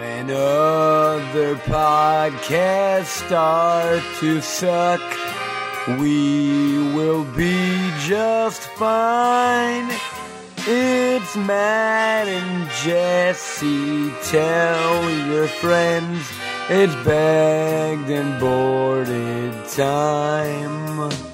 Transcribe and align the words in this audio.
When 0.00 0.30
other 0.30 1.56
podcasts 1.56 3.26
start 3.26 4.02
to 4.20 4.40
suck, 4.40 5.02
we 5.98 6.78
will 6.94 7.24
be 7.36 7.92
just 8.06 8.62
fine. 8.80 9.90
It's 10.66 11.36
Matt 11.36 12.28
and 12.28 12.70
Jesse. 12.82 14.10
Tell 14.30 15.10
your 15.28 15.48
friends 15.48 16.32
it's 16.70 16.94
bagged 17.04 18.08
and 18.08 18.40
boarded 18.40 19.52
time. 19.68 21.29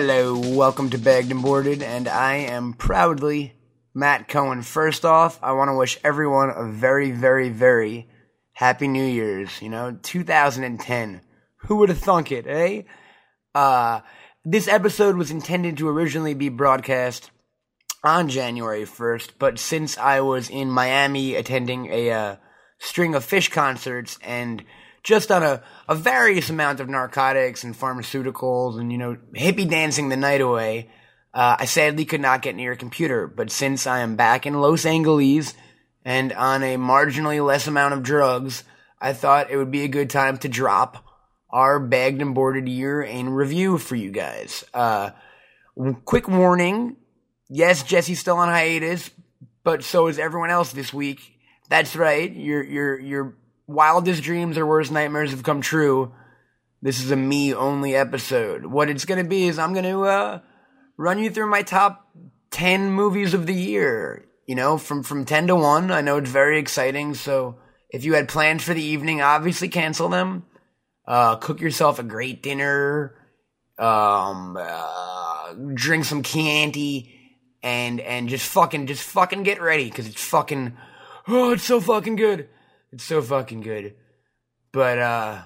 Hello, 0.00 0.38
welcome 0.38 0.90
to 0.90 0.96
Bagged 0.96 1.32
and 1.32 1.42
Boarded, 1.42 1.82
and 1.82 2.06
I 2.06 2.34
am 2.34 2.72
proudly 2.72 3.54
Matt 3.92 4.28
Cohen. 4.28 4.62
First 4.62 5.04
off, 5.04 5.40
I 5.42 5.50
want 5.50 5.70
to 5.70 5.76
wish 5.76 5.98
everyone 6.04 6.50
a 6.50 6.70
very, 6.70 7.10
very, 7.10 7.48
very 7.48 8.06
happy 8.52 8.86
New 8.86 9.04
Year's. 9.04 9.60
You 9.60 9.70
know, 9.70 9.98
2010. 10.00 11.20
Who 11.62 11.76
would 11.78 11.88
have 11.88 11.98
thunk 11.98 12.30
it, 12.30 12.46
eh? 12.46 12.82
Uh, 13.56 14.02
this 14.44 14.68
episode 14.68 15.16
was 15.16 15.32
intended 15.32 15.76
to 15.78 15.88
originally 15.88 16.34
be 16.34 16.48
broadcast 16.48 17.32
on 18.04 18.28
January 18.28 18.84
1st, 18.84 19.30
but 19.40 19.58
since 19.58 19.98
I 19.98 20.20
was 20.20 20.48
in 20.48 20.70
Miami 20.70 21.34
attending 21.34 21.86
a 21.86 22.10
uh, 22.12 22.36
string 22.78 23.16
of 23.16 23.26
Phish 23.26 23.50
concerts 23.50 24.16
and 24.22 24.62
just 25.02 25.30
on 25.30 25.42
a, 25.42 25.62
a 25.88 25.94
various 25.94 26.50
amount 26.50 26.80
of 26.80 26.88
narcotics 26.88 27.64
and 27.64 27.74
pharmaceuticals 27.74 28.78
and, 28.78 28.92
you 28.92 28.98
know, 28.98 29.16
hippie 29.34 29.68
dancing 29.68 30.08
the 30.08 30.16
night 30.16 30.40
away, 30.40 30.90
uh, 31.32 31.56
I 31.58 31.64
sadly 31.66 32.04
could 32.04 32.20
not 32.20 32.42
get 32.42 32.56
near 32.56 32.72
a 32.72 32.76
computer. 32.76 33.26
But 33.26 33.50
since 33.50 33.86
I 33.86 34.00
am 34.00 34.16
back 34.16 34.46
in 34.46 34.60
Los 34.60 34.84
Angeles 34.84 35.54
and 36.04 36.32
on 36.32 36.62
a 36.62 36.76
marginally 36.76 37.44
less 37.44 37.66
amount 37.66 37.94
of 37.94 38.02
drugs, 38.02 38.64
I 39.00 39.12
thought 39.12 39.50
it 39.50 39.56
would 39.56 39.70
be 39.70 39.84
a 39.84 39.88
good 39.88 40.10
time 40.10 40.38
to 40.38 40.48
drop 40.48 41.04
our 41.50 41.78
bagged 41.80 42.20
and 42.20 42.34
boarded 42.34 42.68
year 42.68 43.00
in 43.00 43.30
review 43.30 43.78
for 43.78 43.96
you 43.96 44.10
guys. 44.10 44.64
Uh, 44.74 45.10
quick 46.04 46.28
warning. 46.28 46.96
Yes, 47.48 47.82
Jesse's 47.82 48.18
still 48.18 48.36
on 48.36 48.48
hiatus, 48.48 49.10
but 49.64 49.82
so 49.82 50.08
is 50.08 50.18
everyone 50.18 50.50
else 50.50 50.72
this 50.72 50.92
week. 50.92 51.20
That's 51.68 51.96
right. 51.96 52.30
You're, 52.30 52.62
you're, 52.62 52.98
you're 52.98 53.36
wildest 53.68 54.22
dreams 54.22 54.58
or 54.58 54.66
worst 54.66 54.90
nightmares 54.90 55.30
have 55.30 55.44
come 55.44 55.60
true. 55.60 56.12
This 56.82 57.02
is 57.02 57.10
a 57.10 57.16
me 57.16 57.54
only 57.54 57.94
episode. 57.94 58.66
What 58.66 58.88
it's 58.88 59.04
going 59.04 59.22
to 59.22 59.28
be 59.28 59.46
is 59.46 59.58
I'm 59.58 59.72
going 59.72 59.84
to 59.84 60.02
uh, 60.04 60.40
run 60.96 61.18
you 61.18 61.30
through 61.30 61.50
my 61.50 61.62
top 61.62 62.08
10 62.50 62.90
movies 62.90 63.34
of 63.34 63.46
the 63.46 63.54
year. 63.54 64.24
You 64.46 64.54
know, 64.54 64.78
from, 64.78 65.02
from 65.02 65.26
10 65.26 65.48
to 65.48 65.56
1. 65.56 65.90
I 65.90 66.00
know 66.00 66.16
it's 66.16 66.30
very 66.30 66.58
exciting. 66.58 67.12
So 67.12 67.58
if 67.90 68.04
you 68.04 68.14
had 68.14 68.28
plans 68.28 68.64
for 68.64 68.72
the 68.72 68.82
evening, 68.82 69.20
obviously 69.20 69.68
cancel 69.68 70.08
them. 70.08 70.46
Uh, 71.06 71.36
cook 71.36 71.60
yourself 71.60 71.98
a 71.98 72.02
great 72.02 72.42
dinner. 72.42 73.14
Um, 73.78 74.56
uh, 74.58 75.52
drink 75.74 76.06
some 76.06 76.22
Chianti 76.22 77.14
and, 77.62 78.00
and 78.00 78.30
just 78.30 78.48
fucking, 78.48 78.86
just 78.86 79.02
fucking 79.02 79.42
get 79.42 79.60
ready 79.60 79.84
because 79.84 80.06
it's 80.06 80.24
fucking, 80.24 80.76
oh, 81.28 81.52
it's 81.52 81.64
so 81.64 81.80
fucking 81.80 82.16
good. 82.16 82.48
It's 82.92 83.04
so 83.04 83.20
fucking 83.20 83.60
good. 83.60 83.94
But 84.72 84.98
uh 84.98 85.42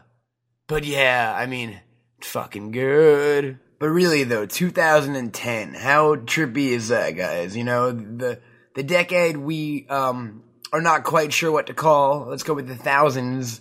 but 0.67 0.85
yeah, 0.85 1.35
I 1.37 1.47
mean, 1.47 1.81
it's 2.19 2.29
fucking 2.29 2.71
good. 2.71 3.59
But 3.79 3.89
really 3.89 4.25
though, 4.25 4.47
2010, 4.47 5.75
how 5.75 6.15
trippy 6.17 6.69
is 6.69 6.89
that, 6.89 7.11
guys? 7.11 7.57
You 7.57 7.65
know, 7.65 7.91
the 7.93 8.41
the 8.75 8.83
decade 8.83 9.37
we 9.37 9.87
um 9.89 10.45
are 10.73 10.81
not 10.81 11.05
quite 11.05 11.33
sure 11.33 11.53
what 11.53 11.67
to 11.67 11.75
call. 11.75 12.27
Let's 12.29 12.43
go 12.43 12.55
with 12.55 12.69
the 12.69 12.77
thousands 12.77 13.61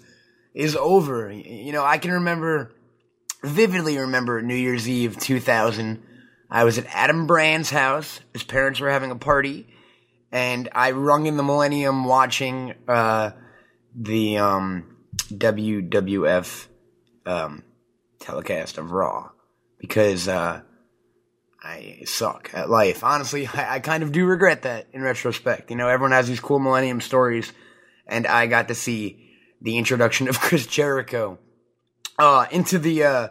is 0.54 0.76
over. 0.76 1.32
You 1.32 1.72
know, 1.72 1.84
I 1.84 1.98
can 1.98 2.12
remember 2.12 2.74
vividly 3.44 3.98
remember 3.98 4.42
New 4.42 4.56
Year's 4.56 4.88
Eve 4.88 5.18
2000. 5.18 6.04
I 6.50 6.66
was 6.66 6.78
at 6.78 6.86
Adam 6.88 7.28
Brand's 7.28 7.72
house. 7.72 8.20
His 8.34 8.44
parents 8.44 8.80
were 8.80 8.92
having 8.92 9.12
a 9.12 9.16
party 9.16 9.68
and 10.32 10.70
I 10.74 10.92
rung 10.92 11.26
in 11.26 11.38
the 11.38 11.44
Millennium 11.44 12.06
watching 12.06 12.76
uh 12.88 13.32
the 13.96 14.38
um, 14.38 14.98
WWF 15.30 16.68
um, 17.26 17.64
telecast 18.20 18.78
of 18.78 18.92
Raw 18.92 19.32
because 19.80 20.28
uh, 20.28 20.62
I 21.62 22.04
suck 22.06 22.52
at 22.54 22.70
life. 22.70 23.04
Honestly, 23.04 23.48
I, 23.48 23.76
I, 23.76 23.80
kind 23.80 24.04
of 24.04 24.12
do 24.12 24.26
regret 24.26 24.64
that 24.64 24.88
in 24.94 25.02
retrospect. 25.02 25.70
You 25.70 25.76
know, 25.76 25.88
everyone 25.88 26.12
has 26.12 26.28
these 26.28 26.40
cool 26.40 26.60
Millennium 26.60 27.02
stories, 27.02 27.52
and 28.08 28.26
I 28.26 28.48
got 28.48 28.70
to 28.70 28.76
see 28.76 29.32
the 29.62 29.78
introduction 29.78 30.28
of 30.28 30.40
Chris 30.40 30.66
Jericho 30.66 31.40
uh, 32.18 32.46
into 32.52 32.80
the 32.80 33.04
uh, 33.04 33.28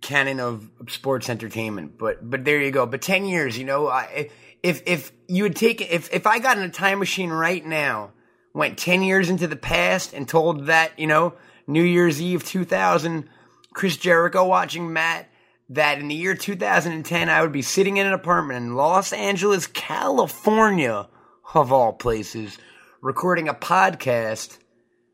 canon 0.00 0.40
of 0.40 0.70
sports 0.88 1.28
entertainment. 1.28 1.98
But 1.98 2.28
but 2.28 2.44
there 2.44 2.60
you 2.60 2.70
go. 2.70 2.86
But 2.86 3.02
ten 3.02 3.26
years, 3.26 3.58
you 3.58 3.64
know, 3.64 3.88
I, 3.88 4.30
if 4.62 4.82
if 4.86 5.12
you 5.28 5.44
would 5.44 5.56
take 5.56 5.80
if 5.80 6.12
if 6.12 6.26
I 6.26 6.38
got 6.38 6.56
in 6.56 6.64
a 6.64 6.70
time 6.70 6.98
machine 6.98 7.30
right 7.30 7.64
now 7.64 8.12
went 8.54 8.78
10 8.78 9.02
years 9.02 9.30
into 9.30 9.46
the 9.46 9.56
past 9.56 10.12
and 10.12 10.28
told 10.28 10.66
that, 10.66 10.98
you 10.98 11.06
know, 11.06 11.34
New 11.66 11.82
Year's 11.82 12.20
Eve 12.20 12.44
2000, 12.44 13.28
Chris 13.72 13.96
Jericho 13.96 14.46
watching 14.46 14.92
Matt, 14.92 15.28
that 15.70 15.98
in 15.98 16.08
the 16.08 16.14
year 16.14 16.34
2010, 16.34 17.28
I 17.28 17.40
would 17.40 17.52
be 17.52 17.62
sitting 17.62 17.96
in 17.96 18.06
an 18.06 18.12
apartment 18.12 18.58
in 18.58 18.74
Los 18.74 19.12
Angeles, 19.12 19.66
California, 19.66 21.08
of 21.54 21.72
all 21.72 21.92
places, 21.92 22.58
recording 23.00 23.48
a 23.48 23.54
podcast 23.54 24.58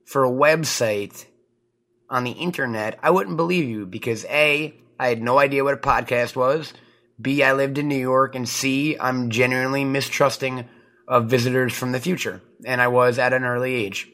for 0.05 0.25
a 0.25 0.31
website 0.31 1.27
on 2.11 2.25
the 2.25 2.33
internet, 2.33 2.99
I 3.03 3.11
wouldn't 3.11 3.37
believe 3.37 3.69
you 3.69 3.87
because 3.87 4.25
A, 4.27 4.75
I 4.99 5.09
had 5.09 5.23
no 5.23 5.39
idea 5.39 5.65
what 5.65 5.75
a 5.75 5.79
podcast 5.79 6.37
was. 6.37 6.73
B, 7.21 7.43
I 7.43 7.53
lived 7.53 7.79
in 7.79 7.89
New 7.89 7.97
York. 7.97 8.35
And 8.35 8.49
C, 8.49 8.97
I'm 8.99 9.31
genuinely 9.31 9.85
mistrusting 9.85 10.67
of 11.09 11.27
visitors 11.27 11.73
from 11.73 11.93
the 11.93 12.01
future, 12.01 12.43
and 12.65 12.81
I 12.81 12.89
was 12.89 13.19
at 13.19 13.33
an 13.33 13.45
early 13.45 13.75
age. 13.75 14.09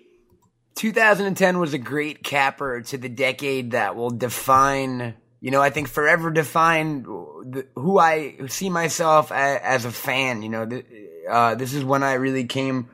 2010 0.76 1.58
was 1.58 1.74
a 1.74 1.78
great 1.78 2.22
capper 2.22 2.80
to 2.82 2.98
the 2.98 3.08
decade 3.08 3.72
that 3.72 3.96
will 3.96 4.10
define, 4.10 5.14
you 5.40 5.50
know, 5.50 5.60
I 5.60 5.70
think 5.70 5.88
forever 5.88 6.30
define 6.30 7.02
who 7.02 7.98
I 7.98 8.46
see 8.46 8.70
myself 8.70 9.30
as 9.32 9.84
a 9.84 9.90
fan. 9.90 10.42
You 10.42 10.48
know, 10.48 10.82
uh, 11.28 11.54
this 11.56 11.74
is 11.74 11.84
when 11.84 12.02
I 12.02 12.14
really 12.14 12.44
came 12.44 12.88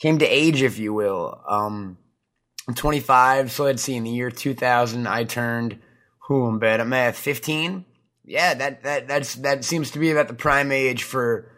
came 0.00 0.18
to 0.18 0.26
age, 0.26 0.62
if 0.62 0.78
you 0.78 0.94
will. 0.94 1.40
Um, 1.48 1.98
I'm 2.68 2.74
25, 2.74 3.50
so 3.50 3.64
let's 3.64 3.82
see. 3.82 3.96
In 3.96 4.04
the 4.04 4.10
year 4.10 4.30
2000, 4.30 5.06
I 5.08 5.24
turned 5.24 5.78
who 6.26 6.46
I'm 6.46 6.58
bad. 6.58 6.80
I'm 6.80 6.92
at 6.92 7.16
15. 7.16 7.84
Yeah, 8.24 8.54
that 8.54 8.82
that 8.82 9.08
that's 9.08 9.36
that 9.36 9.64
seems 9.64 9.92
to 9.92 9.98
be 9.98 10.10
about 10.10 10.28
the 10.28 10.34
prime 10.34 10.70
age 10.70 11.02
for 11.02 11.50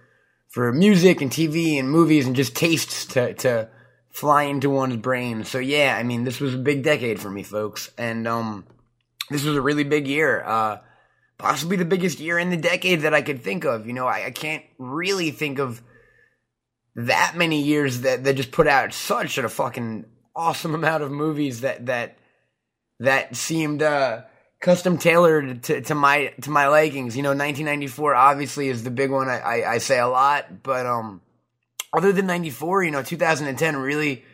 for 0.51 0.73
music 0.73 1.21
and 1.21 1.31
TV 1.31 1.79
and 1.79 1.91
movies 1.91 2.27
and 2.27 2.37
just 2.37 2.55
tastes 2.55 3.07
to, 3.07 3.35
to 3.35 3.69
fly 4.11 4.45
into 4.45 4.69
one's 4.69 4.97
brain. 4.97 5.45
So 5.45 5.59
yeah, 5.59 5.97
I 5.97 6.03
mean, 6.03 6.25
this 6.25 6.41
was 6.41 6.55
a 6.55 6.59
big 6.59 6.83
decade 6.83 7.21
for 7.21 7.31
me, 7.31 7.43
folks. 7.43 7.91
And, 7.97 8.27
um, 8.27 8.67
this 9.31 9.45
was 9.45 9.57
a 9.57 9.63
really 9.63 9.85
big 9.85 10.09
year. 10.09 10.43
Uh, 10.45 10.79
possibly 11.39 11.77
the 11.77 11.85
biggest 11.85 12.19
year 12.19 12.39
in 12.39 12.51
the 12.51 12.57
decade 12.57 13.03
that 13.03 13.15
I 13.15 13.23
could 13.23 13.43
think 13.43 13.65
of. 13.65 13.87
You 13.87 13.93
know, 13.93 14.07
I, 14.07 14.27
I 14.27 14.31
can't 14.33 14.65
really 14.77 15.31
think 15.31 15.61
of 15.61 15.81
that 16.97 17.35
many 17.37 17.63
years 17.63 18.01
that, 18.01 18.25
that 18.25 18.35
just 18.35 18.51
put 18.51 18.67
out 18.67 18.93
such 18.93 19.39
a 19.39 19.49
fucking 19.49 20.05
awesome 20.35 20.75
amount 20.81 21.05
of 21.05 21.13
movies 21.13 21.61
that, 21.61 21.87
that, 21.87 22.19
that 22.99 23.37
seemed, 23.37 23.83
uh, 23.83 24.23
custom 24.61 24.99
tailored 24.99 25.63
to, 25.65 25.81
to 25.81 25.95
my 25.95 26.27
to 26.43 26.51
my 26.51 26.69
leggings. 26.69 27.17
You 27.17 27.23
know, 27.23 27.31
1994 27.31 28.15
obviously 28.15 28.69
is 28.69 28.85
the 28.85 28.91
big 28.91 29.11
one. 29.11 29.29
I, 29.29 29.39
I, 29.39 29.73
I 29.73 29.79
say 29.79 29.99
a 29.99 30.07
lot, 30.07 30.63
but 30.63 30.87
um, 30.87 31.23
other 31.93 32.13
than 32.13 32.27
94, 32.27 32.85
you 32.85 32.91
know, 32.91 33.03
2010 33.03 33.77
really 33.77 34.25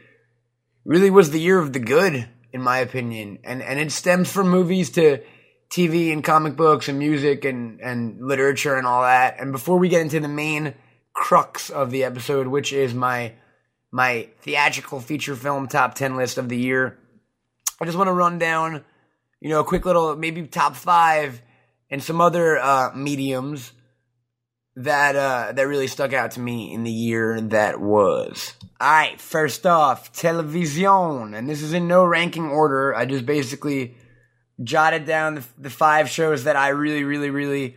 really 0.85 1.11
was 1.11 1.31
the 1.31 1.41
year 1.41 1.59
of 1.59 1.73
the 1.73 1.81
good, 1.81 2.29
in 2.53 2.61
my 2.61 2.79
opinion, 2.79 3.39
and 3.45 3.63
and 3.63 3.79
it 3.79 3.93
stems 3.93 4.31
from 4.31 4.49
movies 4.49 4.91
to 4.91 5.23
TV 5.71 6.13
and 6.13 6.23
comic 6.23 6.57
books 6.57 6.89
and 6.89 6.99
music 6.99 7.45
and 7.45 7.81
and 7.81 8.21
literature 8.21 8.77
and 8.77 8.87
all 8.87 9.03
that. 9.03 9.41
And 9.41 9.53
before 9.53 9.79
we 9.79 9.89
get 9.89 10.03
into 10.03 10.21
the 10.21 10.29
main 10.29 10.75
crux 11.13 11.71
of 11.71 11.91
the 11.91 12.05
episode, 12.05 12.47
which 12.47 12.73
is 12.73 12.95
my 12.95 13.33
my 13.93 14.29
theatrical 14.41 15.01
feature 15.01 15.37
film 15.37 15.69
top 15.69 15.95
10 15.95 16.17
list 16.17 16.39
of 16.39 16.49
the 16.49 16.59
year, 16.59 16.99
I 17.81 17.85
just 17.85 17.97
want 17.97 18.09
to 18.09 18.13
run 18.13 18.39
down 18.39 18.85
you 19.41 19.49
know, 19.51 19.61
a 19.61 19.65
quick 19.65 19.85
little 19.85 20.17
maybe 20.17 20.47
top 20.47 20.77
five 20.77 21.43
and 21.91 22.03
some 22.03 22.21
other 22.21 22.59
uh, 22.59 22.91
mediums 22.95 23.73
that 24.77 25.17
uh, 25.17 25.53
that 25.53 25.67
really 25.67 25.87
stuck 25.87 26.13
out 26.13 26.33
to 26.33 26.41
me 26.41 26.73
in 26.73 26.85
the 26.85 26.91
year 26.91 27.41
that 27.41 27.81
was. 27.81 28.55
All 28.81 28.91
right, 28.91 29.21
first 29.21 29.67
off, 29.67 30.13
television, 30.13 31.35
and 31.35 31.49
this 31.49 31.63
is 31.63 31.73
in 31.73 31.89
no 31.89 32.05
ranking 32.05 32.51
order. 32.51 32.95
I 32.95 33.07
just 33.07 33.25
basically 33.25 33.97
jotted 34.63 35.07
down 35.07 35.37
the, 35.37 35.45
the 35.59 35.71
five 35.71 36.11
shows 36.11 36.45
that 36.45 36.57
I 36.57 36.69
really, 36.69 37.05
really, 37.05 37.31
really 37.31 37.77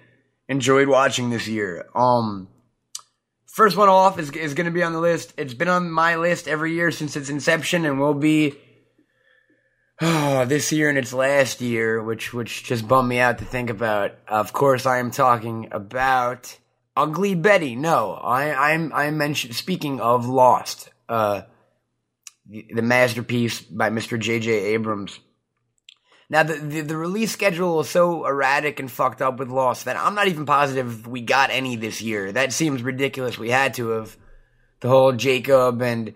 enjoyed 0.50 0.88
watching 0.88 1.30
this 1.30 1.48
year. 1.48 1.88
Um, 1.96 2.50
first 3.46 3.78
one 3.78 3.90
off 3.90 4.20
is 4.20 4.32
is 4.32 4.54
going 4.54 4.66
to 4.66 4.72
be 4.72 4.84
on 4.84 4.92
the 4.92 5.00
list. 5.00 5.34
It's 5.38 5.54
been 5.54 5.70
on 5.70 5.90
my 5.90 6.18
list 6.18 6.50
every 6.50 6.74
year 6.74 6.92
since 6.92 7.16
its 7.16 7.30
inception, 7.30 7.86
and 7.86 8.00
will 8.00 8.14
be. 8.14 8.56
Oh, 10.02 10.46
this 10.48 10.72
year 10.72 10.90
and 10.90 10.98
its 10.98 11.14
last 11.14 11.62
year, 11.62 12.02
which 12.02 12.34
which 12.34 12.64
just 12.64 12.88
bummed 12.88 13.10
me 13.10 13.20
out 13.20 13.40
to 13.40 13.46
think 13.46 13.70
about. 13.70 14.16
Of 14.28 14.54
course, 14.54 14.86
I 14.86 15.00
am 15.00 15.12
talking 15.12 15.70
about 15.72 16.58
Ugly 16.96 17.36
Betty. 17.36 17.76
No, 17.76 18.14
I, 18.14 18.74
I'm 18.74 18.94
I'm 18.94 19.18
mentioned 19.18 19.56
speaking 19.56 20.02
of 20.02 20.28
Lost, 20.28 20.90
uh, 21.08 21.44
the, 22.46 22.68
the 22.74 22.82
masterpiece 22.82 23.62
by 23.62 23.90
Mr. 23.90 24.20
J.J. 24.20 24.52
Abrams. 24.52 25.20
Now 26.30 26.44
the, 26.44 26.56
the, 26.56 26.82
the 26.82 26.98
release 26.98 27.32
schedule 27.32 27.80
is 27.80 27.90
so 27.90 28.26
erratic 28.26 28.80
and 28.80 28.92
fucked 28.92 29.22
up 29.22 29.40
with 29.40 29.50
Lost 29.50 29.86
that 29.86 29.98
I'm 29.98 30.14
not 30.14 30.28
even 30.28 30.46
positive 30.46 31.08
we 31.08 31.22
got 31.22 31.50
any 31.50 31.76
this 31.76 32.02
year. 32.02 32.32
That 32.32 32.54
seems 32.54 32.84
ridiculous. 32.84 33.40
We 33.40 33.50
had 33.50 33.74
to 33.76 33.90
have 33.90 34.16
the 34.82 34.90
whole 34.90 35.12
Jacob 35.14 35.82
and 35.82 36.14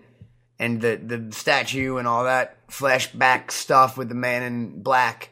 and 0.64 0.80
the 0.80 0.96
the 0.96 1.32
statue 1.32 1.96
and 1.98 2.08
all 2.08 2.24
that 2.24 2.66
flashback 2.68 3.50
stuff 3.50 3.96
with 3.96 4.08
the 4.08 4.14
man 4.14 4.42
in 4.42 4.82
black. 4.82 5.30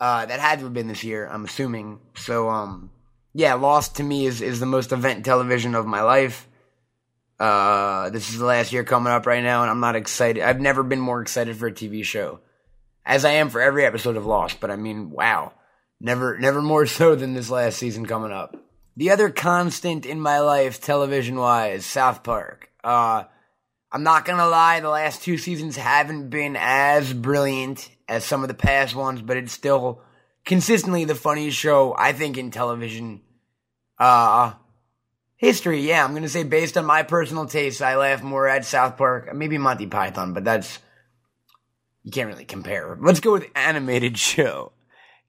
Uh, 0.00 0.26
that 0.26 0.40
had 0.40 0.58
to 0.58 0.64
have 0.64 0.74
been 0.74 0.88
this 0.88 1.04
year. 1.04 1.28
I'm 1.30 1.44
assuming. 1.44 2.00
So 2.16 2.48
um 2.48 2.90
yeah, 3.34 3.54
Lost 3.54 3.96
to 3.96 4.02
me 4.02 4.26
is, 4.26 4.42
is 4.42 4.60
the 4.60 4.66
most 4.66 4.92
event 4.92 5.24
television 5.24 5.74
of 5.74 5.86
my 5.86 6.02
life. 6.02 6.48
Uh, 7.38 8.10
this 8.10 8.28
is 8.30 8.38
the 8.38 8.44
last 8.44 8.72
year 8.72 8.84
coming 8.84 9.12
up 9.12 9.26
right 9.26 9.42
now, 9.42 9.62
and 9.62 9.70
I'm 9.70 9.80
not 9.80 9.96
excited. 9.96 10.42
I've 10.42 10.60
never 10.60 10.82
been 10.82 11.00
more 11.00 11.22
excited 11.22 11.56
for 11.56 11.66
a 11.66 11.72
TV 11.72 12.04
show, 12.04 12.40
as 13.04 13.24
I 13.24 13.32
am 13.32 13.48
for 13.48 13.60
every 13.60 13.84
episode 13.84 14.16
of 14.16 14.26
Lost. 14.26 14.60
But 14.60 14.70
I 14.70 14.76
mean, 14.76 15.10
wow, 15.10 15.52
never, 15.98 16.38
never 16.38 16.60
more 16.62 16.86
so 16.86 17.14
than 17.14 17.34
this 17.34 17.50
last 17.50 17.78
season 17.78 18.06
coming 18.06 18.32
up. 18.32 18.56
The 18.96 19.10
other 19.10 19.30
constant 19.30 20.04
in 20.04 20.20
my 20.20 20.40
life, 20.40 20.80
television 20.80 21.36
wise, 21.36 21.86
South 21.86 22.22
Park. 22.22 22.70
Uh, 22.84 23.24
I'm 23.92 24.02
not 24.02 24.24
gonna 24.24 24.48
lie, 24.48 24.80
the 24.80 24.88
last 24.88 25.22
two 25.22 25.36
seasons 25.36 25.76
haven't 25.76 26.30
been 26.30 26.56
as 26.58 27.12
brilliant 27.12 27.90
as 28.08 28.24
some 28.24 28.42
of 28.42 28.48
the 28.48 28.54
past 28.54 28.94
ones, 28.94 29.20
but 29.20 29.36
it's 29.36 29.52
still 29.52 30.00
consistently 30.46 31.04
the 31.04 31.14
funniest 31.14 31.58
show 31.58 31.94
I 31.96 32.12
think 32.14 32.38
in 32.38 32.50
television 32.50 33.20
uh 33.98 34.54
history. 35.36 35.80
Yeah, 35.80 36.02
I'm 36.02 36.14
gonna 36.14 36.28
say 36.28 36.42
based 36.42 36.78
on 36.78 36.86
my 36.86 37.02
personal 37.02 37.44
taste, 37.44 37.82
I 37.82 37.96
laugh 37.96 38.22
more 38.22 38.48
at 38.48 38.64
South 38.64 38.96
Park, 38.96 39.34
maybe 39.34 39.58
Monty 39.58 39.86
Python, 39.86 40.32
but 40.32 40.44
that's 40.44 40.78
you 42.02 42.10
can't 42.10 42.28
really 42.28 42.46
compare. 42.46 42.96
Let's 43.00 43.20
go 43.20 43.32
with 43.32 43.46
animated 43.54 44.18
show. 44.18 44.72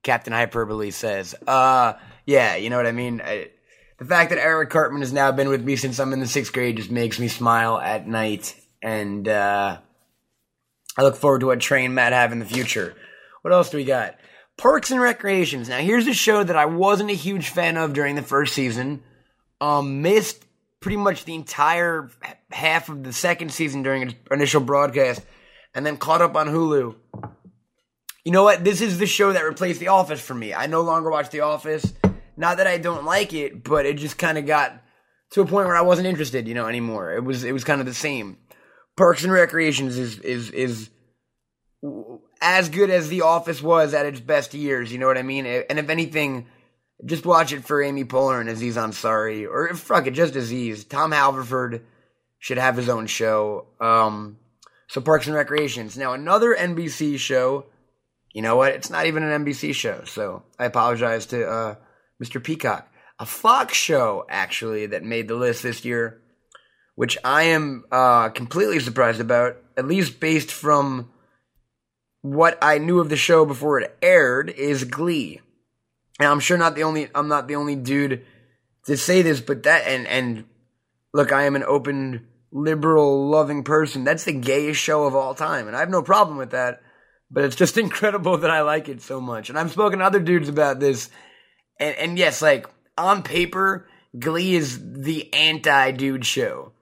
Captain 0.02 0.32
Hyperbole 0.32 0.90
says, 0.90 1.34
uh, 1.46 1.94
yeah, 2.26 2.56
you 2.56 2.70
know 2.70 2.76
what 2.76 2.86
I 2.86 2.92
mean. 2.92 3.22
I, 3.24 3.48
the 3.98 4.04
fact 4.04 4.30
that 4.30 4.38
Eric 4.38 4.70
Cartman 4.70 5.02
has 5.02 5.12
now 5.12 5.30
been 5.32 5.48
with 5.48 5.62
me 5.62 5.76
since 5.76 5.98
I'm 5.98 6.12
in 6.12 6.20
the 6.20 6.26
sixth 6.26 6.52
grade 6.52 6.76
just 6.76 6.90
makes 6.90 7.18
me 7.18 7.28
smile 7.28 7.78
at 7.78 8.06
night, 8.06 8.58
and 8.82 9.28
uh, 9.28 9.78
I 10.96 11.02
look 11.02 11.16
forward 11.16 11.40
to 11.40 11.46
what 11.46 11.60
Trey 11.60 11.84
and 11.84 11.94
Matt 11.94 12.12
have 12.12 12.32
in 12.32 12.38
the 12.38 12.44
future. 12.44 12.94
What 13.42 13.52
else 13.52 13.70
do 13.70 13.76
we 13.76 13.84
got? 13.84 14.16
Parks 14.56 14.90
and 14.90 15.00
Recreations. 15.00 15.68
Now, 15.68 15.78
here's 15.78 16.06
a 16.06 16.14
show 16.14 16.42
that 16.42 16.56
I 16.56 16.66
wasn't 16.66 17.10
a 17.10 17.14
huge 17.14 17.48
fan 17.48 17.76
of 17.76 17.92
during 17.92 18.14
the 18.14 18.22
first 18.22 18.54
season. 18.54 19.02
Um, 19.60 20.02
missed 20.02 20.44
pretty 20.80 20.96
much 20.96 21.24
the 21.24 21.34
entire 21.34 22.10
half 22.50 22.88
of 22.88 23.02
the 23.04 23.12
second 23.12 23.52
season 23.52 23.82
during 23.82 24.02
its 24.02 24.14
initial 24.30 24.60
broadcast, 24.60 25.22
and 25.74 25.84
then 25.84 25.96
caught 25.96 26.22
up 26.22 26.36
on 26.36 26.48
Hulu. 26.48 26.94
You 28.24 28.32
know 28.32 28.44
what? 28.44 28.64
This 28.64 28.80
is 28.80 28.98
the 28.98 29.06
show 29.06 29.32
that 29.32 29.44
replaced 29.44 29.80
The 29.80 29.88
Office 29.88 30.20
for 30.20 30.34
me. 30.34 30.54
I 30.54 30.66
no 30.66 30.80
longer 30.82 31.10
watch 31.10 31.30
The 31.30 31.40
Office. 31.40 31.92
Not 32.36 32.56
that 32.56 32.66
I 32.66 32.78
don't 32.78 33.04
like 33.04 33.32
it, 33.32 33.62
but 33.62 33.86
it 33.86 33.96
just 33.96 34.18
kind 34.18 34.38
of 34.38 34.46
got 34.46 34.82
to 35.30 35.40
a 35.40 35.46
point 35.46 35.66
where 35.66 35.76
I 35.76 35.82
wasn't 35.82 36.08
interested, 36.08 36.48
you 36.48 36.54
know, 36.54 36.66
anymore. 36.66 37.12
It 37.12 37.24
was 37.24 37.44
it 37.44 37.52
was 37.52 37.64
kind 37.64 37.80
of 37.80 37.86
the 37.86 37.94
same. 37.94 38.38
Parks 38.96 39.24
and 39.24 39.32
Recreations 39.32 39.98
is 39.98 40.18
is 40.20 40.50
is 40.50 40.90
as 42.40 42.68
good 42.68 42.90
as 42.90 43.08
The 43.08 43.22
Office 43.22 43.62
was 43.62 43.94
at 43.94 44.06
its 44.06 44.20
best 44.20 44.54
years. 44.54 44.92
You 44.92 44.98
know 44.98 45.06
what 45.06 45.18
I 45.18 45.22
mean? 45.22 45.46
And 45.46 45.78
if 45.78 45.88
anything, 45.88 46.46
just 47.04 47.26
watch 47.26 47.52
it 47.52 47.64
for 47.64 47.82
Amy 47.82 48.04
Poehler 48.04 48.40
and 48.40 48.48
Aziz 48.48 48.76
Ansari, 48.76 49.48
or 49.48 49.74
fuck 49.74 50.06
it, 50.06 50.12
just 50.12 50.36
Aziz. 50.36 50.84
Tom 50.84 51.12
Haverford 51.12 51.84
should 52.38 52.58
have 52.58 52.76
his 52.76 52.88
own 52.88 53.06
show. 53.06 53.66
Um, 53.80 54.38
so 54.88 55.00
Parks 55.00 55.26
and 55.26 55.34
Recreations. 55.34 55.96
Now 55.96 56.12
another 56.12 56.54
NBC 56.54 57.18
show. 57.18 57.66
You 58.32 58.42
know 58.42 58.56
what? 58.56 58.72
It's 58.72 58.90
not 58.90 59.06
even 59.06 59.22
an 59.22 59.44
NBC 59.44 59.74
show, 59.74 60.04
so 60.04 60.42
I 60.58 60.64
apologize 60.64 61.26
to 61.26 61.46
uh, 61.48 61.74
Mr. 62.24 62.42
Peacock. 62.42 62.88
A 63.18 63.26
Fox 63.26 63.76
show 63.76 64.24
actually 64.28 64.86
that 64.86 65.04
made 65.04 65.28
the 65.28 65.36
list 65.36 65.62
this 65.62 65.84
year, 65.84 66.20
which 66.94 67.16
I 67.24 67.44
am 67.44 67.84
uh, 67.92 68.30
completely 68.30 68.80
surprised 68.80 69.20
about, 69.20 69.56
at 69.76 69.86
least 69.86 70.18
based 70.18 70.50
from 70.50 71.10
what 72.22 72.56
I 72.62 72.78
knew 72.78 73.00
of 73.00 73.10
the 73.10 73.16
show 73.16 73.44
before 73.44 73.80
it 73.80 73.96
aired 74.00 74.48
is 74.48 74.84
Glee. 74.84 75.40
And 76.18 76.28
I'm 76.28 76.40
sure 76.40 76.56
not 76.56 76.74
the 76.74 76.84
only 76.84 77.08
I'm 77.14 77.28
not 77.28 77.48
the 77.48 77.56
only 77.56 77.76
dude 77.76 78.24
to 78.86 78.96
say 78.96 79.22
this, 79.22 79.40
but 79.40 79.64
that 79.64 79.86
and 79.86 80.06
and 80.06 80.44
look, 81.12 81.32
I 81.32 81.44
am 81.44 81.54
an 81.54 81.64
open, 81.64 82.26
liberal, 82.50 83.28
loving 83.28 83.62
person. 83.62 84.04
That's 84.04 84.24
the 84.24 84.32
gayest 84.32 84.80
show 84.80 85.04
of 85.04 85.14
all 85.14 85.34
time, 85.34 85.66
and 85.66 85.76
I 85.76 85.80
have 85.80 85.90
no 85.90 86.02
problem 86.02 86.38
with 86.38 86.52
that. 86.52 86.80
But 87.30 87.44
it's 87.44 87.56
just 87.56 87.76
incredible 87.84 88.38
that 88.38 88.50
I 88.50 88.62
like 88.62 88.88
it 88.88 89.02
so 89.02 89.20
much. 89.20 89.50
And 89.50 89.58
I've 89.58 89.72
spoken 89.72 89.98
to 89.98 90.04
other 90.04 90.20
dudes 90.20 90.48
about 90.48 90.80
this, 90.80 91.10
and 91.78 91.96
and 91.96 92.18
yes, 92.18 92.42
like 92.42 92.66
on 92.96 93.22
paper, 93.22 93.88
Glee 94.18 94.54
is 94.54 94.80
the 94.80 95.32
anti-dude 95.32 96.24
show. 96.24 96.72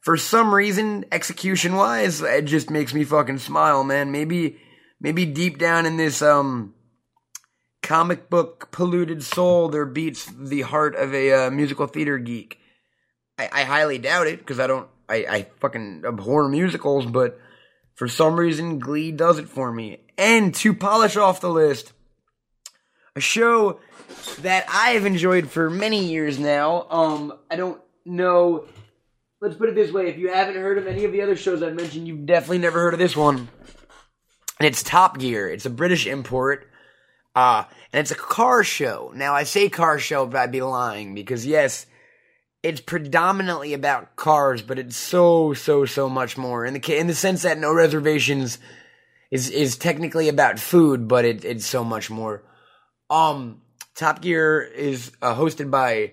For 0.00 0.16
some 0.16 0.54
reason, 0.54 1.04
execution 1.10 1.74
wise, 1.74 2.20
it 2.22 2.44
just 2.44 2.70
makes 2.70 2.94
me 2.94 3.02
fucking 3.04 3.38
smile, 3.38 3.82
man. 3.82 4.12
Maybe 4.12 4.58
maybe 5.00 5.26
deep 5.26 5.58
down 5.58 5.86
in 5.86 5.96
this 5.96 6.22
um 6.22 6.74
comic 7.82 8.28
book 8.28 8.68
polluted 8.72 9.22
soul 9.22 9.68
there 9.68 9.86
beats 9.86 10.26
the 10.36 10.62
heart 10.62 10.96
of 10.96 11.14
a 11.14 11.46
uh, 11.46 11.50
musical 11.50 11.86
theater 11.86 12.18
geek. 12.18 12.58
I, 13.38 13.48
I 13.52 13.62
highly 13.62 13.98
doubt 13.98 14.26
it 14.26 14.38
because 14.40 14.58
I 14.58 14.66
don't 14.66 14.88
I, 15.08 15.14
I 15.28 15.46
fucking 15.60 16.02
abhor 16.06 16.48
musicals, 16.48 17.06
but 17.06 17.38
for 17.94 18.08
some 18.08 18.38
reason 18.38 18.78
Glee 18.78 19.12
does 19.12 19.38
it 19.38 19.48
for 19.48 19.72
me. 19.72 20.00
And 20.18 20.54
to 20.56 20.74
polish 20.74 21.16
off 21.16 21.40
the 21.40 21.50
list, 21.50 21.92
a 23.14 23.20
show 23.20 23.80
that 24.40 24.66
I've 24.68 25.06
enjoyed 25.06 25.50
for 25.50 25.70
many 25.70 26.06
years 26.06 26.38
now. 26.38 26.86
Um, 26.90 27.32
I 27.50 27.56
don't 27.56 27.80
know. 28.04 28.66
Let's 29.40 29.56
put 29.56 29.68
it 29.68 29.74
this 29.74 29.92
way: 29.92 30.08
if 30.08 30.18
you 30.18 30.32
haven't 30.32 30.56
heard 30.56 30.78
of 30.78 30.86
any 30.86 31.04
of 31.04 31.12
the 31.12 31.22
other 31.22 31.36
shows 31.36 31.62
I've 31.62 31.74
mentioned, 31.74 32.08
you've 32.08 32.26
definitely 32.26 32.58
never 32.58 32.80
heard 32.80 32.94
of 32.94 33.00
this 33.00 33.16
one 33.16 33.48
and 34.58 34.66
it's 34.66 34.82
Top 34.82 35.18
Gear. 35.18 35.48
It's 35.48 35.66
a 35.66 35.70
British 35.70 36.06
import, 36.06 36.68
uh, 37.34 37.64
and 37.92 38.00
it's 38.00 38.10
a 38.10 38.16
car 38.16 38.64
show. 38.64 39.12
Now, 39.14 39.34
I 39.34 39.44
say 39.44 39.68
car 39.68 39.98
show, 39.98 40.26
but 40.26 40.38
I'd 40.38 40.52
be 40.52 40.62
lying 40.62 41.14
because 41.14 41.46
yes, 41.46 41.86
it's 42.62 42.80
predominantly 42.80 43.74
about 43.74 44.16
cars, 44.16 44.62
but 44.62 44.78
it's 44.78 44.96
so 44.96 45.52
so 45.52 45.84
so 45.84 46.08
much 46.08 46.36
more 46.36 46.64
in 46.64 46.74
the 46.74 46.98
in 46.98 47.06
the 47.06 47.14
sense 47.14 47.42
that 47.42 47.58
No 47.58 47.72
Reservations 47.72 48.58
is 49.30 49.50
is 49.50 49.76
technically 49.76 50.28
about 50.28 50.58
food, 50.58 51.06
but 51.06 51.24
it, 51.24 51.44
it's 51.44 51.66
so 51.66 51.84
much 51.84 52.10
more. 52.10 52.42
Um, 53.10 53.60
Top 53.96 54.20
Gear 54.20 54.62
is 54.62 55.12
uh, 55.22 55.34
hosted 55.34 55.70
by 55.70 56.12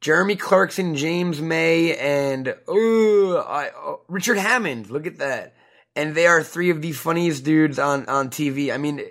Jeremy 0.00 0.36
Clarkson, 0.36 0.94
James 0.94 1.40
May, 1.40 1.96
and 1.96 2.48
uh, 2.48 3.34
I, 3.38 3.68
uh, 3.68 3.96
Richard 4.08 4.38
Hammond. 4.38 4.90
Look 4.90 5.06
at 5.06 5.18
that 5.18 5.54
and 5.96 6.14
they 6.14 6.26
are 6.26 6.42
three 6.42 6.70
of 6.70 6.82
the 6.82 6.92
funniest 6.92 7.42
dudes 7.42 7.78
on 7.78 8.06
on 8.06 8.28
TV. 8.28 8.72
I 8.72 8.76
mean, 8.76 9.02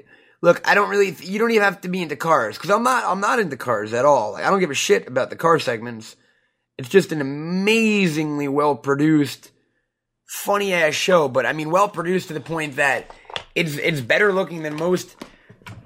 look, 0.42 0.66
I 0.66 0.76
don't 0.76 0.90
really 0.90 1.16
you 1.20 1.40
don't 1.40 1.52
even 1.52 1.64
have 1.64 1.82
to 1.82 1.90
be 1.90 2.02
into 2.02 2.16
cars 2.16 2.58
cuz 2.58 2.70
I'm 2.70 2.84
not 2.84 3.04
I'm 3.04 3.20
not 3.20 3.40
into 3.40 3.58
cars 3.58 3.92
at 3.92 4.06
all. 4.06 4.34
Like 4.34 4.46
I 4.46 4.50
don't 4.50 4.60
give 4.60 4.72
a 4.72 4.76
shit 4.76 5.08
about 5.08 5.32
the 5.32 5.36
car 5.36 5.60
segments. 5.60 6.16
It's 6.78 6.90
just 6.90 7.12
an 7.12 7.20
amazingly 7.20 8.48
well 8.48 8.76
produced 8.76 9.52
funny 10.28 10.74
ass 10.74 10.94
show, 10.94 11.28
but 11.28 11.46
I 11.46 11.54
mean 11.54 11.72
well 11.72 11.90
produced 11.90 12.28
to 12.28 12.34
the 12.34 12.40
point 12.40 12.76
that 12.76 13.12
it's 13.56 13.76
it's 13.78 14.02
better 14.02 14.32
looking 14.32 14.62
than 14.62 14.76
most 14.76 15.16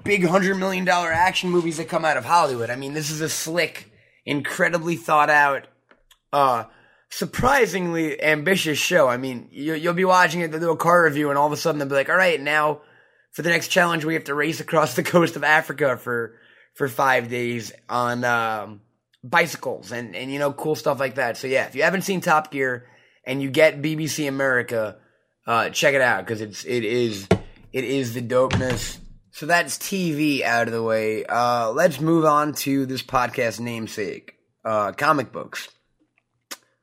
big 0.04 0.24
100 0.24 0.56
million 0.56 0.84
dollar 0.84 1.12
action 1.12 1.50
movies 1.50 1.76
that 1.76 1.88
come 1.88 2.04
out 2.04 2.16
of 2.16 2.24
Hollywood. 2.24 2.70
I 2.70 2.76
mean, 2.76 2.94
this 2.94 3.10
is 3.10 3.20
a 3.20 3.28
slick, 3.28 3.90
incredibly 4.24 4.96
thought 4.96 5.30
out 5.30 5.66
uh 6.32 6.64
surprisingly 7.10 8.22
ambitious 8.22 8.78
show. 8.78 9.08
I 9.08 9.16
mean, 9.16 9.48
you, 9.50 9.80
will 9.82 9.92
be 9.92 10.04
watching 10.04 10.40
it, 10.40 10.50
they'll 10.50 10.60
do 10.60 10.70
a 10.70 10.76
car 10.76 11.04
review, 11.04 11.28
and 11.28 11.38
all 11.38 11.46
of 11.46 11.52
a 11.52 11.56
sudden 11.56 11.78
they'll 11.78 11.88
be 11.88 11.94
like, 11.94 12.08
all 12.08 12.16
right, 12.16 12.40
now 12.40 12.80
for 13.32 13.42
the 13.42 13.50
next 13.50 13.68
challenge, 13.68 14.04
we 14.04 14.14
have 14.14 14.24
to 14.24 14.34
race 14.34 14.60
across 14.60 14.94
the 14.94 15.02
coast 15.04 15.36
of 15.36 15.44
Africa 15.44 15.96
for, 15.96 16.36
for 16.74 16.88
five 16.88 17.28
days 17.28 17.72
on 17.88 18.24
um, 18.24 18.80
bicycles 19.22 19.92
and, 19.92 20.16
and, 20.16 20.32
you 20.32 20.38
know, 20.38 20.52
cool 20.52 20.74
stuff 20.74 21.00
like 21.00 21.16
that. 21.16 21.36
So, 21.36 21.46
yeah, 21.46 21.66
if 21.66 21.74
you 21.74 21.82
haven't 21.82 22.02
seen 22.02 22.20
Top 22.20 22.50
Gear 22.50 22.86
and 23.24 23.42
you 23.42 23.50
get 23.50 23.82
BBC 23.82 24.28
America, 24.28 24.96
uh, 25.46 25.70
check 25.70 25.94
it 25.94 26.00
out 26.00 26.24
because 26.24 26.40
it's, 26.40 26.64
it 26.64 26.84
is, 26.84 27.26
it 27.72 27.84
is 27.84 28.14
the 28.14 28.22
dopeness. 28.22 28.98
So 29.32 29.46
that's 29.46 29.78
TV 29.78 30.42
out 30.42 30.66
of 30.66 30.72
the 30.72 30.82
way. 30.82 31.24
Uh, 31.24 31.70
let's 31.70 32.00
move 32.00 32.24
on 32.24 32.52
to 32.54 32.84
this 32.86 33.02
podcast 33.02 33.60
namesake, 33.60 34.34
uh, 34.64 34.92
comic 34.92 35.30
books, 35.32 35.68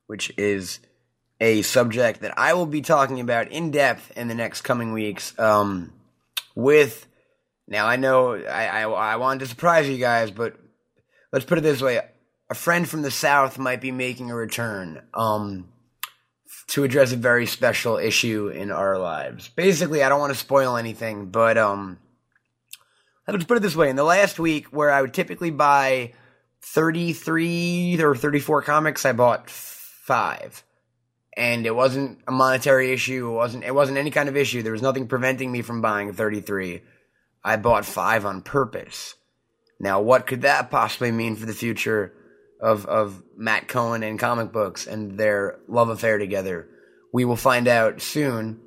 which 0.08 0.32
is 0.38 0.80
a 1.39 1.62
subject 1.62 2.22
that 2.22 2.38
I 2.38 2.54
will 2.54 2.66
be 2.66 2.82
talking 2.82 3.20
about 3.20 3.51
in 3.51 3.72
depth 3.72 4.12
in 4.18 4.27
the 4.27 4.36
next 4.36 4.62
coming 4.62 4.94
weeks. 4.94 5.38
Um, 5.38 5.94
with 6.56 7.06
now, 7.68 7.86
I 7.86 7.98
know 7.98 8.36
I, 8.36 8.68
I 8.68 8.82
I 8.84 9.16
wanted 9.18 9.42
to 9.42 9.48
surprise 9.48 9.89
you 9.89 9.98
guys, 9.98 10.32
but 10.32 10.56
let's 11.34 11.46
put 11.46 11.58
it 11.58 11.62
this 11.62 11.82
way: 11.82 12.00
a 12.50 12.56
friend 12.56 12.88
from 12.88 13.01
the 13.01 13.12
south 13.12 13.60
might 13.60 13.82
be 13.82 13.92
making 13.92 14.32
a 14.32 14.36
return. 14.36 15.01
Um, 15.13 15.68
to 16.68 16.84
address 16.84 17.13
a 17.13 17.18
very 17.18 17.46
special 17.46 17.98
issue 17.98 18.50
in 18.50 18.72
our 18.72 18.98
lives. 18.98 19.48
Basically, 19.48 20.04
I 20.04 20.10
don't 20.10 20.20
want 20.20 20.34
to 20.34 20.39
spoil 20.39 20.75
anything, 20.75 21.27
but 21.27 21.58
um, 21.58 21.98
let's 23.27 23.46
put 23.46 23.57
it 23.57 23.62
this 23.62 23.75
way: 23.75 23.89
in 23.89 23.96
the 23.96 24.03
last 24.03 24.39
week, 24.39 24.67
where 24.67 24.91
I 24.91 25.01
would 25.01 25.13
typically 25.13 25.51
buy 25.51 26.13
thirty-three 26.62 28.01
or 28.01 28.15
thirty-four 28.15 28.62
comics, 28.62 29.05
I 29.05 29.13
bought 29.13 29.50
five 29.50 30.63
and 31.38 31.67
it 31.67 31.75
wasn't 31.75 32.19
a 32.27 32.31
monetary 32.31 32.91
issue. 32.91 33.29
It 33.29 33.36
wasn't. 33.36 33.63
It 33.63 33.75
wasn't 33.75 34.00
any 34.00 34.10
kind 34.10 34.27
of 34.27 34.36
issue. 34.36 34.63
There 34.63 34.72
was 34.72 34.81
nothing 34.81 35.07
preventing 35.07 35.51
me 35.51 35.62
from 35.62 35.81
buying 35.81 36.12
33. 36.12 36.81
I 37.43 37.55
bought 37.57 37.86
five 37.86 38.25
on 38.25 38.41
purpose. 38.41 39.13
Now, 39.79 40.01
what 40.01 40.25
could 40.25 40.41
that 40.41 40.72
possibly 40.72 41.12
mean 41.12 41.36
for 41.36 41.46
the 41.46 41.53
future 41.53 42.12
of 42.60 42.88
of 42.88 43.22
Matt 43.38 43.67
Cohen 43.67 44.01
and 44.01 44.19
comic 44.19 44.51
books 44.51 44.88
and 44.88 45.17
their 45.17 45.60
love 45.67 45.89
affair 45.89 46.17
together? 46.17 46.67
We 47.13 47.24
will 47.24 47.36
find 47.36 47.67
out 47.67 48.01
soon 48.01 48.60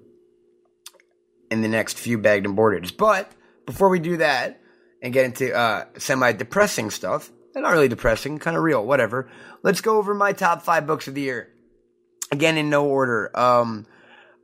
in 1.50 1.62
the 1.62 1.68
next 1.68 1.98
few 1.98 2.18
bagged 2.18 2.46
and 2.46 2.54
boarded. 2.54 2.96
But 2.96 3.32
before 3.66 3.88
we 3.88 3.98
do 3.98 4.18
that 4.18 4.60
and 5.02 5.12
get 5.12 5.24
into 5.24 5.54
uh, 5.54 5.84
semi 5.98 6.32
depressing 6.32 6.90
stuff, 6.90 7.30
not 7.54 7.72
really 7.72 7.88
depressing, 7.88 8.38
kind 8.38 8.56
of 8.56 8.62
real, 8.62 8.84
whatever. 8.84 9.30
Let's 9.62 9.80
go 9.80 9.98
over 9.98 10.14
my 10.14 10.32
top 10.32 10.62
five 10.62 10.86
books 10.86 11.08
of 11.08 11.14
the 11.14 11.22
year 11.22 11.50
again 12.30 12.56
in 12.56 12.70
no 12.70 12.86
order. 12.86 13.30
Um, 13.38 13.86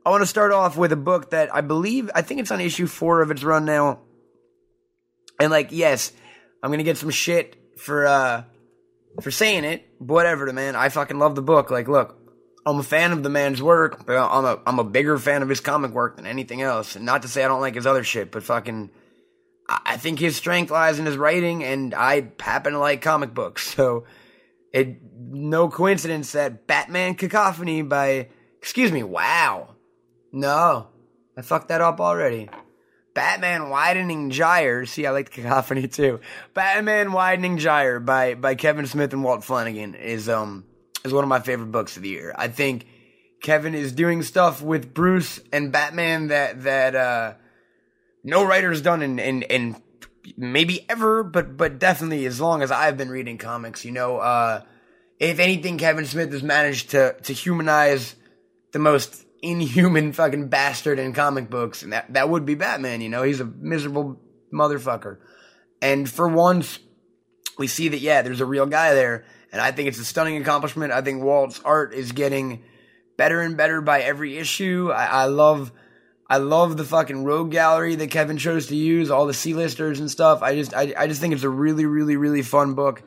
I 0.05 0.09
want 0.09 0.21
to 0.21 0.27
start 0.27 0.51
off 0.51 0.77
with 0.77 0.91
a 0.91 0.97
book 0.97 1.31
that 1.31 1.53
I 1.53 1.61
believe 1.61 2.09
I 2.15 2.21
think 2.21 2.39
it's 2.39 2.51
on 2.51 2.61
issue 2.61 2.87
four 2.87 3.21
of 3.21 3.31
its 3.31 3.43
run 3.43 3.65
now. 3.65 3.99
And 5.39 5.51
like, 5.51 5.69
yes, 5.71 6.11
I'm 6.63 6.71
gonna 6.71 6.83
get 6.83 6.97
some 6.97 7.09
shit 7.09 7.57
for 7.77 8.07
uh 8.07 8.43
for 9.21 9.31
saying 9.31 9.65
it. 9.65 9.85
Whatever, 9.99 10.45
to 10.45 10.53
man. 10.53 10.75
I 10.75 10.89
fucking 10.89 11.19
love 11.19 11.35
the 11.35 11.41
book. 11.41 11.69
Like, 11.71 11.87
look, 11.87 12.17
I'm 12.65 12.79
a 12.79 12.83
fan 12.83 13.11
of 13.11 13.21
the 13.23 13.29
man's 13.29 13.61
work. 13.61 14.05
But 14.05 14.17
I'm 14.17 14.45
a 14.45 14.59
I'm 14.65 14.79
a 14.79 14.83
bigger 14.83 15.17
fan 15.17 15.41
of 15.41 15.49
his 15.49 15.59
comic 15.59 15.91
work 15.91 16.15
than 16.15 16.25
anything 16.25 16.61
else. 16.61 16.95
And 16.95 17.05
not 17.05 17.23
to 17.23 17.27
say 17.27 17.43
I 17.43 17.47
don't 17.47 17.61
like 17.61 17.75
his 17.75 17.87
other 17.87 18.03
shit, 18.03 18.31
but 18.31 18.43
fucking. 18.43 18.89
I 19.69 19.97
think 19.97 20.19
his 20.19 20.35
strength 20.35 20.71
lies 20.71 20.97
in 20.97 21.05
his 21.05 21.17
writing, 21.17 21.63
and 21.63 21.93
I 21.93 22.31
happen 22.39 22.73
to 22.73 22.79
like 22.79 23.01
comic 23.01 23.33
books. 23.33 23.75
So 23.77 24.05
it 24.73 24.97
no 25.29 25.69
coincidence 25.69 26.33
that 26.33 26.67
Batman 26.67 27.15
Cacophony 27.15 27.81
by 27.81 28.29
excuse 28.59 28.91
me, 28.91 29.03
wow. 29.03 29.75
No. 30.31 30.87
I 31.37 31.41
fucked 31.41 31.69
that 31.69 31.81
up 31.81 32.01
already. 32.01 32.49
Batman 33.13 33.69
Widening 33.69 34.29
Gyre. 34.29 34.85
See, 34.85 35.05
I 35.05 35.11
like 35.11 35.31
the 35.31 35.41
Cacophony 35.41 35.87
too. 35.87 36.19
Batman 36.53 37.11
Widening 37.11 37.57
Gyre 37.57 37.99
by 37.99 38.35
by 38.35 38.55
Kevin 38.55 38.87
Smith 38.87 39.13
and 39.13 39.23
Walt 39.23 39.43
Flanagan 39.43 39.95
is 39.95 40.29
um 40.29 40.65
is 41.03 41.13
one 41.13 41.23
of 41.23 41.29
my 41.29 41.39
favorite 41.39 41.71
books 41.71 41.97
of 41.97 42.03
the 42.03 42.09
year. 42.09 42.33
I 42.37 42.47
think 42.47 42.85
Kevin 43.41 43.75
is 43.75 43.91
doing 43.91 44.23
stuff 44.23 44.61
with 44.61 44.93
Bruce 44.93 45.39
and 45.51 45.71
Batman 45.71 46.27
that 46.27 46.63
that 46.63 46.95
uh 46.95 47.33
no 48.23 48.45
writer's 48.45 48.81
done 48.81 49.01
in 49.01 49.19
in 49.19 49.41
in 49.43 49.75
maybe 50.35 50.85
ever, 50.89 51.23
but 51.23 51.57
but 51.57 51.79
definitely 51.79 52.25
as 52.25 52.41
long 52.41 52.61
as 52.61 52.71
I've 52.71 52.97
been 52.97 53.09
reading 53.09 53.37
comics, 53.37 53.85
you 53.85 53.91
know, 53.91 54.17
uh, 54.17 54.61
if 55.19 55.39
anything, 55.39 55.77
Kevin 55.77 56.05
Smith 56.05 56.31
has 56.31 56.43
managed 56.43 56.91
to 56.91 57.15
to 57.23 57.33
humanize 57.33 58.15
the 58.71 58.79
most 58.79 59.25
inhuman 59.41 60.13
fucking 60.13 60.49
bastard 60.49 60.99
in 60.99 61.13
comic 61.13 61.49
books, 61.49 61.83
and 61.83 61.93
that 61.93 62.13
that 62.13 62.29
would 62.29 62.45
be 62.45 62.55
Batman. 62.55 63.01
You 63.01 63.09
know, 63.09 63.23
he's 63.23 63.39
a 63.39 63.45
miserable 63.45 64.19
motherfucker, 64.53 65.17
and 65.81 66.09
for 66.09 66.27
once, 66.27 66.79
we 67.57 67.67
see 67.67 67.89
that 67.89 67.99
yeah, 67.99 68.21
there's 68.21 68.41
a 68.41 68.45
real 68.45 68.65
guy 68.65 68.93
there, 68.93 69.25
and 69.51 69.61
I 69.61 69.71
think 69.71 69.87
it's 69.87 69.99
a 69.99 70.05
stunning 70.05 70.41
accomplishment. 70.41 70.91
I 70.91 71.01
think 71.01 71.23
Walt's 71.23 71.61
art 71.63 71.93
is 71.93 72.11
getting 72.11 72.63
better 73.17 73.41
and 73.41 73.57
better 73.57 73.81
by 73.81 74.01
every 74.01 74.37
issue. 74.37 74.91
I, 74.93 75.05
I 75.05 75.25
love 75.25 75.71
I 76.29 76.37
love 76.37 76.75
the 76.75 76.83
fucking 76.83 77.23
rogue 77.23 77.51
gallery 77.51 77.95
that 77.95 78.11
Kevin 78.11 78.37
chose 78.37 78.67
to 78.67 78.75
use, 78.75 79.09
all 79.09 79.25
the 79.25 79.33
C-listers 79.33 79.99
and 79.99 80.11
stuff. 80.11 80.43
I 80.43 80.55
just, 80.55 80.73
I, 80.73 80.93
I 80.97 81.07
just 81.07 81.21
think 81.21 81.33
it's 81.33 81.43
a 81.43 81.49
really, 81.49 81.85
really, 81.85 82.17
really 82.17 82.41
fun 82.41 82.73
book, 82.73 83.01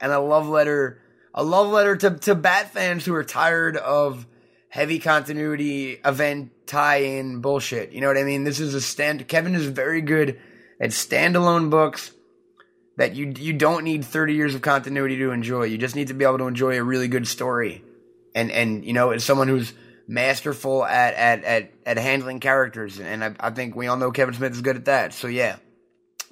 and 0.00 0.10
a 0.10 0.18
love 0.18 0.48
letter, 0.48 1.00
a 1.32 1.44
love 1.44 1.68
letter 1.68 1.96
to 1.96 2.10
to 2.10 2.34
Bat 2.34 2.72
fans 2.72 3.04
who 3.04 3.14
are 3.14 3.24
tired 3.24 3.76
of 3.76 4.26
heavy 4.68 4.98
continuity 4.98 6.00
event 6.04 6.50
tie-in 6.66 7.40
bullshit. 7.40 7.92
You 7.92 8.00
know 8.00 8.08
what 8.08 8.18
I 8.18 8.24
mean? 8.24 8.42
This 8.42 8.58
is 8.58 8.74
a 8.74 8.80
stand. 8.80 9.28
Kevin 9.28 9.54
is 9.54 9.66
very 9.66 10.00
good 10.00 10.40
at 10.80 10.90
standalone 10.90 11.70
books 11.70 12.10
that 12.96 13.14
you 13.14 13.32
you 13.36 13.52
don't 13.52 13.84
need 13.84 14.04
30 14.04 14.34
years 14.34 14.54
of 14.54 14.62
continuity 14.62 15.16
to 15.18 15.30
enjoy. 15.30 15.64
You 15.64 15.78
just 15.78 15.94
need 15.94 16.08
to 16.08 16.14
be 16.14 16.24
able 16.24 16.38
to 16.38 16.46
enjoy 16.48 16.78
a 16.78 16.82
really 16.82 17.08
good 17.08 17.28
story. 17.28 17.84
And 18.34 18.50
and 18.50 18.84
you 18.84 18.92
know, 18.92 19.10
as 19.10 19.22
someone 19.22 19.46
who's 19.46 19.72
masterful 20.06 20.84
at 20.84 21.14
at 21.14 21.44
at, 21.44 21.72
at 21.86 21.98
handling 21.98 22.40
characters, 22.40 23.00
and 23.00 23.24
I, 23.24 23.34
I 23.40 23.50
think 23.50 23.74
we 23.74 23.86
all 23.86 23.96
know 23.96 24.12
Kevin 24.12 24.34
Smith 24.34 24.52
is 24.52 24.60
good 24.60 24.76
at 24.76 24.84
that. 24.86 25.14
So 25.14 25.28
yeah, 25.28 25.56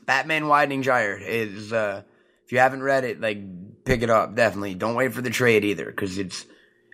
Batman 0.04 0.48
Widening 0.48 0.82
Gyre 0.82 1.18
is. 1.18 1.72
uh 1.72 2.02
If 2.44 2.52
you 2.52 2.58
haven't 2.58 2.82
read 2.82 3.04
it, 3.04 3.20
like 3.20 3.38
pick 3.84 4.02
it 4.02 4.10
up. 4.10 4.34
Definitely, 4.34 4.74
don't 4.74 4.94
wait 4.94 5.14
for 5.14 5.22
the 5.22 5.30
trade 5.30 5.64
either, 5.64 5.86
because 5.86 6.18
it's 6.18 6.44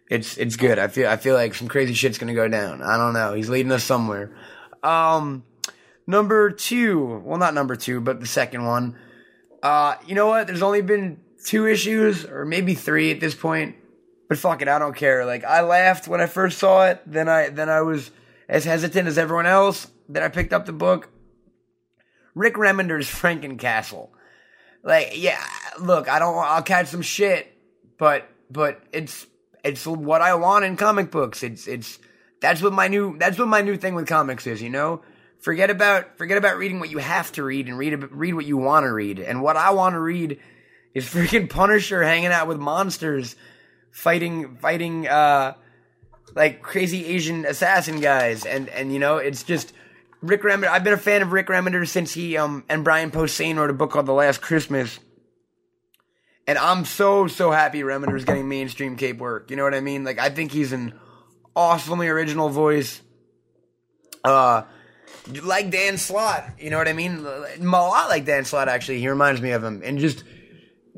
it's 0.09 0.39
it's 0.39 0.57
good. 0.57 0.79
I 0.79 0.89
feel 0.89 1.09
I 1.09 1.17
feel 1.17 1.35
like 1.35 1.55
some 1.55 1.69
crazy 1.69 1.95
shit's 1.95 2.19
gonna 2.19 2.35
go 2.35 2.49
down. 2.49 2.81
I 2.81 2.97
don't 2.97 3.13
know. 3.13 3.35
He's 3.35 3.49
leading 3.49 3.73
us 3.73 3.83
somewhere. 3.83 4.31
Um, 4.83 5.43
number 6.07 6.51
two. 6.51 7.23
Well, 7.25 7.39
not 7.39 7.55
number 7.55 7.75
two, 7.77 8.01
but 8.01 8.21
the 8.21 8.27
second 8.27 8.65
one. 8.65 8.97
Uh, 9.63 9.97
you 10.07 10.15
know 10.15 10.29
what? 10.29 10.47
There's 10.47 10.63
only 10.63 10.83
been 10.83 11.19
two 11.45 11.67
issues, 11.67 12.25
or 12.25 12.45
maybe 12.45 12.75
three 12.75 13.11
at 13.11 13.19
this 13.19 13.35
point. 13.35 13.75
But 14.29 14.39
fuck 14.39 14.61
it, 14.61 14.69
I 14.69 14.79
don't 14.79 14.97
care. 14.97 15.25
Like 15.25 15.45
I 15.45 15.63
laughed 15.63 16.07
when 16.07 16.21
I 16.21 16.27
first 16.27 16.59
saw 16.59 16.87
it. 16.87 17.01
Then 17.07 17.29
I 17.29 17.49
then 17.49 17.69
I 17.69 17.81
was 17.81 18.11
as 18.49 18.65
hesitant 18.65 19.09
as 19.09 19.19
everyone 19.19 19.47
else. 19.47 19.91
Then 20.09 20.23
I 20.23 20.29
picked 20.29 20.53
up 20.53 20.67
the 20.67 20.73
book. 20.73 21.09
Rick 22.35 22.55
Remender's 22.55 23.09
Frankencastle. 23.09 24.11
Like, 24.83 25.15
yeah, 25.17 25.45
look, 25.81 26.09
I 26.09 26.19
don't. 26.19 26.37
I'll 26.37 26.63
catch 26.63 26.89
some 26.89 27.03
shit, 27.03 27.53
but 27.99 28.29
but 28.51 28.81
it's 28.93 29.27
it's 29.65 29.87
what 29.87 30.23
I 30.23 30.35
want 30.35 30.65
in 30.65 30.77
comic 30.77 31.11
books. 31.11 31.43
It's 31.43 31.67
it's 31.67 31.99
that's 32.41 32.63
what 32.63 32.73
my 32.73 32.89
new 32.89 33.19
that's 33.19 33.39
what 33.39 33.49
my 33.49 33.61
new 33.61 33.77
thing 33.77 33.95
with 33.95 34.07
comics 34.07 34.47
is. 34.47 34.63
You 34.63 34.71
know, 34.71 35.03
forget 35.39 35.71
about 35.71 36.17
forget 36.17 36.39
about 36.39 36.59
reading 36.59 36.81
what 36.81 36.91
you 36.91 36.99
have 36.99 37.33
to 37.33 37.43
read 37.43 37.67
and 37.67 37.77
read 37.77 38.13
read 38.13 38.35
what 38.35 38.47
you 38.47 38.57
want 38.57 38.85
to 38.85 38.93
read. 38.93 39.19
And 39.19 39.43
what 39.43 39.57
I 39.57 39.71
want 39.71 39.95
to 39.95 40.01
read 40.01 40.39
is 40.95 41.05
freaking 41.05 41.51
Punisher 41.51 42.03
hanging 42.03 42.29
out 42.33 42.47
with 42.47 42.59
monsters 42.59 43.37
fighting 43.99 44.55
fighting 44.59 45.09
uh 45.09 45.55
like 46.37 46.63
crazy 46.63 47.05
Asian 47.07 47.45
assassin 47.45 48.01
guys 48.01 48.47
and 48.47 48.69
and 48.69 48.93
you 48.93 49.01
know 49.01 49.17
it's 49.17 49.43
just 49.43 49.73
Rick 50.23 50.43
Remender 50.43 50.69
I've 50.69 50.85
been 50.85 50.93
a 50.93 50.99
fan 50.99 51.21
of 51.21 51.33
Rick 51.33 51.49
Remender 51.49 51.87
since 51.87 52.15
he 52.15 52.37
um 52.37 52.65
and 52.69 52.85
Brian 52.85 53.11
Posehn 53.11 53.57
wrote 53.57 53.71
a 53.71 53.75
book 53.75 53.91
called 53.91 54.07
The 54.07 54.13
Last 54.13 54.41
Christmas. 54.41 55.01
And 56.47 56.59
I'm 56.59 56.85
so 56.85 57.27
so 57.27 57.51
happy 57.51 57.81
Remender's 57.81 58.25
getting 58.25 58.49
mainstream 58.49 58.97
cape 58.97 59.19
work. 59.19 59.51
You 59.51 59.57
know 59.57 59.65
what 59.65 59.75
I 59.75 59.81
mean? 59.81 60.05
Like 60.05 60.21
I 60.21 60.31
think 60.31 60.53
he's 60.53 60.73
an 60.73 60.95
awesomely 61.57 62.07
original 62.07 62.51
voice. 62.51 63.03
Uh 64.23 64.63
like 65.43 65.71
Dan 65.71 65.99
Slott, 65.99 66.49
you 66.61 66.71
know 66.71 66.79
what 66.79 66.87
I 66.87 66.93
mean? 66.93 67.27
A 67.27 67.63
lot 67.63 68.09
like 68.09 68.25
Dan 68.25 68.45
Slott 68.45 68.69
actually. 68.69 69.01
He 69.01 69.09
reminds 69.09 69.41
me 69.41 69.51
of 69.51 69.65
him 69.65 69.83
and 69.85 69.99
just 69.99 70.23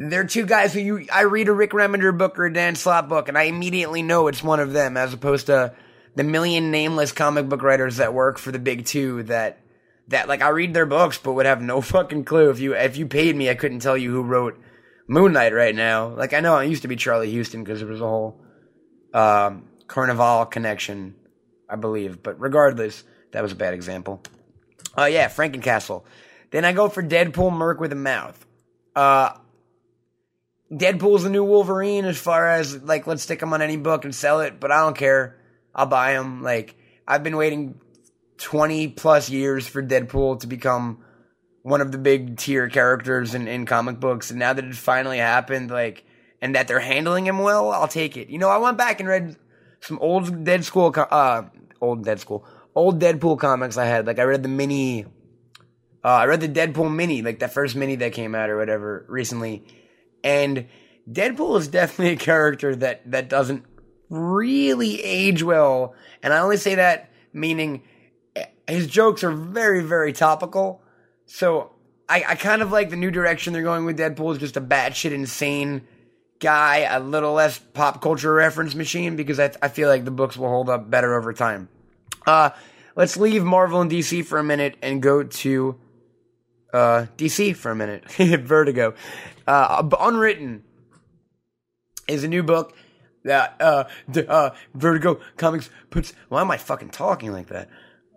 they're 0.09 0.25
two 0.25 0.47
guys 0.47 0.73
who 0.73 0.81
you 0.81 1.07
I 1.13 1.23
read 1.23 1.49
a 1.49 1.53
Rick 1.53 1.73
Remender 1.73 2.17
book 2.17 2.39
or 2.39 2.47
a 2.47 2.53
Dan 2.53 2.75
Slott 2.75 3.09
book 3.09 3.29
and 3.29 3.37
I 3.37 3.45
immediately 3.45 4.03
know 4.03 4.29
it's 4.29 4.43
one 4.43 4.61
of 4.61 4.73
them 4.73 4.97
as 4.97 5.13
opposed 5.13 5.47
to 5.47 5.75
the 6.15 6.25
million 6.25 6.71
nameless 6.71 7.13
comic 7.13 7.49
book 7.49 7.63
writers 7.63 7.99
that 7.99 8.15
work 8.15 8.39
for 8.39 8.51
the 8.51 8.59
big 8.59 8.87
two 8.87 9.23
that 9.25 9.61
that 10.09 10.29
like 10.29 10.43
I 10.43 10.49
read 10.49 10.75
their 10.75 10.87
books 10.87 11.19
but 11.19 11.33
would 11.33 11.47
have 11.47 11.61
no 11.61 11.81
fucking 11.81 12.25
clue 12.25 12.51
if 12.51 12.61
you 12.61 12.75
if 12.75 12.97
you 12.97 13.07
paid 13.07 13.37
me 13.37 13.51
I 13.51 13.55
couldn't 13.55 13.81
tell 13.81 13.97
you 13.97 14.11
who 14.11 14.23
wrote 14.23 14.59
Moon 15.11 15.33
Knight 15.33 15.53
right 15.53 15.75
now. 15.75 16.15
Like 16.15 16.33
I 16.33 16.41
know 16.41 16.57
it 16.59 16.69
used 16.69 16.83
to 16.83 16.89
be 16.89 16.95
Charlie 16.95 17.37
Huston 17.37 17.65
because 17.65 17.81
there 17.81 17.89
was 17.89 18.01
a 18.01 18.07
whole 18.07 18.41
um, 19.13 19.65
Carnival 19.89 20.47
connection, 20.47 21.17
I 21.69 21.75
believe. 21.75 22.23
But 22.23 22.41
regardless, 22.41 23.03
that 23.33 23.43
was 23.43 23.51
a 23.51 23.57
bad 23.57 23.75
example. 23.75 24.23
Oh 24.97 25.03
uh, 25.03 25.07
yeah, 25.07 25.27
Frankencastle. 25.27 26.05
Then 26.53 26.65
I 26.65 26.73
go 26.73 26.89
for 26.89 27.03
Deadpool 27.03 27.53
Merc 27.53 27.81
with 27.81 27.93
a 27.93 27.97
Mouth. 27.97 28.47
Uh, 28.95 29.33
Deadpool's 30.73 31.25
the 31.25 31.31
new 31.31 31.43
Wolverine 31.45 32.05
as 32.05 32.19
far 32.19 32.49
as 32.49 32.81
like 32.83 33.07
let's 33.07 33.23
stick 33.23 33.43
him 33.43 33.53
on 33.53 33.63
any 33.63 33.77
book 33.77 34.05
and 34.05 34.15
sell 34.15 34.41
it, 34.41 34.61
but 34.61 34.71
I 34.71 34.81
don't 34.81 34.97
care. 34.97 35.37
I'll 35.75 35.87
buy 35.87 36.13
him. 36.13 36.43
Like 36.43 36.77
I've 37.09 37.25
been 37.25 37.37
waiting 37.37 37.81
20 38.39 38.89
plus 38.89 39.29
years 39.29 39.67
for 39.67 39.83
Deadpool 39.83 40.41
to 40.41 40.47
become 40.47 41.05
one 41.63 41.81
of 41.81 41.93
the 41.93 41.99
big 41.99 42.37
tier 42.37 42.69
characters 42.69 43.35
in, 43.35 43.49
in 43.49 43.67
comic 43.67 43.99
books, 43.99 44.31
and 44.31 44.39
now 44.39 44.53
that 44.53 44.65
it 44.65 44.75
finally 44.77 45.19
happened, 45.19 45.71
like 45.71 46.05
and 46.41 46.55
that 46.55 46.69
they're 46.69 46.81
handling 46.81 47.27
him 47.27 47.41
well, 47.41 47.71
I'll 47.73 47.89
take 47.89 48.17
it. 48.17 48.29
You 48.29 48.39
know, 48.39 48.49
I 48.49 48.59
went 48.59 48.79
back 48.79 49.01
and 49.01 49.09
read 49.09 49.37
some 49.81 49.99
old 49.99 50.45
Dead 50.45 50.65
School, 50.65 50.95
uh, 50.97 51.43
old 51.81 52.05
Dead 52.05 52.21
School, 52.21 52.47
old 52.77 53.01
Deadpool 53.01 53.41
comics 53.41 53.77
I 53.77 53.87
had. 53.87 54.07
Like 54.07 54.21
I 54.21 54.23
read 54.23 54.45
the 54.45 54.49
mini, 54.49 55.05
uh, 56.05 56.09
I 56.09 56.27
read 56.27 56.41
the 56.41 56.49
Deadpool 56.49 56.95
mini, 56.95 57.23
like 57.23 57.41
that 57.41 57.53
first 57.53 57.75
mini 57.75 57.97
that 57.97 58.13
came 58.13 58.37
out 58.37 58.51
or 58.51 58.57
whatever 58.57 59.05
recently 59.09 59.65
and 60.23 60.67
Deadpool 61.11 61.59
is 61.59 61.69
definitely 61.69 62.15
a 62.15 62.17
character 62.17 62.75
that, 62.77 63.11
that 63.11 63.29
doesn't 63.29 63.65
really 64.09 65.03
age 65.03 65.43
well. 65.43 65.95
And 66.23 66.33
I 66.33 66.39
only 66.41 66.57
say 66.57 66.77
that 66.77 67.11
meaning 67.33 67.83
his 68.67 68.87
jokes 68.87 69.25
are 69.25 69.31
very, 69.31 69.83
very 69.83 70.13
topical. 70.13 70.83
So 71.27 71.73
I, 72.09 72.25
I 72.29 72.35
kind 72.35 72.63
of 72.63 72.73
like 72.73 72.91
the 72.91 72.97
new 72.97 73.11
direction 73.11 73.53
they're 73.53 73.63
going 73.63 73.85
with 73.85 73.99
Deadpool 73.99 74.33
is 74.33 74.39
just 74.39 74.57
a 74.57 74.61
batshit 74.61 75.13
insane 75.13 75.83
guy, 76.39 76.79
a 76.79 77.01
little 77.01 77.33
less 77.33 77.59
pop 77.59 78.01
culture 78.01 78.33
reference 78.33 78.75
machine 78.75 79.17
because 79.17 79.39
I, 79.39 79.53
I 79.63 79.69
feel 79.69 79.89
like 79.89 80.05
the 80.05 80.11
books 80.11 80.37
will 80.37 80.49
hold 80.49 80.71
up 80.71 80.91
better 80.91 81.15
over 81.15 81.33
time. 81.33 81.69
Uh, 82.27 82.51
let's 82.97 83.17
leave 83.17 83.45
Marvel 83.45 83.81
and 83.81 83.91
DC 83.91 84.25
for 84.25 84.39
a 84.39 84.45
minute 84.45 84.77
and 84.83 85.03
go 85.03 85.23
to 85.23 85.79
uh, 86.73 87.07
DC 87.17 87.57
for 87.57 87.71
a 87.71 87.77
minute. 87.77 88.11
Vertigo. 88.13 88.95
Uh, 89.47 89.89
Unwritten 89.99 90.65
is 92.09 92.25
a 92.25 92.29
new 92.29 92.43
book 92.43 92.77
that 93.25 93.57
uh, 93.61 93.85
uh, 94.29 94.51
Vertigo 94.75 95.21
Comics 95.37 95.71
puts. 95.91 96.13
Why 96.29 96.41
am 96.41 96.51
I 96.51 96.57
fucking 96.57 96.91
talking 96.91 97.33
like 97.33 97.49
that? 97.49 97.69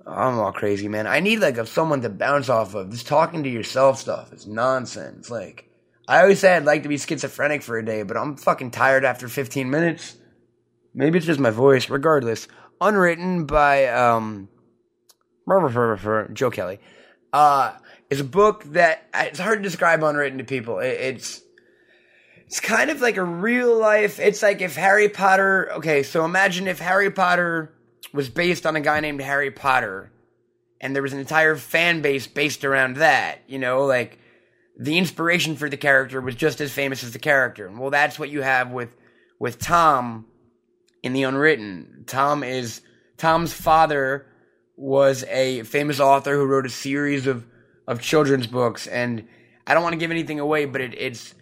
I'm 0.06 0.38
all 0.38 0.52
crazy, 0.52 0.88
man. 0.88 1.08
I 1.08 1.22
need 1.22 1.40
like 1.40 1.58
a, 1.58 1.66
someone 1.66 2.02
to 2.02 2.10
bounce 2.10 2.50
off 2.50 2.76
of. 2.76 2.92
This 2.92 3.04
talking 3.04 3.44
to 3.44 3.50
yourself 3.50 4.00
stuff 4.00 4.34
is 4.34 4.46
nonsense. 4.46 5.30
Like, 5.30 5.70
I 6.08 6.22
always 6.22 6.40
say 6.40 6.56
I'd 6.56 6.66
like 6.66 6.84
to 6.84 6.90
be 6.90 6.98
schizophrenic 6.98 7.62
for 7.64 7.78
a 7.78 7.86
day, 7.86 8.04
but 8.04 8.18
I'm 8.18 8.36
fucking 8.36 8.72
tired 8.72 9.06
after 9.06 9.30
15 9.30 9.70
minutes. 9.70 10.18
Maybe 10.94 11.18
it's 11.18 11.26
just 11.26 11.40
my 11.40 11.52
voice. 11.52 11.90
Regardless, 11.90 12.48
Unwritten 12.82 13.46
by 13.46 13.88
um, 13.88 14.50
Joe 16.34 16.52
Kelly. 16.52 16.80
Uh, 17.32 17.74
is 18.14 18.20
a 18.20 18.24
book 18.24 18.64
that 18.66 19.08
it's 19.16 19.40
hard 19.40 19.60
to 19.60 19.64
describe 19.64 20.04
unwritten 20.04 20.38
to 20.38 20.44
people. 20.44 20.78
It, 20.80 21.00
it's 21.00 21.42
it's 22.46 22.60
kind 22.60 22.92
of 22.92 23.02
like 23.02 23.18
a 23.18 23.24
real 23.24 23.76
life. 23.76 24.20
It's 24.20 24.44
like 24.44 24.62
if 24.62 24.76
Harry 24.76 25.10
Potter. 25.10 25.72
Okay, 25.74 26.04
so 26.04 26.24
imagine 26.24 26.68
if 26.68 26.80
Harry 26.80 27.10
Potter 27.10 27.74
was 28.14 28.30
based 28.30 28.68
on 28.68 28.76
a 28.76 28.82
guy 28.82 29.00
named 29.00 29.22
Harry 29.22 29.50
Potter, 29.50 30.12
and 30.80 30.96
there 30.96 31.02
was 31.02 31.14
an 31.14 31.20
entire 31.20 31.56
fan 31.56 32.04
base 32.04 32.28
based 32.28 32.64
around 32.64 32.98
that. 32.98 33.40
You 33.48 33.58
know, 33.58 33.86
like 33.86 34.20
the 34.78 35.00
inspiration 35.00 35.56
for 35.56 35.68
the 35.68 35.78
character 35.78 36.22
was 36.22 36.36
just 36.36 36.62
as 36.62 36.72
famous 36.72 37.04
as 37.04 37.14
the 37.14 37.20
character. 37.20 37.72
Well, 37.76 37.90
that's 37.90 38.20
what 38.20 38.30
you 38.30 38.44
have 38.44 38.72
with 38.72 38.90
with 39.40 39.58
Tom 39.58 40.28
in 41.02 41.14
the 41.14 41.24
Unwritten. 41.24 42.04
Tom 42.06 42.44
is 42.44 42.82
Tom's 43.18 43.54
father 43.54 44.28
was 44.76 45.24
a 45.24 45.64
famous 45.64 46.00
author 46.00 46.36
who 46.36 46.46
wrote 46.46 46.68
a 46.68 46.70
series 46.70 47.26
of 47.26 47.48
of 47.88 48.02
children's 48.02 48.48
books, 48.48 48.88
and 48.88 49.28
I 49.68 49.74
don't 49.74 49.84
want 49.84 49.94
to 49.94 50.00
give 50.00 50.12
anything 50.12 50.40
away, 50.40 50.66
but 50.66 50.82
it, 50.82 50.94
it's 50.98 51.36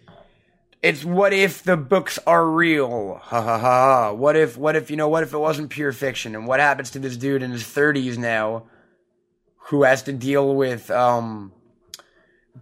it's 0.82 1.04
what 1.04 1.32
if 1.32 1.62
the 1.62 1.76
books 1.76 2.18
are 2.26 2.44
real? 2.44 3.20
Ha 3.22 3.40
ha 3.40 3.58
ha. 3.58 4.12
What 4.12 4.36
if 4.36 4.56
what 4.56 4.74
if 4.74 4.90
you 4.90 4.96
know 4.96 5.08
what 5.08 5.22
if 5.22 5.32
it 5.32 5.38
wasn't 5.38 5.70
pure 5.70 5.92
fiction? 5.92 6.34
And 6.34 6.46
what 6.46 6.60
happens 6.60 6.90
to 6.90 6.98
this 6.98 7.16
dude 7.16 7.42
in 7.42 7.52
his 7.52 7.64
thirties 7.64 8.18
now 8.18 8.64
who 9.68 9.84
has 9.84 10.02
to 10.04 10.12
deal 10.12 10.54
with 10.54 10.90
um 10.90 11.52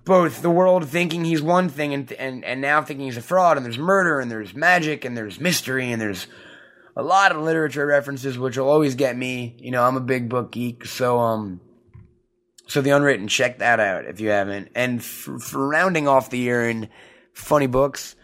both 0.04 0.42
the 0.42 0.50
world 0.50 0.86
thinking 0.86 1.24
he's 1.24 1.42
one 1.42 1.68
thing 1.70 1.94
and 1.94 2.12
and, 2.12 2.44
and 2.44 2.60
now 2.60 2.82
thinking 2.82 3.06
he's 3.06 3.16
a 3.16 3.22
fraud 3.22 3.56
and 3.56 3.64
there's 3.64 3.78
murder 3.78 4.20
and 4.20 4.30
there's 4.30 4.54
magic 4.54 5.04
and 5.04 5.16
there's 5.16 5.40
mystery 5.40 5.90
and 5.90 6.00
there's 6.00 6.26
a 6.96 7.02
lot 7.02 7.32
of 7.32 7.40
literature 7.40 7.86
references 7.86 8.38
which 8.38 8.58
will 8.58 8.68
always 8.68 8.94
get 8.94 9.16
me. 9.16 9.56
You 9.58 9.70
know, 9.70 9.82
I'm 9.82 9.96
a 9.96 10.00
big 10.00 10.28
book 10.28 10.52
geek, 10.52 10.84
so 10.84 11.18
um 11.18 11.62
so 12.70 12.80
the 12.80 12.90
unwritten, 12.90 13.26
check 13.26 13.58
that 13.58 13.80
out 13.80 14.04
if 14.04 14.20
you 14.20 14.28
haven't. 14.28 14.70
And 14.76 15.02
for, 15.04 15.40
for 15.40 15.66
rounding 15.66 16.06
off 16.06 16.30
the 16.30 16.38
year 16.38 16.70
in 16.70 16.88
funny 17.32 17.66
books 17.66 18.14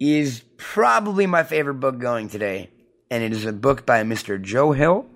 is 0.00 0.42
probably 0.56 1.24
my 1.24 1.44
favorite 1.44 1.74
book 1.74 2.00
going 2.00 2.28
today, 2.28 2.70
and 3.12 3.22
it 3.22 3.30
is 3.30 3.44
a 3.44 3.52
book 3.52 3.86
by 3.86 4.02
Mr. 4.02 4.42
Joe 4.42 4.72
Hill, 4.72 5.06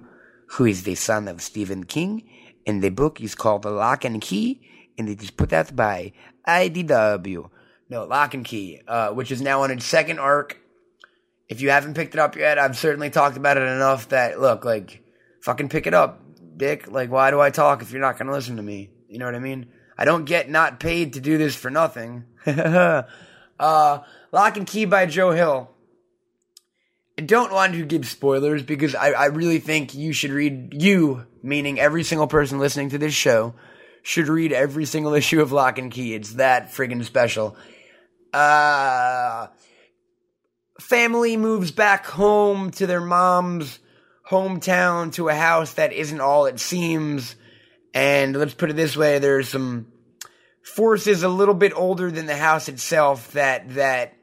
who 0.51 0.67
is 0.67 0.85
the 0.85 0.95
son 0.95 1.27
of 1.27 1.43
Stephen 1.43 1.83
King, 1.83 2.31
and 2.64 2.81
the 2.81 2.90
book 2.90 3.21
is 3.21 3.35
called 3.35 3.62
The 3.62 3.73
Locke 3.73 4.05
and 4.05 4.21
Key, 4.21 4.61
and 4.97 5.09
it 5.09 5.21
is 5.21 5.33
put 5.33 5.53
out 5.53 5.75
by 5.75 6.12
IDW. 6.47 7.51
No, 7.90 8.05
Locke 8.05 8.35
and 8.35 8.45
Key, 8.45 8.83
uh, 8.87 9.09
which 9.11 9.33
is 9.33 9.43
now 9.43 9.62
on 9.62 9.73
its 9.73 9.85
second 9.85 10.21
arc. 10.21 10.61
If 11.49 11.61
you 11.61 11.71
haven't 11.71 11.95
picked 11.95 12.14
it 12.14 12.21
up 12.21 12.37
yet, 12.37 12.61
I've 12.61 12.77
certainly 12.77 13.11
talked 13.11 13.37
about 13.37 13.57
it 13.57 13.64
enough 13.64 14.11
that 14.11 14.40
look 14.40 14.64
like 14.64 15.03
fucking 15.40 15.71
pick 15.71 15.88
it 15.88 15.95
up 15.95 16.24
dick. 16.59 16.90
Like, 16.90 17.11
why 17.11 17.31
do 17.31 17.40
I 17.40 17.51
talk 17.51 17.83
if 17.83 17.93
you're 17.93 18.01
not 18.01 18.19
going 18.19 18.27
to 18.27 18.33
listen 18.33 18.57
to 18.57 18.62
me? 18.62 18.90
You 19.09 19.19
know 19.19 19.27
what 19.27 19.35
I 19.35 19.40
mean? 19.40 19.67
I 19.97 20.05
don't 20.05 20.25
get 20.25 20.51
not 20.51 20.81
paid 20.81 21.14
to 21.14 21.21
do 21.21 21.38
this 21.38 21.55
for 21.55 21.71
nothing. 21.71 22.25
uh, 22.47 23.03
Locke 24.33 24.57
and 24.57 24.67
Key 24.67 24.85
by 24.85 25.07
Joe 25.07 25.31
Hill. 25.31 25.71
I 27.17 27.23
don't 27.23 27.53
want 27.53 27.75
to 27.75 27.85
give 27.85 28.07
spoilers 28.07 28.62
because 28.62 28.95
I, 28.95 29.12
I 29.12 29.27
really 29.27 29.61
think 29.61 29.95
you 29.95 30.12
should 30.12 30.33
read, 30.33 30.75
you, 30.75 31.27
meaning 31.43 31.79
every 31.79 32.03
single 32.03 32.27
person 32.27 32.59
listening 32.59 32.90
to 32.90 32.99
this 32.99 33.14
show, 33.14 33.55
should 34.03 34.29
read 34.29 34.53
every 34.53 34.85
single 34.85 35.14
issue 35.14 35.40
of 35.40 35.53
Locke 35.53 35.79
and 35.79 35.93
Key. 35.93 36.14
It's 36.14 36.35
that 36.35 36.73
friggin' 36.73 37.05
special. 37.05 37.57
Uh, 38.33 39.47
family 40.81 41.37
moves 41.37 41.71
back 41.71 42.05
home 42.07 42.73
to 42.73 42.87
their 42.88 43.01
mom's 43.01 43.79
hometown 44.31 45.13
to 45.15 45.29
a 45.29 45.35
house 45.35 45.75
that 45.75 45.93
isn't 45.93 46.21
all 46.21 46.47
it 46.47 46.61
seems. 46.61 47.37
And 47.93 48.37
let's 48.37 48.55
put 48.55 48.71
it 48.71 48.77
this 48.77 48.97
way, 48.97 49.19
there's 49.19 49.49
some 49.49 49.87
forces 50.63 51.23
a 51.23 51.29
little 51.29 51.55
bit 51.55 51.73
older 51.77 52.11
than 52.11 52.27
the 52.27 52.37
house 52.37 52.69
itself 52.69 53.33
that 53.33 53.75
that 53.75 54.15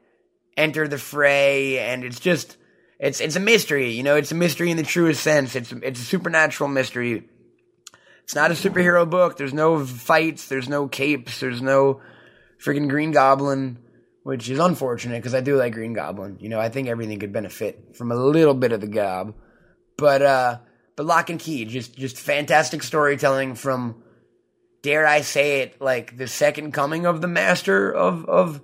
enter 0.56 0.88
the 0.88 0.98
fray 0.98 1.78
and 1.78 2.04
it's 2.04 2.20
just 2.20 2.56
it's 2.98 3.20
it's 3.20 3.36
a 3.36 3.40
mystery, 3.40 3.90
you 3.90 4.02
know, 4.02 4.16
it's 4.16 4.32
a 4.32 4.36
mystery 4.36 4.70
in 4.70 4.76
the 4.76 4.82
truest 4.82 5.22
sense. 5.22 5.56
It's 5.56 5.72
it's 5.72 6.00
a 6.00 6.04
supernatural 6.04 6.68
mystery. 6.68 7.28
It's 8.22 8.34
not 8.34 8.52
a 8.52 8.54
superhero 8.54 9.08
book. 9.08 9.36
There's 9.36 9.54
no 9.54 9.84
fights, 9.84 10.46
there's 10.46 10.68
no 10.68 10.86
capes, 10.86 11.40
there's 11.40 11.60
no 11.60 12.00
freaking 12.64 12.88
Green 12.88 13.10
Goblin, 13.10 13.78
which 14.22 14.48
is 14.48 14.60
unfortunate 14.60 15.16
because 15.16 15.34
I 15.34 15.40
do 15.40 15.56
like 15.56 15.72
Green 15.72 15.94
Goblin. 15.94 16.36
You 16.38 16.48
know, 16.48 16.60
I 16.60 16.68
think 16.68 16.88
everything 16.88 17.18
could 17.18 17.32
benefit 17.32 17.96
from 17.96 18.12
a 18.12 18.16
little 18.16 18.54
bit 18.54 18.72
of 18.72 18.80
the 18.80 18.86
gob. 18.86 19.34
But 19.96 20.22
uh, 20.22 20.58
but 20.96 21.06
Locke 21.06 21.30
and 21.30 21.40
Key, 21.40 21.64
just 21.64 21.96
just 21.96 22.18
fantastic 22.18 22.82
storytelling 22.82 23.54
from, 23.54 24.02
dare 24.82 25.06
I 25.06 25.22
say 25.22 25.60
it, 25.60 25.80
like 25.80 26.16
the 26.16 26.28
second 26.28 26.72
coming 26.72 27.06
of 27.06 27.20
the 27.20 27.28
master 27.28 27.92
of 27.92 28.24
of. 28.26 28.60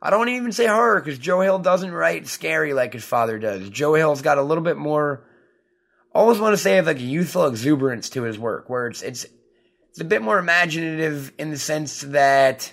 I 0.00 0.10
don't 0.10 0.28
even 0.28 0.52
say 0.52 0.66
horror 0.66 1.00
because 1.00 1.18
Joe 1.18 1.40
Hill 1.40 1.58
doesn't 1.58 1.90
write 1.90 2.28
scary 2.28 2.72
like 2.72 2.92
his 2.92 3.02
father 3.02 3.36
does. 3.40 3.68
Joe 3.68 3.94
Hill's 3.94 4.22
got 4.22 4.38
a 4.38 4.42
little 4.42 4.62
bit 4.62 4.76
more. 4.76 5.24
always 6.14 6.38
want 6.38 6.52
to 6.52 6.56
say 6.56 6.80
like 6.80 6.98
a 6.98 7.02
youthful 7.02 7.46
exuberance 7.46 8.08
to 8.10 8.22
his 8.22 8.38
work, 8.38 8.70
where 8.70 8.86
it's 8.86 9.02
it's 9.02 9.26
it's 9.90 10.00
a 10.00 10.04
bit 10.04 10.22
more 10.22 10.38
imaginative 10.38 11.32
in 11.38 11.50
the 11.50 11.58
sense 11.58 12.02
that 12.02 12.72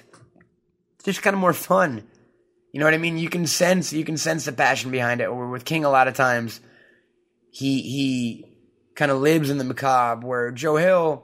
it's 0.95 1.05
just 1.05 1.23
kind 1.23 1.33
of 1.33 1.39
more 1.39 1.53
fun. 1.53 2.07
You 2.71 2.79
know 2.79 2.85
what 2.85 2.93
I 2.93 2.99
mean? 2.99 3.17
You 3.17 3.29
can 3.29 3.47
sense 3.47 3.91
you 3.91 4.05
can 4.05 4.17
sense 4.17 4.45
the 4.45 4.51
passion 4.51 4.91
behind 4.91 5.21
it. 5.21 5.25
Or 5.25 5.49
with 5.49 5.65
King, 5.65 5.85
a 5.85 5.89
lot 5.89 6.07
of 6.07 6.13
times 6.13 6.59
he 7.55 7.81
he 7.81 8.45
kind 8.95 9.11
of 9.11 9.21
lives 9.21 9.49
in 9.49 9.57
the 9.57 9.63
macabre, 9.63 10.27
where 10.27 10.51
Joe 10.51 10.75
Hill 10.75 11.23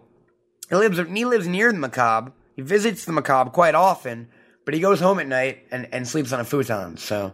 he 0.70 0.76
lives 0.76 0.98
he 0.98 1.26
lives 1.26 1.48
near 1.48 1.72
the 1.72 1.78
macabre. 1.78 2.32
He 2.56 2.62
visits 2.62 3.04
the 3.04 3.12
macabre 3.12 3.50
quite 3.50 3.76
often, 3.76 4.30
but 4.64 4.74
he 4.74 4.80
goes 4.80 5.02
home 5.02 5.20
at 5.20 5.28
night 5.28 5.68
and, 5.72 5.90
and 5.92 6.08
sleeps 6.08 6.32
on 6.32 6.40
a 6.40 6.46
futon. 6.46 6.96
So 6.96 7.34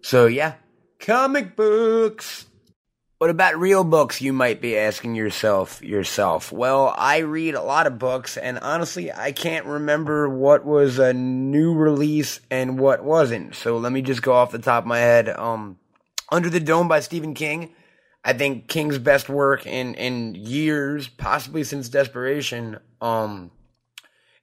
so 0.00 0.26
yeah, 0.26 0.54
comic 0.98 1.56
books. 1.56 2.46
What 3.18 3.30
about 3.30 3.58
real 3.58 3.84
books? 3.84 4.22
You 4.22 4.32
might 4.32 4.62
be 4.62 4.78
asking 4.78 5.14
yourself 5.14 5.82
yourself. 5.82 6.50
Well, 6.50 6.94
I 6.96 7.18
read 7.18 7.54
a 7.54 7.62
lot 7.62 7.86
of 7.86 7.98
books, 7.98 8.38
and 8.38 8.58
honestly, 8.60 9.12
I 9.12 9.32
can't 9.32 9.66
remember 9.66 10.28
what 10.28 10.64
was 10.64 10.98
a 10.98 11.12
new 11.12 11.74
release 11.74 12.40
and 12.50 12.78
what 12.78 13.04
wasn't. 13.04 13.56
So 13.56 13.76
let 13.76 13.92
me 13.92 14.00
just 14.00 14.22
go 14.22 14.32
off 14.32 14.52
the 14.52 14.58
top 14.58 14.84
of 14.84 14.88
my 14.88 15.00
head. 15.00 15.28
Um, 15.28 15.78
Under 16.30 16.48
the 16.48 16.60
Dome 16.60 16.88
by 16.88 17.00
Stephen 17.00 17.34
King. 17.34 17.74
I 18.24 18.32
think 18.32 18.68
King's 18.68 18.98
best 18.98 19.28
work 19.28 19.66
in 19.66 19.94
in 19.94 20.34
years, 20.34 21.08
possibly 21.08 21.64
since 21.64 21.88
Desperation. 21.88 22.78
Um, 23.00 23.50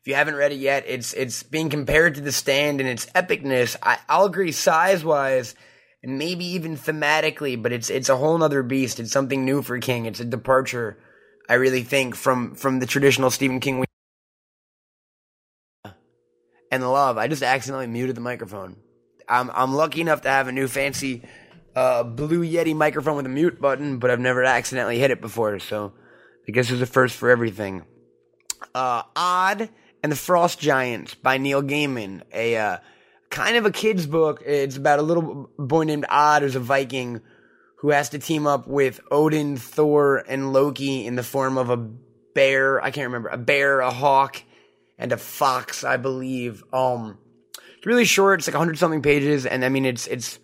If 0.02 0.08
you 0.08 0.16
haven't 0.16 0.36
read 0.36 0.52
it 0.52 0.60
yet, 0.60 0.86
it's 0.88 1.14
it's 1.14 1.44
being 1.44 1.70
compared 1.70 2.16
to 2.16 2.22
The 2.22 2.32
Stand 2.32 2.80
and 2.80 2.90
its 2.90 3.06
epicness. 3.08 3.76
I, 3.82 3.98
I'll 4.08 4.26
agree 4.26 4.52
size 4.52 5.04
wise 5.04 5.56
and 6.04 6.20
maybe 6.20 6.46
even 6.46 6.78
thematically, 6.78 7.62
but 7.62 7.72
it's 7.72 7.90
it's 7.90 8.10
a 8.10 8.16
whole 8.16 8.42
other 8.44 8.64
beast. 8.64 9.00
It's 9.00 9.12
something 9.12 9.44
new 9.44 9.62
for 9.62 9.80
King. 9.80 10.06
It's 10.06 10.20
a 10.20 10.26
departure, 10.26 10.98
I 11.50 11.56
really 11.56 11.84
think, 11.84 12.16
from 12.16 12.56
from 12.56 12.80
the 12.80 12.86
traditional 12.86 13.32
Stephen 13.32 13.60
King. 13.60 13.84
And 16.72 16.84
love. 16.84 17.18
I 17.18 17.28
just 17.28 17.44
accidentally 17.44 17.88
muted 17.88 18.16
the 18.16 18.22
microphone. 18.22 18.78
I'm 19.28 19.50
I'm 19.52 19.74
lucky 19.74 20.02
enough 20.02 20.22
to 20.22 20.30
have 20.30 20.48
a 20.48 20.52
new 20.52 20.68
fancy 20.68 21.24
uh, 21.76 22.04
Blue 22.04 22.44
Yeti 22.46 22.76
microphone 22.76 23.18
with 23.18 23.26
a 23.26 23.30
mute 23.30 23.60
button, 23.60 24.00
but 24.00 24.10
I've 24.10 24.20
never 24.20 24.44
accidentally 24.44 25.00
hit 25.00 25.12
it 25.12 25.22
before. 25.22 25.60
So 25.60 25.94
I 26.48 26.52
guess 26.52 26.72
it's 26.72 26.82
a 26.82 26.86
first 26.86 27.16
for 27.16 27.30
everything. 27.30 27.84
Uh, 28.74 29.04
Odd 29.16 29.70
and 30.02 30.12
the 30.12 30.16
Frost 30.16 30.60
Giants 30.60 31.16
by 31.16 31.38
Neil 31.38 31.62
Gaiman, 31.62 32.22
a 32.34 32.58
uh, 32.58 32.78
kind 33.30 33.58
of 33.58 33.66
a 33.66 33.72
kid's 33.72 34.06
book. 34.06 34.42
It's 34.46 34.78
about 34.78 35.00
a 35.00 35.04
little 35.04 35.50
boy 35.58 35.84
named 35.84 36.06
Odd 36.10 36.42
who's 36.42 36.56
a 36.56 36.60
Viking 36.60 37.22
who 37.80 37.90
has 37.90 38.10
to 38.10 38.20
team 38.20 38.48
up 38.48 38.68
with 38.68 39.00
Odin, 39.12 39.58
Thor, 39.58 40.24
and 40.28 40.54
Loki 40.54 41.06
in 41.06 41.16
the 41.16 41.24
form 41.24 41.58
of 41.58 41.70
a 41.70 41.78
bear. 41.78 42.82
I 42.84 42.92
can't 42.92 43.08
remember 43.08 43.30
a 43.30 43.38
bear, 43.38 43.80
a 43.82 43.92
hawk, 43.92 44.42
and 44.98 45.12
a 45.12 45.18
fox, 45.18 45.84
I 45.84 45.98
believe. 45.98 46.64
Um, 46.72 47.18
it's 47.78 47.86
really 47.86 48.06
short. 48.06 48.40
It's 48.40 48.48
like 48.48 48.56
hundred 48.56 48.78
something 48.78 49.02
pages, 49.02 49.46
and 49.46 49.66
I 49.66 49.70
mean, 49.70 49.86
it's 49.86 50.08
it's 50.08 50.40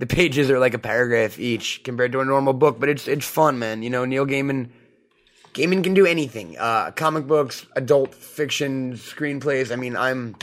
the 0.00 0.06
pages 0.06 0.50
are 0.50 0.58
like 0.58 0.74
a 0.74 0.78
paragraph 0.78 1.38
each 1.38 1.84
compared 1.84 2.12
to 2.12 2.20
a 2.20 2.24
normal 2.24 2.54
book, 2.54 2.80
but 2.80 2.88
it's 2.88 3.06
it's 3.06 3.26
fun, 3.26 3.58
man. 3.58 3.82
You 3.82 3.90
know, 3.90 4.04
Neil 4.04 4.26
Gaiman. 4.26 4.70
Gaiman 5.52 5.82
can 5.82 5.94
do 5.94 6.06
anything. 6.06 6.56
Uh, 6.58 6.92
comic 6.92 7.26
books, 7.26 7.66
adult 7.74 8.14
fiction, 8.14 8.94
screenplays. 8.94 9.72
I 9.72 9.76
mean, 9.76 9.96
I'm 9.96 10.36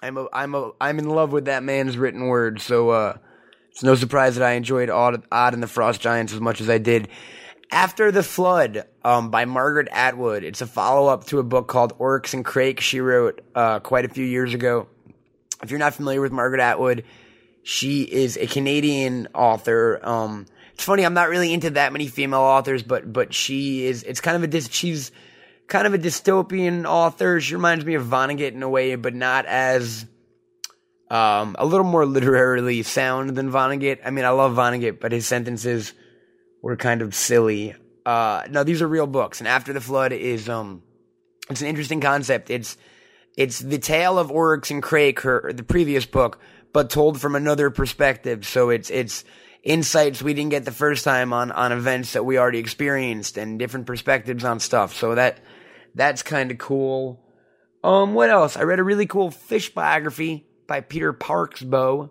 I'm 0.00 0.16
a, 0.16 0.28
I'm 0.32 0.54
a, 0.54 0.70
I'm 0.80 0.98
in 0.98 1.08
love 1.08 1.32
with 1.32 1.46
that 1.46 1.62
man's 1.62 1.96
written 1.96 2.26
word. 2.26 2.60
So 2.60 2.90
uh, 2.90 3.16
it's 3.70 3.82
no 3.82 3.94
surprise 3.94 4.36
that 4.36 4.46
I 4.46 4.52
enjoyed 4.52 4.90
Odd, 4.90 5.24
Odd 5.32 5.54
and 5.54 5.62
the 5.62 5.66
Frost 5.66 6.00
Giants 6.00 6.32
as 6.32 6.40
much 6.40 6.60
as 6.60 6.70
I 6.70 6.78
did. 6.78 7.08
After 7.72 8.12
the 8.12 8.22
Flood 8.22 8.86
um, 9.02 9.30
by 9.30 9.44
Margaret 9.44 9.88
Atwood. 9.90 10.44
It's 10.44 10.60
a 10.60 10.66
follow 10.66 11.08
up 11.08 11.24
to 11.26 11.38
a 11.38 11.42
book 11.42 11.68
called 11.68 11.92
Oryx 11.98 12.34
and 12.34 12.44
Crake 12.44 12.80
she 12.80 13.00
wrote 13.00 13.40
uh, 13.54 13.80
quite 13.80 14.04
a 14.04 14.08
few 14.08 14.24
years 14.24 14.54
ago. 14.54 14.88
If 15.62 15.70
you're 15.70 15.78
not 15.78 15.94
familiar 15.94 16.20
with 16.20 16.32
Margaret 16.32 16.60
Atwood, 16.60 17.04
she 17.64 18.02
is 18.02 18.36
a 18.36 18.46
Canadian 18.46 19.26
author. 19.34 19.98
Um, 20.02 20.46
it's 20.74 20.84
funny, 20.84 21.04
I'm 21.04 21.14
not 21.14 21.30
really 21.30 21.52
into 21.52 21.70
that 21.70 21.92
many 21.92 22.06
female 22.06 22.40
authors, 22.40 22.82
but 22.82 23.12
but 23.12 23.32
she 23.32 23.86
is. 23.86 24.02
It's 24.02 24.20
kind 24.20 24.36
of 24.36 24.42
a 24.42 24.46
dis. 24.46 24.68
She's 24.70 25.10
kind 25.66 25.86
of 25.86 25.94
a 25.94 25.98
dystopian 25.98 26.84
author. 26.84 27.40
She 27.40 27.54
reminds 27.54 27.84
me 27.84 27.94
of 27.94 28.04
Vonnegut 28.04 28.52
in 28.52 28.62
a 28.62 28.68
way, 28.68 28.94
but 28.96 29.14
not 29.14 29.46
as 29.46 30.06
um, 31.10 31.56
a 31.58 31.64
little 31.64 31.86
more 31.86 32.04
literarily 32.04 32.82
sound 32.82 33.30
than 33.30 33.50
Vonnegut. 33.50 34.00
I 34.04 34.10
mean, 34.10 34.24
I 34.24 34.30
love 34.30 34.52
Vonnegut, 34.52 35.00
but 35.00 35.12
his 35.12 35.26
sentences 35.26 35.94
were 36.60 36.76
kind 36.76 37.00
of 37.00 37.14
silly. 37.14 37.74
Uh, 38.04 38.42
no, 38.50 38.62
these 38.62 38.82
are 38.82 38.88
real 38.88 39.06
books, 39.06 39.40
and 39.40 39.48
After 39.48 39.72
the 39.72 39.80
Flood 39.80 40.12
is 40.12 40.50
um, 40.50 40.82
it's 41.48 41.62
an 41.62 41.68
interesting 41.68 42.02
concept. 42.02 42.50
It's 42.50 42.76
it's 43.38 43.58
the 43.58 43.78
tale 43.78 44.18
of 44.18 44.30
Oryx 44.30 44.70
and 44.70 44.82
Crake, 44.82 45.20
her 45.20 45.52
the 45.52 45.62
previous 45.62 46.04
book, 46.04 46.38
but 46.74 46.90
told 46.90 47.18
from 47.18 47.36
another 47.36 47.70
perspective. 47.70 48.44
So 48.46 48.68
it's 48.68 48.90
it's 48.90 49.24
insights 49.62 50.20
we 50.20 50.34
didn't 50.34 50.50
get 50.50 50.66
the 50.66 50.72
first 50.72 51.04
time 51.04 51.32
on 51.32 51.50
on 51.52 51.72
events 51.72 52.12
that 52.12 52.24
we 52.24 52.36
already 52.36 52.58
experienced 52.58 53.38
and 53.38 53.58
different 53.58 53.86
perspectives 53.86 54.44
on 54.44 54.60
stuff. 54.60 54.94
So 54.94 55.14
that 55.14 55.38
that's 55.94 56.22
kind 56.22 56.50
of 56.50 56.58
cool. 56.58 57.24
Um, 57.82 58.12
what 58.12 58.28
else? 58.28 58.56
I 58.56 58.62
read 58.62 58.80
a 58.80 58.84
really 58.84 59.06
cool 59.06 59.30
Phish 59.30 59.72
biography 59.72 60.46
by 60.66 60.80
Peter 60.80 61.14
Parksbow. 61.14 62.10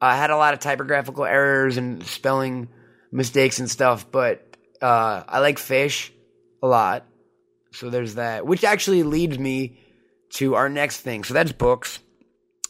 I 0.00 0.16
had 0.16 0.30
a 0.30 0.36
lot 0.36 0.54
of 0.54 0.60
typographical 0.60 1.24
errors 1.24 1.76
and 1.76 2.04
spelling 2.04 2.68
mistakes 3.10 3.60
and 3.60 3.70
stuff, 3.70 4.10
but 4.10 4.56
uh, 4.82 5.22
I 5.26 5.40
like 5.40 5.56
Phish 5.56 6.10
a 6.62 6.66
lot. 6.66 7.06
So 7.72 7.88
there's 7.88 8.16
that, 8.16 8.46
which 8.46 8.64
actually 8.64 9.04
leads 9.04 9.38
me 9.38 9.80
to 10.30 10.54
our 10.56 10.68
next 10.68 11.00
thing. 11.00 11.24
So 11.24 11.34
that's 11.34 11.52
books. 11.52 12.00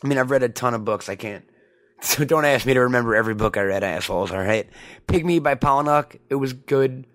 I 0.03 0.09
mean, 0.09 0.19
I've 0.19 0.31
read 0.31 0.43
a 0.43 0.49
ton 0.49 0.75
of 0.75 0.85
books. 0.85 1.09
I 1.09 1.17
can't. 1.17 1.45
So 2.03 2.25
don't 2.25 2.47
ask 2.47 2.65
me 2.65 2.73
to 2.73 2.81
remember 2.81 3.15
every 3.15 3.35
book 3.35 3.59
I 3.59 3.61
read, 3.61 3.85
assholes. 3.85 4.31
All 4.31 4.39
right. 4.39 4.67
Pygmy 5.07 5.43
by 5.43 5.55
Palahniuk. 5.55 6.19
It 6.31 6.37
was 6.37 6.55
good. 6.55 7.07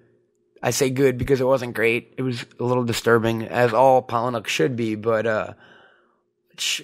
I 0.62 0.70
say 0.70 0.92
good 0.92 1.18
because 1.18 1.42
it 1.42 1.46
wasn't 1.46 1.74
great. 1.74 2.14
It 2.18 2.22
was 2.22 2.46
a 2.60 2.64
little 2.64 2.84
disturbing, 2.84 3.42
as 3.46 3.74
all 3.74 4.04
Palahniuk 4.04 4.46
should 4.46 4.76
be. 4.76 4.94
But 4.94 5.26
uh, 5.26 5.54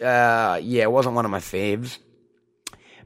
uh, 0.02 0.60
yeah, 0.64 0.84
it 0.84 0.92
wasn't 0.92 1.14
one 1.14 1.26
of 1.26 1.32
my 1.32 1.40
faves. 1.40 2.00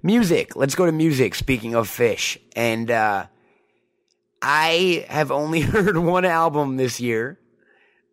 Music. 0.01 0.55
Let's 0.55 0.75
go 0.75 0.85
to 0.85 0.93
music. 0.93 1.35
Speaking 1.35 1.75
of 1.75 1.89
Phish, 1.89 2.37
and 2.55 2.89
uh, 2.89 3.25
I 4.41 5.05
have 5.09 5.31
only 5.31 5.61
heard 5.75 5.97
one 5.97 6.23
album 6.23 6.77
this 6.77 7.01
year, 7.01 7.39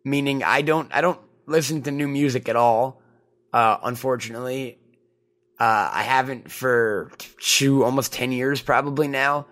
meaning 0.03 0.43
I 0.43 0.63
don't 0.63 0.93
I 0.93 1.01
don't 1.01 1.19
listen 1.45 1.81
to 1.83 1.91
new 1.91 2.07
music 2.07 2.49
at 2.49 2.55
all. 2.55 3.02
Uh, 3.53 3.77
unfortunately, 3.83 4.79
uh, 5.59 5.89
I 5.93 6.01
haven't 6.01 6.51
for 6.51 7.11
two, 7.39 7.83
almost 7.83 8.11
10 8.11 8.31
years 8.31 8.61
probably 8.61 9.07
now. 9.07 9.45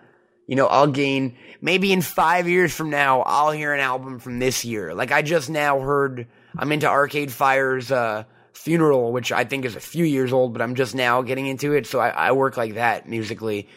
You 0.47 0.55
know, 0.55 0.65
I'll 0.65 0.87
gain, 0.87 1.37
maybe 1.61 1.93
in 1.93 2.01
five 2.01 2.49
years 2.49 2.73
from 2.73 2.89
now, 2.89 3.21
I'll 3.21 3.51
hear 3.51 3.73
an 3.73 3.79
album 3.79 4.19
from 4.19 4.39
this 4.39 4.65
year. 4.65 4.93
Like 4.93 5.11
I 5.11 5.21
just 5.21 5.49
now 5.49 5.79
heard, 5.79 6.27
I'm 6.57 6.71
into 6.71 6.87
Arcade 6.87 7.31
Fire's, 7.31 7.91
uh, 7.91 8.23
Funeral, 8.53 9.11
which 9.11 9.31
I 9.31 9.45
think 9.45 9.65
is 9.65 9.75
a 9.75 9.79
few 9.79 10.03
years 10.03 10.33
old, 10.33 10.53
but 10.53 10.61
I'm 10.61 10.75
just 10.75 10.93
now 10.93 11.21
getting 11.21 11.47
into 11.47 11.73
it. 11.73 11.87
So 11.87 11.99
I, 11.99 12.09
I 12.09 12.31
work 12.33 12.57
like 12.57 12.75
that 12.75 13.07
musically. 13.07 13.69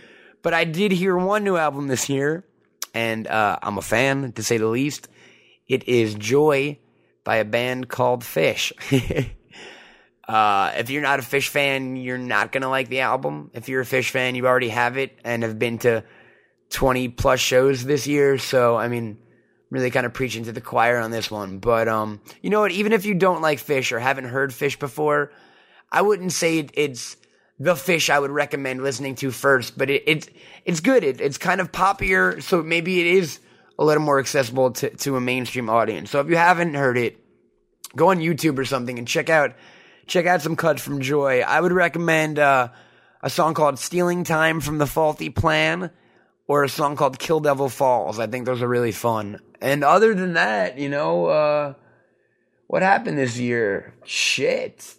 But 0.42 0.52
I 0.52 0.64
did 0.64 0.92
hear 0.92 1.16
one 1.16 1.44
new 1.44 1.56
album 1.56 1.86
this 1.86 2.08
year, 2.08 2.44
and 2.92 3.26
uh, 3.26 3.58
I'm 3.62 3.78
a 3.78 3.82
fan 3.82 4.32
to 4.32 4.42
say 4.42 4.58
the 4.58 4.66
least. 4.66 5.08
It 5.68 5.88
is 5.88 6.14
Joy 6.14 6.78
by 7.22 7.36
a 7.36 7.44
band 7.44 7.88
called 7.88 8.22
Phish. 8.22 8.72
Uh, 10.28 10.72
if 10.76 10.90
you're 10.90 11.02
not 11.02 11.18
a 11.18 11.22
Phish 11.22 11.48
fan, 11.48 11.96
you're 11.96 12.18
not 12.18 12.52
gonna 12.52 12.68
like 12.68 12.88
the 12.88 13.00
album. 13.00 13.50
If 13.54 13.68
you're 13.68 13.82
a 13.82 13.86
Phish 13.86 14.10
fan, 14.10 14.34
you 14.34 14.46
already 14.46 14.70
have 14.70 14.96
it 14.96 15.18
and 15.24 15.42
have 15.42 15.58
been 15.58 15.78
to 15.78 16.04
20 16.70 17.08
plus 17.10 17.40
shows 17.40 17.84
this 17.84 18.06
year. 18.06 18.38
So, 18.38 18.76
I 18.76 18.88
mean, 18.88 19.18
really 19.70 19.90
kind 19.90 20.06
of 20.06 20.14
preaching 20.14 20.44
to 20.44 20.52
the 20.52 20.60
choir 20.60 20.98
on 20.98 21.10
this 21.10 21.30
one. 21.30 21.58
But, 21.58 21.88
um, 21.88 22.20
you 22.42 22.50
know 22.50 22.60
what? 22.60 22.72
Even 22.72 22.92
if 22.92 23.04
you 23.04 23.14
don't 23.14 23.42
like 23.42 23.58
Phish 23.58 23.92
or 23.92 23.98
haven't 23.98 24.24
heard 24.24 24.50
Phish 24.50 24.78
before, 24.78 25.30
I 25.92 26.02
wouldn't 26.02 26.32
say 26.32 26.66
it's 26.74 27.16
the 27.58 27.74
Phish 27.74 28.10
I 28.10 28.18
would 28.18 28.30
recommend 28.30 28.82
listening 28.82 29.14
to 29.16 29.30
first, 29.30 29.76
but 29.78 29.90
it, 29.90 30.02
it's, 30.06 30.28
it's 30.64 30.80
good. 30.80 31.04
It, 31.04 31.20
it's 31.20 31.38
kind 31.38 31.60
of 31.60 31.70
poppier. 31.70 32.42
So 32.42 32.62
maybe 32.62 33.00
it 33.00 33.06
is 33.06 33.40
a 33.78 33.84
little 33.84 34.02
more 34.02 34.18
accessible 34.18 34.72
to, 34.72 34.90
to 34.90 35.16
a 35.16 35.20
mainstream 35.20 35.68
audience. 35.68 36.10
So 36.10 36.20
if 36.20 36.28
you 36.28 36.36
haven't 36.36 36.74
heard 36.74 36.96
it, 36.96 37.18
go 37.94 38.10
on 38.10 38.18
YouTube 38.18 38.58
or 38.58 38.64
something 38.64 38.98
and 38.98 39.06
check 39.06 39.28
out 39.28 39.54
check 40.06 40.26
out 40.26 40.42
some 40.42 40.56
cuts 40.56 40.82
from 40.82 41.00
Joy. 41.00 41.40
I 41.40 41.60
would 41.60 41.72
recommend 41.72 42.38
uh, 42.38 42.68
a 43.22 43.30
song 43.30 43.54
called 43.54 43.78
Stealing 43.78 44.24
Time 44.24 44.60
from 44.60 44.78
the 44.78 44.86
Faulty 44.86 45.30
Plan 45.30 45.90
or 46.46 46.64
a 46.64 46.68
song 46.68 46.96
called 46.96 47.18
Kill 47.18 47.40
Devil 47.40 47.68
Falls. 47.68 48.18
I 48.18 48.26
think 48.26 48.46
those 48.46 48.62
are 48.62 48.68
really 48.68 48.92
fun. 48.92 49.40
And 49.60 49.82
other 49.82 50.14
than 50.14 50.34
that, 50.34 50.78
you 50.78 50.88
know, 50.88 51.26
uh, 51.26 51.74
what 52.66 52.82
happened 52.82 53.18
this 53.18 53.38
year? 53.38 53.94
Shit. 54.04 54.96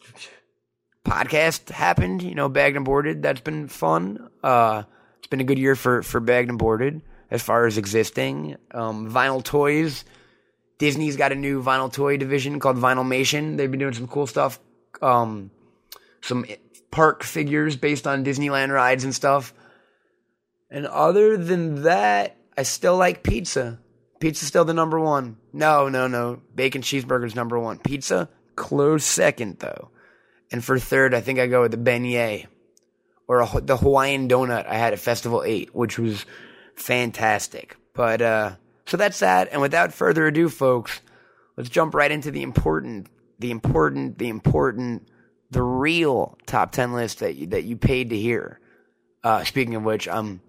Podcast 1.05 1.69
happened, 1.69 2.23
you 2.23 2.33
know, 2.33 2.49
bagged 2.49 2.75
and 2.75 2.85
boarded. 2.85 3.21
That's 3.21 3.41
been 3.41 3.67
fun. 3.67 4.29
Uh, 4.43 4.83
it's 5.19 5.27
been 5.27 5.41
a 5.41 5.45
good 5.45 5.59
year 5.59 5.75
for, 5.75 6.01
for 6.01 6.19
bagged 6.19 6.49
and 6.49 6.57
boarded 6.57 7.01
as 7.29 7.43
far 7.43 7.67
as 7.67 7.77
existing. 7.77 8.57
Um, 8.71 9.11
vinyl 9.11 9.43
toys. 9.43 10.03
Disney's 10.79 11.15
got 11.15 11.31
a 11.31 11.35
new 11.35 11.61
vinyl 11.61 11.93
toy 11.93 12.17
division 12.17 12.59
called 12.59 12.77
Vinylmation. 12.77 13.55
They've 13.55 13.69
been 13.69 13.79
doing 13.79 13.93
some 13.93 14.07
cool 14.07 14.27
stuff 14.27 14.59
um, 15.01 15.51
some 16.21 16.45
park 16.91 17.23
figures 17.23 17.75
based 17.75 18.07
on 18.07 18.23
Disneyland 18.23 18.73
rides 18.73 19.03
and 19.03 19.13
stuff. 19.13 19.53
And 20.69 20.87
other 20.87 21.37
than 21.37 21.83
that, 21.83 22.37
I 22.57 22.63
still 22.63 22.97
like 22.97 23.23
pizza. 23.23 23.79
Pizza's 24.19 24.47
still 24.47 24.65
the 24.65 24.73
number 24.73 24.99
one. 24.99 25.37
No, 25.53 25.89
no, 25.89 26.07
no. 26.07 26.41
Bacon 26.53 26.81
cheeseburger's 26.81 27.35
number 27.35 27.59
one. 27.59 27.79
Pizza, 27.79 28.29
close 28.55 29.03
second, 29.03 29.59
though. 29.59 29.89
And 30.51 30.63
for 30.63 30.79
third, 30.79 31.13
I 31.13 31.21
think 31.21 31.39
I 31.39 31.47
go 31.47 31.61
with 31.61 31.71
the 31.71 31.77
beignet 31.77 32.47
or 33.27 33.41
a, 33.41 33.61
the 33.61 33.77
Hawaiian 33.77 34.29
donut 34.29 34.65
I 34.65 34.75
had 34.75 34.93
at 34.93 34.99
Festival 34.99 35.43
8, 35.45 35.75
which 35.75 35.99
was 35.99 36.25
fantastic. 36.75 37.75
But, 37.93 38.21
uh, 38.21 38.55
so 38.85 38.97
that's 38.97 39.19
that. 39.19 39.49
And 39.51 39.61
without 39.61 39.93
further 39.93 40.27
ado, 40.27 40.47
folks, 40.47 41.01
let's 41.57 41.69
jump 41.69 41.93
right 41.93 42.11
into 42.11 42.31
the 42.31 42.43
important 42.43 43.07
the 43.39 43.51
important, 43.51 44.17
the 44.17 44.29
important, 44.29 45.07
the 45.51 45.61
real 45.61 46.37
top 46.45 46.71
10 46.71 46.93
list 46.93 47.19
that 47.19 47.35
you, 47.35 47.47
that 47.47 47.63
you 47.63 47.77
paid 47.77 48.09
to 48.09 48.17
hear. 48.17 48.59
Uh, 49.23 49.43
speaking 49.43 49.75
of 49.75 49.83
which, 49.83 50.07
um, 50.07 50.41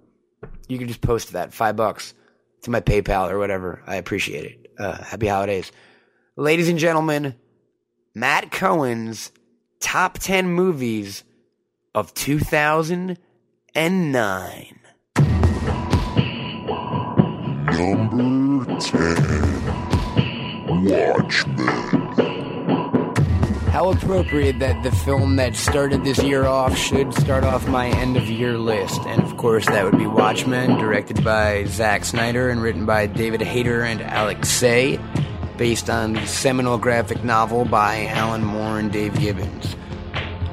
you 0.68 0.78
can 0.78 0.88
just 0.88 1.00
post 1.00 1.32
that 1.32 1.52
five 1.52 1.76
bucks 1.76 2.14
to 2.62 2.70
my 2.70 2.80
PayPal 2.80 3.30
or 3.30 3.38
whatever. 3.38 3.82
I 3.86 3.96
appreciate 3.96 4.44
it. 4.44 4.70
Uh, 4.78 5.02
happy 5.02 5.26
holidays. 5.28 5.72
Ladies 6.36 6.68
and 6.68 6.78
gentlemen, 6.78 7.34
Matt 8.14 8.50
Cohen's 8.50 9.32
top 9.80 10.18
10 10.18 10.50
movies 10.50 11.24
of 11.94 12.12
2009. 12.14 13.16
Number 17.76 18.80
10 18.80 19.56
Watchmen. 20.84 22.05
How 23.76 23.90
appropriate 23.90 24.58
that 24.60 24.82
the 24.82 24.90
film 24.90 25.36
that 25.36 25.54
started 25.54 26.02
this 26.02 26.22
year 26.22 26.46
off 26.46 26.74
should 26.78 27.12
start 27.12 27.44
off 27.44 27.68
my 27.68 27.88
end 27.88 28.16
of 28.16 28.26
year 28.26 28.56
list. 28.56 29.02
And 29.02 29.22
of 29.22 29.36
course, 29.36 29.66
that 29.66 29.84
would 29.84 29.98
be 29.98 30.06
Watchmen, 30.06 30.78
directed 30.78 31.22
by 31.22 31.66
Zack 31.66 32.06
Snyder 32.06 32.48
and 32.48 32.62
written 32.62 32.86
by 32.86 33.04
David 33.04 33.42
Hayter 33.42 33.82
and 33.82 34.00
Alex 34.00 34.48
Tse, 34.48 34.98
based 35.58 35.90
on 35.90 36.14
the 36.14 36.26
seminal 36.26 36.78
graphic 36.78 37.22
novel 37.22 37.66
by 37.66 38.06
Alan 38.06 38.42
Moore 38.42 38.78
and 38.78 38.90
Dave 38.90 39.14
Gibbons. 39.20 39.76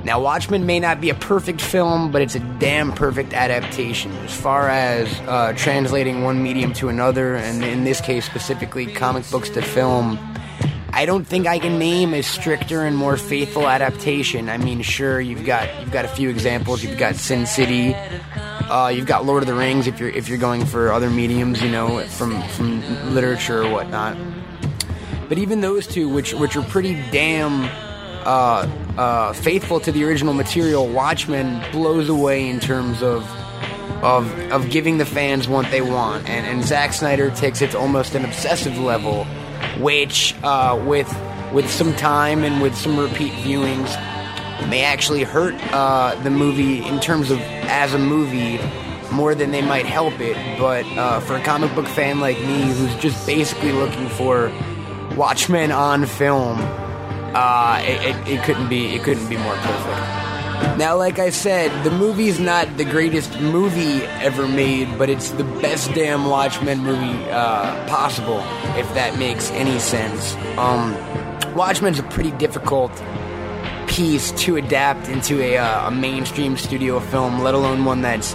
Now, 0.03 0.19
Watchmen 0.19 0.65
may 0.65 0.81
not 0.81 0.99
be 0.99 1.09
a 1.09 1.15
perfect 1.15 1.61
film, 1.61 2.11
but 2.11 2.21
it's 2.21 2.35
a 2.35 2.41
damn 2.59 2.91
perfect 2.91 3.33
adaptation 3.33 4.11
as 4.17 4.35
far 4.35 4.67
as 4.67 5.07
uh, 5.29 5.53
translating 5.55 6.23
one 6.23 6.43
medium 6.43 6.73
to 6.73 6.89
another, 6.89 7.35
and 7.35 7.63
in 7.63 7.85
this 7.85 8.01
case 8.01 8.25
specifically, 8.25 8.85
comic 8.85 9.23
books 9.31 9.49
to 9.51 9.61
film. 9.61 10.19
I 10.95 11.07
don't 11.07 11.25
think 11.25 11.47
I 11.47 11.57
can 11.57 11.79
name 11.79 12.13
a 12.13 12.21
stricter 12.21 12.83
and 12.83 12.95
more 12.95 13.17
faithful 13.17 13.67
adaptation. 13.67 14.47
I 14.47 14.57
mean, 14.57 14.83
sure, 14.83 15.19
you've 15.19 15.43
got 15.43 15.67
you've 15.81 15.91
got 15.91 16.05
a 16.05 16.07
few 16.07 16.29
examples. 16.29 16.83
You've 16.83 16.99
got 16.99 17.15
Sin 17.15 17.47
City. 17.47 17.95
Uh, 17.95 18.91
you've 18.93 19.07
got 19.07 19.25
Lord 19.25 19.41
of 19.41 19.47
the 19.47 19.55
Rings. 19.55 19.87
If 19.87 19.99
you're 19.99 20.09
if 20.09 20.29
you're 20.29 20.37
going 20.37 20.65
for 20.65 20.91
other 20.91 21.09
mediums, 21.09 21.63
you 21.63 21.69
know, 21.71 22.01
from 22.05 22.41
from 22.49 23.13
literature 23.15 23.63
or 23.63 23.71
whatnot. 23.71 24.15
But 25.27 25.39
even 25.39 25.61
those 25.61 25.87
two, 25.87 26.09
which 26.09 26.33
which 26.35 26.55
are 26.55 26.61
pretty 26.61 26.93
damn 27.09 27.63
uh, 28.23 28.69
uh, 28.95 29.33
faithful 29.33 29.79
to 29.79 29.91
the 29.91 30.03
original 30.03 30.35
material, 30.35 30.87
Watchmen 30.87 31.59
blows 31.71 32.07
away 32.07 32.47
in 32.47 32.59
terms 32.59 33.01
of 33.01 33.23
of 34.03 34.31
of 34.51 34.69
giving 34.69 34.99
the 34.99 35.05
fans 35.05 35.47
what 35.47 35.69
they 35.71 35.81
want, 35.81 36.29
and 36.29 36.45
and 36.45 36.63
Zack 36.63 36.93
Snyder 36.93 37.31
takes 37.31 37.63
it 37.63 37.71
to 37.71 37.79
almost 37.79 38.13
an 38.13 38.25
obsessive 38.25 38.77
level, 38.77 39.25
which 39.79 40.35
uh, 40.43 40.81
with 40.85 41.07
with 41.51 41.69
some 41.69 41.95
time 41.95 42.43
and 42.43 42.61
with 42.61 42.75
some 42.75 42.97
repeat 42.97 43.31
viewings 43.33 43.89
may 44.69 44.83
actually 44.83 45.23
hurt 45.23 45.55
uh, 45.73 46.15
the 46.23 46.29
movie 46.29 46.83
in 46.85 46.99
terms 46.99 47.29
of 47.31 47.39
as 47.39 47.93
a 47.93 47.99
movie 47.99 48.59
more 49.11 49.35
than 49.35 49.51
they 49.51 49.61
might 49.61 49.85
help 49.85 50.19
it. 50.19 50.35
But 50.57 50.85
uh, 50.97 51.19
for 51.19 51.35
a 51.35 51.43
comic 51.43 51.73
book 51.75 51.87
fan 51.87 52.19
like 52.19 52.39
me, 52.39 52.63
who's 52.63 52.95
just 52.95 53.25
basically 53.27 53.71
looking 53.71 54.09
for 54.09 54.51
Watchmen 55.15 55.71
on 55.71 56.05
film 56.05 56.59
uh, 57.33 57.81
it, 57.83 58.15
it, 58.15 58.27
it 58.27 58.43
couldn't 58.43 58.69
be 58.69 58.95
it 58.95 59.03
couldn't 59.03 59.27
be 59.27 59.37
more 59.37 59.55
perfect. 59.55 60.32
Now, 60.77 60.97
like 60.97 61.19
I 61.19 61.29
said, 61.29 61.83
the 61.83 61.91
movie's 61.91 62.39
not 62.39 62.77
the 62.77 62.85
greatest 62.85 63.39
movie 63.39 64.03
ever 64.21 64.47
made, 64.47 64.97
but 64.97 65.09
it's 65.09 65.29
the 65.31 65.43
best 65.43 65.93
damn 65.93 66.25
Watchmen 66.25 66.79
movie 66.79 67.29
uh, 67.29 67.87
possible, 67.87 68.39
if 68.75 68.91
that 68.95 69.19
makes 69.19 69.51
any 69.51 69.77
sense. 69.79 70.35
Um, 70.57 70.93
Watchmen's 71.55 71.99
a 71.99 72.03
pretty 72.03 72.31
difficult 72.31 72.91
piece 73.87 74.31
to 74.31 74.55
adapt 74.57 75.07
into 75.09 75.39
a, 75.41 75.57
uh, 75.57 75.87
a 75.89 75.91
mainstream 75.91 76.57
studio 76.57 76.99
film, 76.99 77.41
let 77.41 77.53
alone 77.53 77.85
one 77.85 78.01
that's 78.01 78.33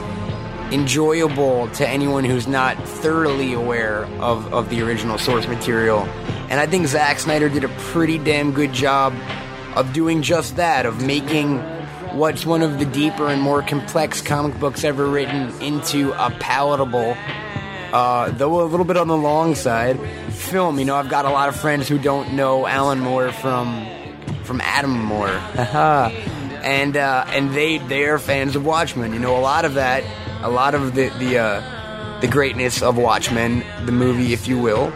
enjoyable 0.70 1.68
to 1.70 1.88
anyone 1.88 2.24
who's 2.24 2.46
not 2.46 2.76
thoroughly 2.86 3.54
aware 3.54 4.04
of, 4.20 4.52
of 4.54 4.70
the 4.70 4.80
original 4.80 5.18
source 5.18 5.48
material. 5.48 6.00
And 6.50 6.60
I 6.60 6.66
think 6.66 6.86
Zack 6.86 7.18
Snyder 7.18 7.48
did 7.48 7.64
a 7.64 7.68
pretty 7.68 8.18
damn 8.18 8.52
good 8.52 8.72
job 8.72 9.12
of 9.74 9.92
doing 9.92 10.22
just 10.22 10.56
that, 10.56 10.86
of 10.86 11.04
making 11.04 11.58
what's 12.12 12.44
one 12.46 12.62
of 12.62 12.78
the 12.78 12.84
deeper 12.84 13.28
and 13.28 13.40
more 13.40 13.62
complex 13.62 14.20
comic 14.20 14.58
books 14.58 14.84
ever 14.84 15.06
written 15.06 15.50
into 15.60 16.12
a 16.12 16.30
palatable, 16.30 17.16
uh, 17.92 18.30
though 18.30 18.62
a 18.62 18.64
little 18.64 18.86
bit 18.86 18.96
on 18.96 19.08
the 19.08 19.16
long 19.16 19.54
side, 19.54 19.98
film. 20.30 20.78
You 20.78 20.84
know, 20.84 20.96
I've 20.96 21.08
got 21.08 21.24
a 21.24 21.30
lot 21.30 21.48
of 21.48 21.56
friends 21.56 21.88
who 21.88 21.98
don't 21.98 22.34
know 22.34 22.66
Alan 22.66 23.00
Moore 23.00 23.32
from 23.32 23.86
from 24.44 24.60
Adam 24.60 25.02
Moore, 25.02 25.28
and 25.56 26.96
uh, 26.96 27.24
and 27.28 27.54
they 27.54 27.78
they 27.78 28.04
are 28.04 28.18
fans 28.18 28.56
of 28.56 28.64
Watchmen. 28.64 29.12
You 29.12 29.18
know, 29.18 29.36
a 29.36 29.40
lot 29.40 29.64
of 29.64 29.74
that, 29.74 30.04
a 30.42 30.50
lot 30.50 30.74
of 30.74 30.94
the 30.94 31.08
the 31.18 31.38
uh, 31.38 32.20
the 32.20 32.28
greatness 32.28 32.82
of 32.82 32.96
Watchmen, 32.96 33.64
the 33.84 33.92
movie, 33.92 34.32
if 34.32 34.48
you 34.48 34.58
will, 34.58 34.90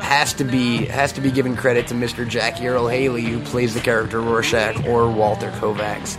has 0.00 0.34
to 0.34 0.44
be 0.44 0.86
has 0.86 1.12
to 1.12 1.20
be 1.20 1.30
given 1.30 1.56
credit 1.56 1.86
to 1.88 1.94
Mr. 1.94 2.26
Jackie 2.28 2.66
Earle 2.66 2.88
Haley, 2.88 3.22
who 3.22 3.40
plays 3.40 3.74
the 3.74 3.80
character 3.80 4.20
Rorschach 4.20 4.84
or 4.86 5.10
Walter 5.10 5.50
Kovacs, 5.52 6.16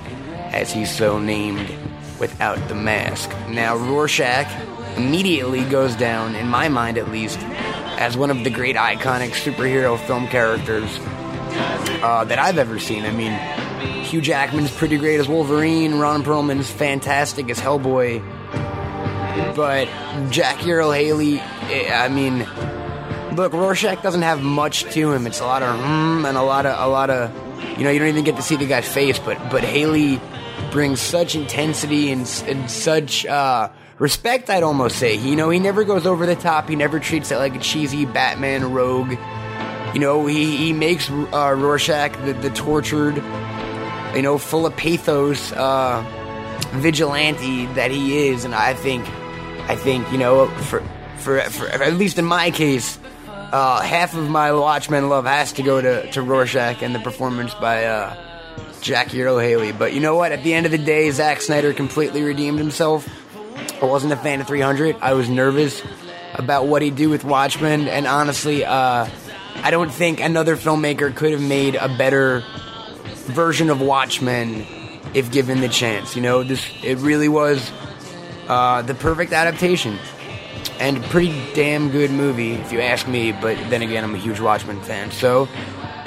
as 0.51 0.71
he's 0.71 0.95
so 0.95 1.19
named 1.19 1.69
without 2.19 2.57
the 2.67 2.75
mask. 2.75 3.29
Now 3.49 3.75
Rorschach 3.75 4.47
immediately 4.97 5.63
goes 5.65 5.95
down, 5.95 6.35
in 6.35 6.47
my 6.47 6.69
mind 6.69 6.97
at 6.97 7.09
least, 7.09 7.39
as 7.97 8.17
one 8.17 8.31
of 8.31 8.43
the 8.43 8.49
great 8.49 8.75
iconic 8.75 9.31
superhero 9.31 9.97
film 10.05 10.27
characters 10.27 10.99
uh, 12.01 12.25
that 12.25 12.39
I've 12.39 12.57
ever 12.57 12.79
seen. 12.79 13.05
I 13.05 13.11
mean, 13.11 13.33
Hugh 14.03 14.21
Jackman's 14.21 14.71
pretty 14.71 14.97
great 14.97 15.19
as 15.19 15.27
Wolverine, 15.27 15.99
Ron 15.99 16.23
Perlman's 16.23 16.69
fantastic 16.69 17.49
as 17.49 17.59
Hellboy, 17.59 18.23
but 19.55 19.87
Jackie 20.31 20.71
Earle 20.71 20.91
Haley, 20.91 21.39
eh, 21.39 21.93
I 21.93 22.09
mean 22.09 22.45
look, 23.39 23.53
Rorschach 23.53 24.01
doesn't 24.01 24.21
have 24.21 24.41
much 24.41 24.83
to 24.93 25.11
him. 25.11 25.25
It's 25.25 25.39
a 25.39 25.45
lot 25.45 25.63
of 25.63 25.79
mm 25.79 26.27
and 26.27 26.37
a 26.37 26.41
lot 26.41 26.65
of 26.65 26.77
a 26.77 26.91
lot 26.91 27.09
of 27.09 27.31
you 27.77 27.83
know 27.83 27.89
you 27.89 27.99
don't 27.99 28.09
even 28.09 28.23
get 28.23 28.35
to 28.35 28.41
see 28.41 28.55
the 28.55 28.67
guy's 28.67 28.87
face, 28.87 29.17
but 29.19 29.37
but 29.49 29.63
Haley 29.63 30.19
brings 30.71 30.99
such 30.99 31.35
intensity 31.35 32.11
and, 32.11 32.21
and 32.47 32.69
such 32.69 33.25
uh, 33.25 33.69
respect. 33.97 34.49
I'd 34.49 34.63
almost 34.63 34.97
say 34.97 35.15
you 35.15 35.35
know 35.35 35.49
he 35.49 35.59
never 35.59 35.83
goes 35.83 36.05
over 36.05 36.25
the 36.25 36.35
top. 36.35 36.69
He 36.69 36.75
never 36.75 36.99
treats 36.99 37.31
it 37.31 37.37
like 37.37 37.55
a 37.55 37.59
cheesy 37.59 38.05
Batman 38.05 38.71
rogue. 38.71 39.15
You 39.93 39.99
know 39.99 40.25
he 40.25 40.57
he 40.57 40.73
makes 40.73 41.09
uh, 41.09 41.55
Rorschach 41.57 42.13
the, 42.25 42.33
the 42.33 42.49
tortured, 42.51 43.15
you 44.15 44.21
know, 44.21 44.37
full 44.37 44.65
of 44.65 44.75
pathos 44.75 45.51
uh, 45.53 46.03
vigilante 46.73 47.65
that 47.67 47.91
he 47.91 48.27
is, 48.27 48.45
and 48.45 48.53
I 48.53 48.73
think 48.73 49.07
I 49.69 49.75
think 49.75 50.11
you 50.11 50.17
know 50.17 50.47
for 50.47 50.83
for, 51.17 51.39
for 51.41 51.67
at 51.67 51.93
least 51.95 52.17
in 52.17 52.25
my 52.25 52.51
case 52.51 52.97
uh, 53.51 53.81
half 53.81 54.15
of 54.15 54.29
my 54.29 54.51
Watchmen 54.51 55.09
love 55.09 55.25
has 55.25 55.53
to 55.53 55.63
go 55.63 55.81
to, 55.81 56.09
to 56.11 56.21
Rorschach 56.21 56.83
and 56.83 56.93
the 56.93 56.99
performance 56.99 57.53
by 57.55 57.85
uh, 57.85 58.15
Jackie 58.81 59.21
Earle 59.21 59.39
Haley. 59.39 59.71
But 59.71 59.93
you 59.93 59.99
know 59.99 60.15
what? 60.15 60.31
At 60.31 60.43
the 60.43 60.53
end 60.53 60.65
of 60.65 60.71
the 60.71 60.77
day, 60.77 61.09
Zack 61.11 61.41
Snyder 61.41 61.73
completely 61.73 62.23
redeemed 62.23 62.59
himself. 62.59 63.07
I 63.81 63.85
wasn't 63.85 64.13
a 64.13 64.17
fan 64.17 64.41
of 64.41 64.47
300. 64.47 64.97
I 65.01 65.13
was 65.13 65.29
nervous 65.29 65.81
about 66.33 66.67
what 66.67 66.81
he'd 66.81 66.95
do 66.95 67.09
with 67.09 67.23
Watchmen, 67.23 67.87
and 67.87 68.07
honestly, 68.07 68.63
uh, 68.63 69.07
I 69.55 69.71
don't 69.71 69.91
think 69.91 70.21
another 70.21 70.55
filmmaker 70.55 71.13
could 71.15 71.31
have 71.31 71.41
made 71.41 71.75
a 71.75 71.89
better 71.89 72.43
version 73.27 73.69
of 73.69 73.81
Watchmen 73.81 74.65
if 75.13 75.31
given 75.31 75.61
the 75.61 75.69
chance. 75.69 76.15
You 76.15 76.21
know, 76.21 76.43
this 76.43 76.65
it 76.83 76.99
really 76.99 77.29
was 77.29 77.71
uh, 78.47 78.81
the 78.83 78.95
perfect 78.95 79.33
adaptation 79.33 79.97
and 80.79 80.97
a 80.97 81.01
pretty 81.01 81.33
damn 81.53 81.91
good 81.91 82.11
movie, 82.11 82.53
if 82.53 82.71
you 82.71 82.79
ask 82.79 83.07
me. 83.07 83.31
But 83.31 83.57
then 83.69 83.81
again, 83.81 84.03
I'm 84.03 84.15
a 84.15 84.19
huge 84.19 84.39
Watchmen 84.39 84.81
fan, 84.81 85.11
so 85.11 85.47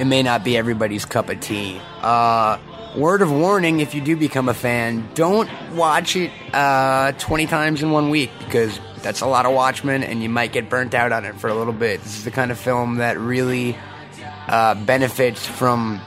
it 0.02 0.06
may 0.06 0.20
not 0.24 0.42
be 0.42 0.56
everybody's 0.56 1.04
cup 1.04 1.28
of 1.28 1.38
tea. 1.38 1.80
Uh, 2.00 2.58
word 2.96 3.22
of 3.22 3.30
warning: 3.30 3.78
if 3.78 3.94
you 3.94 4.00
do 4.00 4.16
become 4.16 4.48
a 4.48 4.54
fan, 4.54 5.08
don't 5.14 5.48
watch 5.76 6.16
it 6.16 6.32
uh, 6.52 7.12
20 7.12 7.46
times 7.46 7.84
in 7.84 7.92
one 7.92 8.10
week 8.10 8.32
because 8.40 8.80
that's 9.00 9.20
a 9.20 9.26
lot 9.28 9.46
of 9.46 9.52
Watchmen, 9.52 10.02
and 10.02 10.20
you 10.20 10.28
might 10.28 10.50
get 10.50 10.68
burnt 10.68 10.92
out 10.92 11.12
on 11.12 11.24
it 11.24 11.36
for 11.36 11.46
a 11.46 11.54
little 11.54 11.72
bit. 11.72 12.02
This 12.02 12.18
is 12.18 12.24
the 12.24 12.32
kind 12.32 12.50
of 12.50 12.58
film 12.58 12.96
that 12.96 13.16
really 13.16 13.78
uh, 14.48 14.74
benefits 14.74 15.46
from 15.46 16.00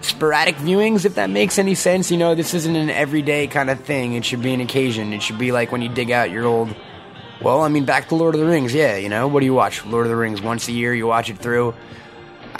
sporadic 0.00 0.56
viewings, 0.56 1.04
if 1.04 1.14
that 1.14 1.30
makes 1.30 1.56
any 1.56 1.76
sense. 1.76 2.10
You 2.10 2.16
know, 2.16 2.34
this 2.34 2.52
isn't 2.52 2.74
an 2.74 2.90
everyday 2.90 3.46
kind 3.46 3.70
of 3.70 3.78
thing. 3.78 4.14
It 4.14 4.24
should 4.24 4.42
be 4.42 4.52
an 4.54 4.60
occasion. 4.60 5.12
It 5.12 5.22
should 5.22 5.38
be 5.38 5.52
like 5.52 5.70
when 5.70 5.82
you 5.82 5.88
dig 5.88 6.10
out 6.10 6.32
your 6.32 6.46
old 6.46 6.74
well, 7.40 7.60
I 7.60 7.68
mean, 7.68 7.84
back 7.84 8.08
to 8.08 8.16
Lord 8.16 8.34
of 8.34 8.40
the 8.40 8.46
Rings, 8.48 8.74
yeah, 8.74 8.96
you 8.96 9.08
know, 9.08 9.28
what 9.28 9.38
do 9.38 9.46
you 9.46 9.54
watch? 9.54 9.86
Lord 9.86 10.06
of 10.06 10.10
the 10.10 10.16
Rings 10.16 10.42
once 10.42 10.66
a 10.66 10.72
year, 10.72 10.92
you 10.92 11.06
watch 11.06 11.30
it 11.30 11.38
through. 11.38 11.72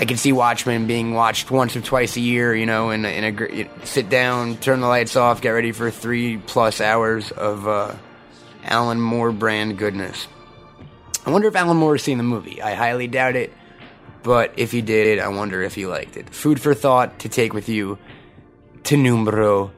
I 0.01 0.05
can 0.05 0.17
see 0.17 0.33
Watchmen 0.33 0.87
being 0.87 1.13
watched 1.13 1.51
once 1.51 1.75
or 1.75 1.81
twice 1.81 2.17
a 2.17 2.21
year, 2.21 2.55
you 2.55 2.67
know, 2.67 2.91
in, 2.91 3.05
in 3.05 3.25
a 3.25 3.87
sit 3.87 4.09
down, 4.09 4.57
turn 4.59 4.81
the 4.81 4.87
lights 4.87 5.17
off, 5.17 5.41
get 5.41 5.51
ready 5.51 5.73
for 5.73 5.91
three 5.91 6.39
plus 6.39 6.81
hours 6.81 7.33
of 7.33 7.67
uh, 7.67 7.95
Alan 8.63 9.01
Moore 9.01 9.33
brand 9.33 9.77
goodness. 9.77 10.29
I 11.27 11.31
wonder 11.31 11.49
if 11.49 11.57
Alan 11.57 11.77
Moore 11.77 11.95
has 11.95 12.03
seen 12.03 12.17
the 12.17 12.25
movie. 12.25 12.63
I 12.63 12.75
highly 12.75 13.09
doubt 13.09 13.35
it, 13.35 13.53
but 14.23 14.53
if 14.57 14.71
he 14.71 14.83
did, 14.83 15.19
I 15.19 15.29
wonder 15.29 15.63
if 15.63 15.75
he 15.75 15.87
liked 15.87 16.17
it. 16.17 16.31
Food 16.31 16.61
for 16.61 16.75
thought 16.75 17.19
to 17.21 17.29
take 17.29 17.53
with 17.53 17.69
you 17.69 17.99
to 18.85 18.97
numero 18.97 19.73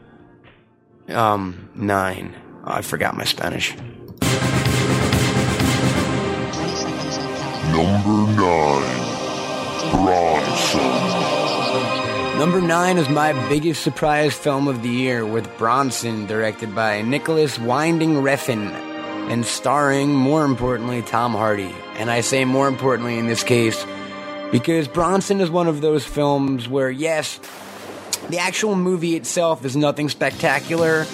um, 1.09 1.70
nine. 1.74 2.37
Oh, 2.64 2.72
I 2.72 2.83
forgot 2.83 3.16
my 3.16 3.24
Spanish. 3.24 3.74
Number 7.72 8.33
9 8.37 9.10
Bronson. 9.90 10.81
Number 12.38 12.61
nine 12.61 12.96
is 12.96 13.09
my 13.09 13.33
biggest 13.48 13.83
surprise 13.83 14.35
film 14.35 14.66
of 14.68 14.83
the 14.83 14.88
year 14.88 15.26
with 15.26 15.46
Bronson, 15.59 16.26
directed 16.26 16.74
by 16.74 17.03
Nicholas 17.03 17.59
Winding 17.59 18.22
Refn 18.22 18.70
and 19.31 19.44
starring, 19.44 20.14
more 20.14 20.44
importantly, 20.44 21.03
Tom 21.03 21.33
Hardy. 21.33 21.74
And 21.96 22.11
I 22.11 22.22
say 22.22 22.44
more 22.44 22.66
importantly 22.66 23.18
in 23.18 23.26
this 23.26 23.44
case 23.44 23.85
because 24.50 24.88
Bronson 24.88 25.40
is 25.40 25.50
one 25.50 25.68
of 25.68 25.81
those 25.81 26.05
films 26.05 26.68
where, 26.68 26.90
yes, 26.90 27.38
the 28.29 28.38
actual 28.38 28.76
movie 28.76 29.16
itself 29.16 29.64
is 29.64 29.76
nothing 29.76 30.09
spectacular, 30.09 31.07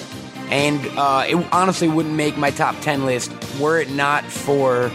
and 0.49 0.81
uh, 0.97 1.25
it 1.29 1.35
honestly 1.53 1.89
wouldn't 1.89 2.15
make 2.15 2.37
my 2.37 2.51
top 2.51 2.77
10 2.81 3.05
list 3.05 3.33
were 3.61 3.81
it 3.81 3.91
not 3.91 4.25
for 4.25 4.91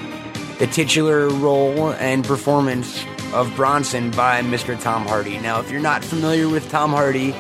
the 0.60 0.67
titular 0.67 1.28
role 1.30 1.91
and 1.94 2.24
performance 2.24 3.04
of 3.34 3.56
Bronson 3.56 4.12
by 4.12 4.41
Mr. 4.41 4.80
Tom 4.82 5.06
Hardy. 5.06 5.38
Now, 5.39 5.60
if 5.60 5.72
you're 5.72 5.82
not 5.82 6.04
familiar 6.04 6.50
with 6.50 6.70
Tom 6.70 6.91
Hardy, 6.91 7.32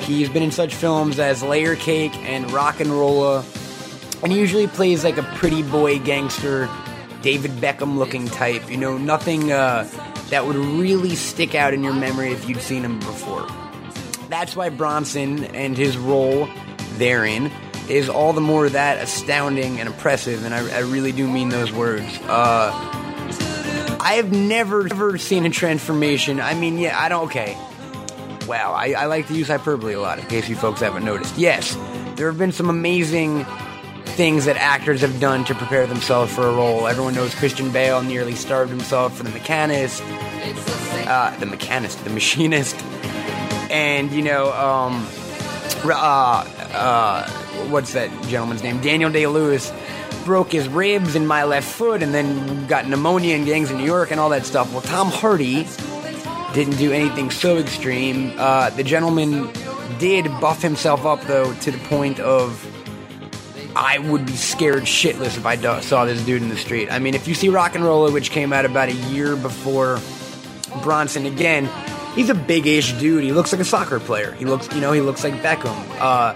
he's 0.00 0.28
been 0.28 0.42
in 0.42 0.50
such 0.50 0.74
films 0.74 1.18
as 1.18 1.42
Layer 1.42 1.76
Cake 1.76 2.14
and 2.18 2.50
Rock 2.50 2.80
and 2.80 2.90
Rolla, 2.90 3.44
and 4.22 4.32
he 4.32 4.38
usually 4.38 4.66
plays 4.66 5.04
like 5.04 5.18
a 5.18 5.22
pretty 5.22 5.62
boy 5.62 5.98
gangster, 5.98 6.68
David 7.22 7.52
Beckham 7.52 7.96
looking 7.96 8.26
type. 8.26 8.70
You 8.70 8.76
know, 8.76 8.96
nothing 8.98 9.52
uh, 9.52 9.88
that 10.30 10.46
would 10.46 10.56
really 10.56 11.14
stick 11.14 11.54
out 11.54 11.74
in 11.74 11.82
your 11.82 11.94
memory 11.94 12.32
if 12.32 12.48
you'd 12.48 12.60
seen 12.60 12.84
him 12.84 12.98
before. 12.98 13.46
That's 14.28 14.54
why 14.54 14.68
Bronson 14.68 15.44
and 15.44 15.76
his 15.76 15.96
role 15.96 16.48
therein 16.96 17.50
is 17.88 18.08
all 18.08 18.32
the 18.32 18.40
more 18.40 18.68
that 18.68 19.02
astounding 19.02 19.80
and 19.80 19.88
impressive, 19.88 20.44
and 20.44 20.54
I, 20.54 20.76
I 20.76 20.80
really 20.80 21.12
do 21.12 21.26
mean 21.26 21.48
those 21.48 21.72
words. 21.72 22.18
Uh, 22.24 23.07
I 24.08 24.14
have 24.14 24.32
never, 24.32 24.86
ever 24.86 25.18
seen 25.18 25.44
a 25.44 25.50
transformation. 25.50 26.40
I 26.40 26.54
mean, 26.54 26.78
yeah, 26.78 26.98
I 26.98 27.10
don't, 27.10 27.26
okay. 27.26 27.58
Wow, 28.46 28.72
I, 28.72 28.94
I 28.96 29.04
like 29.04 29.26
to 29.28 29.34
use 29.34 29.48
hyperbole 29.48 29.92
a 29.92 30.00
lot, 30.00 30.18
in 30.18 30.24
case 30.24 30.48
you 30.48 30.56
folks 30.56 30.80
haven't 30.80 31.04
noticed. 31.04 31.36
Yes, 31.36 31.76
there 32.16 32.26
have 32.28 32.38
been 32.38 32.50
some 32.50 32.70
amazing 32.70 33.44
things 34.06 34.46
that 34.46 34.56
actors 34.56 35.02
have 35.02 35.20
done 35.20 35.44
to 35.44 35.54
prepare 35.54 35.86
themselves 35.86 36.34
for 36.34 36.46
a 36.46 36.54
role. 36.54 36.86
Everyone 36.86 37.14
knows 37.14 37.34
Christian 37.34 37.70
Bale 37.70 38.00
nearly 38.00 38.34
starved 38.34 38.70
himself 38.70 39.14
for 39.14 39.24
The 39.24 39.30
Mechanist, 39.30 40.02
uh, 41.06 41.36
The 41.38 41.44
Mechanist, 41.44 42.02
The 42.02 42.08
Machinist, 42.08 42.76
and, 43.70 44.10
you 44.10 44.22
know, 44.22 44.50
um, 44.54 45.06
uh, 45.84 46.48
uh, 46.72 47.30
what's 47.68 47.92
that 47.92 48.10
gentleman's 48.22 48.62
name? 48.62 48.80
Daniel 48.80 49.10
Day 49.10 49.26
Lewis 49.26 49.70
broke 50.28 50.52
his 50.52 50.68
ribs 50.68 51.14
in 51.14 51.26
my 51.26 51.42
left 51.42 51.66
foot 51.66 52.02
and 52.02 52.12
then 52.12 52.66
got 52.66 52.86
pneumonia 52.86 53.34
and 53.34 53.46
gangs 53.46 53.70
in 53.70 53.78
New 53.78 53.84
York 53.86 54.10
and 54.10 54.20
all 54.20 54.28
that 54.28 54.44
stuff. 54.44 54.70
Well, 54.72 54.82
Tom 54.82 55.08
Hardy 55.08 55.66
didn't 56.52 56.76
do 56.76 56.92
anything 56.92 57.30
so 57.30 57.56
extreme. 57.56 58.34
Uh, 58.36 58.68
the 58.68 58.84
gentleman 58.84 59.50
did 59.98 60.26
buff 60.38 60.60
himself 60.60 61.06
up, 61.06 61.22
though, 61.22 61.54
to 61.54 61.70
the 61.70 61.78
point 61.88 62.20
of 62.20 62.62
I 63.74 64.00
would 64.00 64.26
be 64.26 64.36
scared 64.36 64.82
shitless 64.82 65.38
if 65.38 65.46
I 65.46 65.56
do- 65.56 65.80
saw 65.80 66.04
this 66.04 66.22
dude 66.26 66.42
in 66.42 66.50
the 66.50 66.58
street. 66.58 66.92
I 66.92 66.98
mean, 66.98 67.14
if 67.14 67.26
you 67.26 67.32
see 67.32 67.48
Rock 67.48 67.74
and 67.74 67.82
Rolla, 67.82 68.12
which 68.12 68.30
came 68.30 68.52
out 68.52 68.66
about 68.66 68.90
a 68.90 68.94
year 69.08 69.34
before 69.34 69.98
Bronson, 70.82 71.24
again, 71.24 71.70
he's 72.14 72.28
a 72.28 72.34
big-ish 72.34 72.92
dude. 73.00 73.24
He 73.24 73.32
looks 73.32 73.50
like 73.50 73.62
a 73.62 73.64
soccer 73.64 73.98
player. 73.98 74.32
He 74.32 74.44
looks, 74.44 74.70
you 74.74 74.82
know, 74.82 74.92
he 74.92 75.00
looks 75.00 75.24
like 75.24 75.32
Beckham. 75.42 75.74
Uh, 75.98 76.34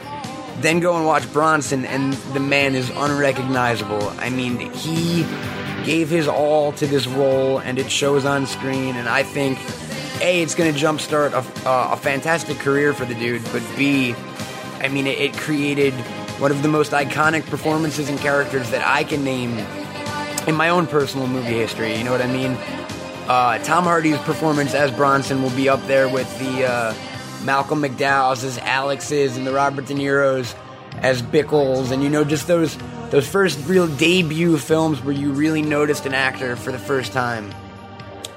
then 0.61 0.81
go 0.81 0.97
and 0.97 1.07
watch 1.07 1.31
Bronson, 1.33 1.85
and 1.85 2.12
the 2.35 2.41
man 2.41 2.75
is 2.75 2.91
unrecognizable. 2.91 4.11
I 4.19 4.31
mean, 4.31 4.59
he 4.73 5.25
gave 5.85 6.09
his 6.09 6.29
all 6.29 6.73
to 6.73 6.87
this 6.87 7.07
role, 7.07 7.59
and 7.59 7.79
it 7.79 7.91
shows 7.91 8.25
on 8.25 8.47
screen. 8.47 8.97
And 8.97 9.09
I 9.09 9.23
think, 9.23 9.59
a, 10.21 10.43
it's 10.43 10.55
going 10.55 10.73
to 10.73 10.79
jumpstart 10.79 11.33
a, 11.33 11.69
uh, 11.69 11.93
a 11.93 11.97
fantastic 11.97 12.59
career 12.59 12.93
for 12.93 13.05
the 13.05 13.15
dude, 13.15 13.43
but 13.53 13.62
b, 13.77 14.15
I 14.81 14.88
mean, 14.88 15.07
it, 15.07 15.19
it 15.19 15.33
created 15.37 15.95
one 16.38 16.51
of 16.51 16.62
the 16.62 16.69
most 16.69 16.93
iconic 16.93 17.47
performances 17.47 18.09
and 18.09 18.19
characters 18.19 18.71
that 18.71 18.87
I 18.87 19.05
can 19.05 19.25
name 19.25 19.59
in 20.47 20.55
my 20.55 20.69
own 20.69 20.87
personal 20.87 21.27
movie 21.27 21.55
history. 21.55 21.97
You 21.97 22.05
know 22.05 22.11
what 22.12 22.23
I 22.23 22.27
mean? 22.27 22.57
Uh, 23.29 23.59
Tom 23.62 23.85
Hardy's 23.85 24.19
performance 24.19 24.75
as 24.75 24.91
Bronson 24.91 25.43
will 25.43 25.51
be 25.51 25.69
up 25.69 25.85
there 25.87 26.09
with 26.09 26.29
the 26.41 26.67
uh, 26.67 26.95
Malcolm 27.44 27.83
McDowell's 27.83 28.44
as 28.44 28.59
Alex's 28.59 29.37
and 29.37 29.46
the 29.46 29.52
Robert 29.52 29.87
De 29.87 29.94
Niro's 29.94 30.55
as 30.98 31.22
Bickles, 31.22 31.90
and 31.90 32.02
you 32.02 32.09
know 32.09 32.24
just 32.24 32.46
those 32.46 32.76
those 33.11 33.26
first 33.26 33.66
real 33.66 33.87
debut 33.87 34.57
films 34.59 35.02
where 35.02 35.14
you 35.14 35.33
really 35.33 35.62
noticed 35.62 36.07
an 36.07 36.14
actor 36.14 36.57
for 36.57 36.72
the 36.72 36.78
first 36.78 37.12
time. 37.12 37.52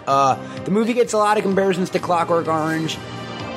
Uh, 0.08 0.36
the 0.64 0.72
movie 0.72 0.94
gets 0.94 1.14
a 1.14 1.18
lot 1.18 1.38
of 1.38 1.44
comparisons 1.44 1.90
to 1.92 2.00
Clockwork 2.00 2.48
Orange. 2.48 2.98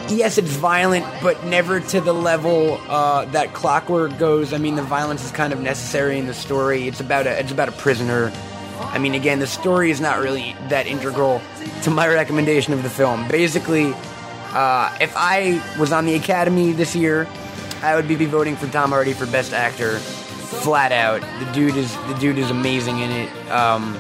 Yes, 0.08 0.38
it's 0.38 0.48
violent, 0.48 1.04
but 1.22 1.44
never 1.44 1.80
to 1.80 2.00
the 2.00 2.14
level 2.14 2.80
uh, 2.88 3.26
that 3.26 3.52
Clockwork 3.52 4.16
goes. 4.18 4.54
I 4.54 4.58
mean, 4.58 4.74
the 4.74 4.82
violence 4.82 5.22
is 5.24 5.30
kind 5.30 5.52
of 5.52 5.60
necessary 5.60 6.18
in 6.18 6.26
the 6.26 6.32
story. 6.34 6.88
It's 6.88 7.00
about 7.00 7.26
a 7.26 7.38
it's 7.38 7.52
about 7.52 7.68
a 7.68 7.72
prisoner. 7.72 8.32
I 8.80 8.98
mean, 8.98 9.14
again, 9.14 9.38
the 9.38 9.46
story 9.46 9.90
is 9.90 10.00
not 10.00 10.20
really 10.20 10.56
that 10.68 10.86
integral 10.86 11.42
to 11.82 11.90
my 11.90 12.08
recommendation 12.08 12.72
of 12.72 12.82
the 12.82 12.88
film. 12.88 13.28
Basically, 13.28 13.92
uh, 14.58 14.92
if 15.00 15.12
I 15.14 15.62
was 15.78 15.92
on 15.92 16.04
the 16.04 16.16
Academy 16.16 16.72
this 16.72 16.96
year, 16.96 17.28
I 17.80 17.94
would 17.94 18.08
be 18.08 18.16
voting 18.26 18.56
for 18.56 18.66
Tom 18.66 18.90
Hardy 18.90 19.12
for 19.12 19.24
Best 19.26 19.52
Actor, 19.52 19.98
flat 20.00 20.90
out. 20.90 21.20
The 21.20 21.52
dude 21.52 21.76
is 21.76 21.94
the 22.08 22.14
dude 22.14 22.38
is 22.38 22.50
amazing 22.50 22.98
in 22.98 23.08
it. 23.08 23.50
Um, 23.52 23.96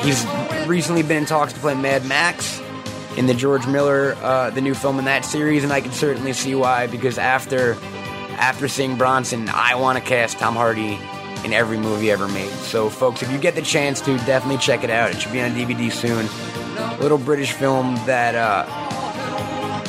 he's 0.00 0.24
recently 0.66 1.02
been 1.02 1.18
in 1.18 1.26
talks 1.26 1.52
to 1.52 1.60
play 1.60 1.74
Mad 1.74 2.06
Max 2.06 2.58
in 3.18 3.26
the 3.26 3.34
George 3.34 3.66
Miller, 3.66 4.14
uh, 4.22 4.48
the 4.48 4.62
new 4.62 4.72
film 4.72 4.98
in 4.98 5.04
that 5.04 5.26
series, 5.26 5.62
and 5.62 5.74
I 5.74 5.82
can 5.82 5.92
certainly 5.92 6.32
see 6.32 6.54
why. 6.54 6.86
Because 6.86 7.18
after 7.18 7.76
after 8.38 8.66
seeing 8.66 8.96
Bronson, 8.96 9.50
I 9.50 9.74
want 9.74 9.98
to 9.98 10.02
cast 10.02 10.38
Tom 10.38 10.54
Hardy 10.54 10.98
in 11.44 11.52
every 11.52 11.76
movie 11.76 12.10
ever 12.10 12.28
made. 12.28 12.50
So, 12.50 12.88
folks, 12.88 13.22
if 13.22 13.30
you 13.30 13.36
get 13.36 13.54
the 13.54 13.60
chance 13.60 14.00
to, 14.02 14.16
definitely 14.24 14.56
check 14.56 14.84
it 14.84 14.90
out. 14.90 15.10
It 15.10 15.20
should 15.20 15.32
be 15.32 15.42
on 15.42 15.50
DVD 15.50 15.92
soon. 15.92 16.26
A 16.78 17.02
little 17.02 17.18
British 17.18 17.52
film 17.52 17.96
that. 18.06 18.34
Uh, 18.34 18.87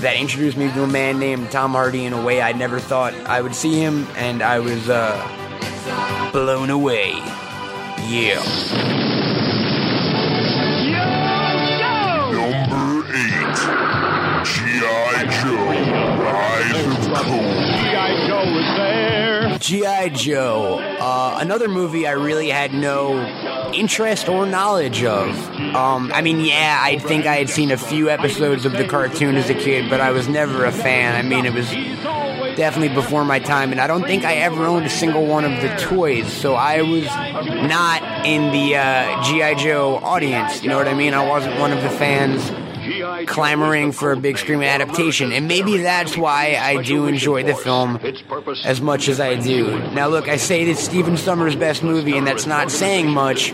that 0.01 0.15
introduced 0.15 0.57
me 0.57 0.71
to 0.71 0.83
a 0.83 0.87
man 0.87 1.19
named 1.19 1.51
Tom 1.51 1.71
Hardy 1.71 2.05
in 2.05 2.13
a 2.13 2.23
way 2.23 2.41
I 2.41 2.53
never 2.53 2.79
thought 2.79 3.13
I 3.13 3.41
would 3.41 3.55
see 3.55 3.79
him, 3.79 4.07
and 4.15 4.41
I 4.41 4.59
was 4.59 4.89
uh, 4.89 6.29
blown 6.31 6.69
away. 6.69 7.11
Yeah. 8.07 8.39
Number 12.31 13.07
eight. 13.13 13.59
G.I. 14.45 15.25
Joe. 15.43 15.67
Rise 16.23 16.85
of 16.85 17.13
Cobra. 17.13 17.65
G.I. 17.81 18.27
Joe 18.27 18.53
was 18.53 18.77
there. 18.77 19.48
G.I. 19.59 20.09
Joe, 20.09 20.79
uh, 20.79 21.37
another 21.41 21.67
movie 21.67 22.07
I 22.07 22.11
really 22.11 22.49
had 22.49 22.73
no 22.73 23.71
interest 23.73 24.29
or 24.29 24.45
knowledge 24.45 25.03
of. 25.03 25.29
Um, 25.75 26.11
I 26.13 26.21
mean, 26.21 26.39
yeah, 26.39 26.79
I 26.81 26.97
think 26.97 27.25
I 27.25 27.35
had 27.35 27.49
seen 27.49 27.69
a 27.71 27.77
few 27.77 28.09
episodes 28.09 28.65
of 28.65 28.71
the 28.71 28.87
cartoon 28.87 29.35
as 29.35 29.49
a 29.49 29.53
kid, 29.53 29.89
but 29.89 29.99
I 29.99 30.11
was 30.11 30.29
never 30.29 30.63
a 30.63 30.71
fan. 30.71 31.15
I 31.15 31.27
mean, 31.27 31.45
it 31.45 31.53
was 31.53 31.69
definitely 32.55 32.93
before 32.95 33.25
my 33.25 33.39
time, 33.39 33.71
and 33.71 33.81
I 33.81 33.87
don't 33.87 34.03
think 34.03 34.23
I 34.23 34.35
ever 34.35 34.65
owned 34.65 34.85
a 34.85 34.89
single 34.89 35.25
one 35.25 35.43
of 35.43 35.61
the 35.61 35.75
toys, 35.77 36.31
so 36.31 36.55
I 36.55 36.81
was 36.81 37.05
not 37.05 38.25
in 38.25 38.51
the 38.51 38.77
uh, 38.77 39.23
G.I. 39.23 39.55
Joe 39.55 39.97
audience. 39.97 40.63
You 40.63 40.69
know 40.69 40.77
what 40.77 40.87
I 40.87 40.93
mean? 40.93 41.13
I 41.13 41.27
wasn't 41.27 41.59
one 41.59 41.73
of 41.73 41.83
the 41.83 41.89
fans 41.89 42.49
clamoring 43.27 43.91
for 43.91 44.11
a 44.11 44.17
big 44.17 44.37
screen 44.37 44.63
adaptation, 44.63 45.31
and 45.31 45.47
maybe 45.47 45.77
that's 45.77 46.17
why 46.17 46.57
I 46.59 46.81
do 46.81 47.07
enjoy 47.07 47.43
the 47.43 47.55
film 47.55 47.99
as 48.65 48.81
much 48.81 49.07
as 49.07 49.19
I 49.19 49.35
do. 49.35 49.79
Now, 49.91 50.07
look, 50.07 50.27
I 50.27 50.37
say 50.37 50.63
it's 50.63 50.81
Stephen 50.81 51.17
Sommers' 51.17 51.55
best 51.55 51.83
movie, 51.83 52.17
and 52.17 52.25
that's 52.25 52.45
not 52.45 52.71
saying 52.71 53.09
much. 53.09 53.53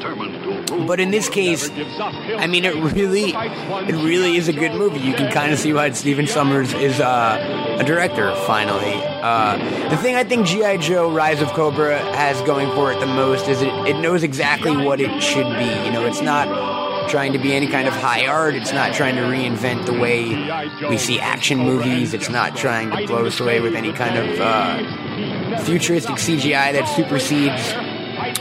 But 0.87 0.99
in 0.99 1.11
this 1.11 1.29
case, 1.29 1.69
I 1.69 2.47
mean, 2.47 2.65
it 2.65 2.75
really, 2.75 3.31
it 3.33 3.95
really 3.95 4.37
is 4.37 4.47
a 4.47 4.53
good 4.53 4.73
movie. 4.73 4.99
You 4.99 5.13
can 5.13 5.31
kind 5.31 5.53
of 5.53 5.59
see 5.59 5.73
why 5.73 5.91
Stephen 5.91 6.25
Sommers 6.25 6.73
is 6.79 6.99
uh, 6.99 7.77
a 7.79 7.83
director. 7.83 8.35
Finally, 8.45 8.93
uh, 9.21 9.89
the 9.89 9.97
thing 9.97 10.15
I 10.15 10.23
think 10.23 10.45
GI 10.45 10.79
Joe: 10.79 11.11
Rise 11.11 11.41
of 11.41 11.49
Cobra 11.49 11.97
has 12.15 12.39
going 12.41 12.69
for 12.71 12.91
it 12.91 12.99
the 12.99 13.05
most 13.05 13.47
is 13.47 13.61
it, 13.61 13.73
it 13.87 13.99
knows 13.99 14.23
exactly 14.23 14.75
what 14.75 14.99
it 14.99 15.21
should 15.21 15.47
be. 15.57 15.85
You 15.85 15.91
know, 15.91 16.05
it's 16.05 16.21
not 16.21 16.84
trying 17.09 17.33
to 17.33 17.39
be 17.39 17.53
any 17.53 17.67
kind 17.67 17.87
of 17.87 17.93
high 17.93 18.27
art. 18.27 18.55
It's 18.55 18.73
not 18.73 18.93
trying 18.93 19.15
to 19.15 19.21
reinvent 19.21 19.85
the 19.85 19.93
way 19.93 20.89
we 20.89 20.97
see 20.97 21.19
action 21.19 21.59
movies. 21.59 22.13
It's 22.13 22.29
not 22.29 22.55
trying 22.55 22.91
to 22.91 23.07
blow 23.07 23.25
us 23.25 23.39
away 23.39 23.59
with 23.61 23.75
any 23.75 23.93
kind 23.93 24.17
of 24.17 24.39
uh, 24.39 25.63
futuristic 25.63 26.15
CGI 26.15 26.73
that 26.73 26.85
supersedes 26.95 27.73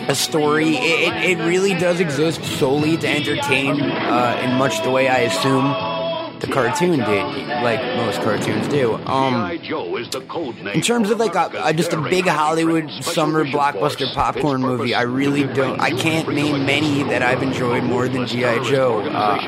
a 0.08 0.14
story. 0.14 0.76
It, 0.76 1.38
it, 1.38 1.44
really 1.44 1.74
does 1.74 2.00
exist 2.00 2.44
solely 2.44 2.96
to 2.96 3.08
entertain 3.08 3.80
uh, 3.80 4.40
in 4.42 4.54
much 4.54 4.82
the 4.82 4.90
way 4.90 5.08
I 5.08 5.20
assume 5.20 5.93
the 6.44 6.52
cartoon 6.52 6.98
did, 6.98 7.48
like 7.62 7.80
most 7.96 8.20
cartoons 8.20 8.68
do. 8.68 8.94
Um, 9.06 9.50
in 9.50 10.80
terms 10.80 11.10
of 11.10 11.18
like 11.18 11.34
a, 11.34 11.50
a, 11.64 11.72
just 11.72 11.92
a 11.92 12.00
big 12.00 12.26
Hollywood 12.26 12.90
summer 13.02 13.44
blockbuster 13.44 14.12
popcorn 14.12 14.60
movie, 14.60 14.94
I 14.94 15.02
really 15.02 15.44
don't. 15.44 15.80
I 15.80 15.90
can't 15.90 16.28
name 16.28 16.66
many 16.66 17.02
that 17.04 17.22
I've 17.22 17.42
enjoyed 17.42 17.84
more 17.84 18.08
than 18.08 18.26
GI 18.26 18.60
Joe. 18.64 19.00
Uh, 19.00 19.38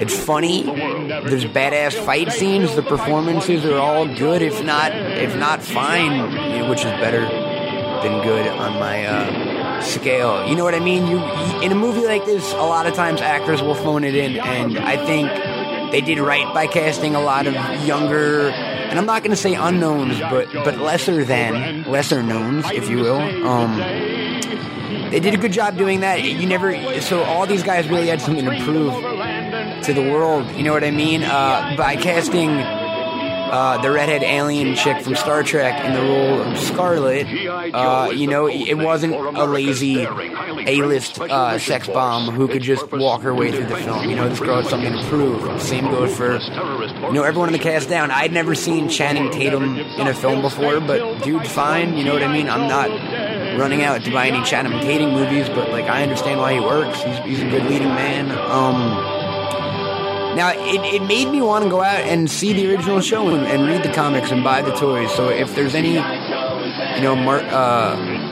it's 0.00 0.16
funny. 0.16 0.62
There's 0.62 1.44
badass 1.44 1.94
fight 2.04 2.32
scenes. 2.32 2.74
The 2.74 2.82
performances 2.82 3.64
are 3.64 3.78
all 3.78 4.06
good, 4.06 4.42
if 4.42 4.62
not 4.64 4.92
if 4.92 5.36
not 5.36 5.62
fine, 5.62 6.68
which 6.68 6.80
is 6.80 6.92
better 7.00 7.20
than 7.20 8.22
good 8.22 8.46
on 8.46 8.78
my. 8.78 9.06
Uh, 9.06 9.62
scale. 9.82 10.46
You 10.46 10.54
know 10.54 10.64
what 10.64 10.74
I 10.74 10.80
mean? 10.80 11.06
You 11.06 11.18
in 11.60 11.72
a 11.72 11.74
movie 11.74 12.06
like 12.06 12.24
this, 12.24 12.52
a 12.52 12.56
lot 12.56 12.86
of 12.86 12.94
times 12.94 13.20
actors 13.20 13.62
will 13.62 13.74
phone 13.74 14.04
it 14.04 14.14
in, 14.14 14.36
and 14.38 14.78
I 14.78 14.96
think 15.04 15.28
they 15.92 16.00
did 16.00 16.18
right 16.18 16.52
by 16.52 16.66
casting 16.66 17.14
a 17.14 17.20
lot 17.20 17.46
of 17.46 17.54
younger, 17.86 18.48
and 18.48 18.98
I'm 18.98 19.06
not 19.06 19.22
going 19.22 19.30
to 19.30 19.36
say 19.36 19.54
unknowns, 19.54 20.18
but 20.18 20.52
but 20.52 20.78
lesser 20.78 21.24
than 21.24 21.84
lesser 21.84 22.22
knowns, 22.22 22.68
if 22.72 22.88
you 22.88 22.96
will. 22.96 23.20
Um, 23.46 23.78
they 25.10 25.20
did 25.20 25.34
a 25.34 25.36
good 25.36 25.52
job 25.52 25.76
doing 25.76 26.00
that. 26.00 26.22
You 26.22 26.46
never, 26.46 27.00
so 27.02 27.22
all 27.22 27.46
these 27.46 27.62
guys 27.62 27.86
really 27.88 28.08
had 28.08 28.22
something 28.22 28.46
to 28.46 28.64
prove 28.64 28.94
to 29.84 29.92
the 29.92 30.10
world. 30.10 30.50
You 30.56 30.62
know 30.62 30.72
what 30.72 30.84
I 30.84 30.90
mean? 30.90 31.22
Uh, 31.22 31.74
by 31.76 31.96
casting 31.96 32.81
uh, 33.52 33.82
the 33.82 33.90
redhead 33.90 34.22
alien 34.22 34.74
chick 34.74 35.02
from 35.02 35.14
Star 35.14 35.42
Trek 35.42 35.84
in 35.84 35.92
the 35.92 36.00
role 36.00 36.40
of 36.40 36.58
Scarlett, 36.58 37.26
uh, 37.74 38.10
you 38.10 38.26
know, 38.26 38.48
it 38.48 38.78
wasn't 38.78 39.14
a 39.14 39.44
lazy 39.44 39.98
A-list 40.00 41.20
uh, 41.20 41.58
sex 41.58 41.86
bomb 41.86 42.34
who 42.34 42.48
could 42.48 42.62
just 42.62 42.90
walk 42.92 43.20
her 43.20 43.34
way 43.34 43.52
through 43.52 43.66
the 43.66 43.76
film. 43.76 44.08
You 44.08 44.16
know, 44.16 44.26
this 44.26 44.40
girl 44.40 44.62
had 44.62 44.70
something 44.70 44.92
to 44.92 45.04
prove. 45.04 45.60
Same 45.60 45.84
goes 45.84 46.16
for, 46.16 46.38
you 46.38 47.12
know, 47.12 47.24
everyone 47.24 47.50
in 47.50 47.52
the 47.52 47.58
cast 47.58 47.90
down. 47.90 48.10
I'd 48.10 48.32
never 48.32 48.54
seen 48.54 48.88
Channing 48.88 49.30
Tatum 49.30 49.78
in 49.78 50.08
a 50.08 50.14
film 50.14 50.40
before, 50.40 50.80
but 50.80 51.22
dude, 51.22 51.46
fine. 51.46 51.98
You 51.98 52.04
know 52.04 52.14
what 52.14 52.22
I 52.22 52.32
mean? 52.32 52.48
I'm 52.48 52.68
not 52.68 52.88
running 53.58 53.82
out 53.82 54.02
to 54.04 54.10
buy 54.10 54.28
any 54.28 54.42
Channing 54.46 54.80
Tatum 54.80 55.10
movies, 55.10 55.48
but 55.50 55.68
like 55.70 55.84
I 55.84 56.02
understand 56.02 56.40
why 56.40 56.54
he 56.54 56.60
works. 56.60 57.02
He's, 57.02 57.18
he's 57.18 57.42
a 57.42 57.50
good 57.50 57.64
leading 57.64 57.88
man. 57.88 58.30
Um, 58.30 59.21
now, 60.34 60.50
it, 60.52 60.94
it 60.94 61.06
made 61.06 61.28
me 61.28 61.40
want 61.42 61.64
to 61.64 61.70
go 61.70 61.82
out 61.82 62.00
and 62.00 62.30
see 62.30 62.52
the 62.52 62.70
original 62.70 63.00
show 63.00 63.28
and, 63.28 63.46
and 63.46 63.66
read 63.66 63.82
the 63.82 63.92
comics 63.92 64.30
and 64.30 64.42
buy 64.42 64.62
the 64.62 64.72
toys. 64.72 65.12
So 65.14 65.28
if 65.28 65.54
there's 65.54 65.74
any, 65.74 65.94
you 65.94 67.02
know, 67.02 67.16
mar- 67.16 67.40
uh, 67.40 68.22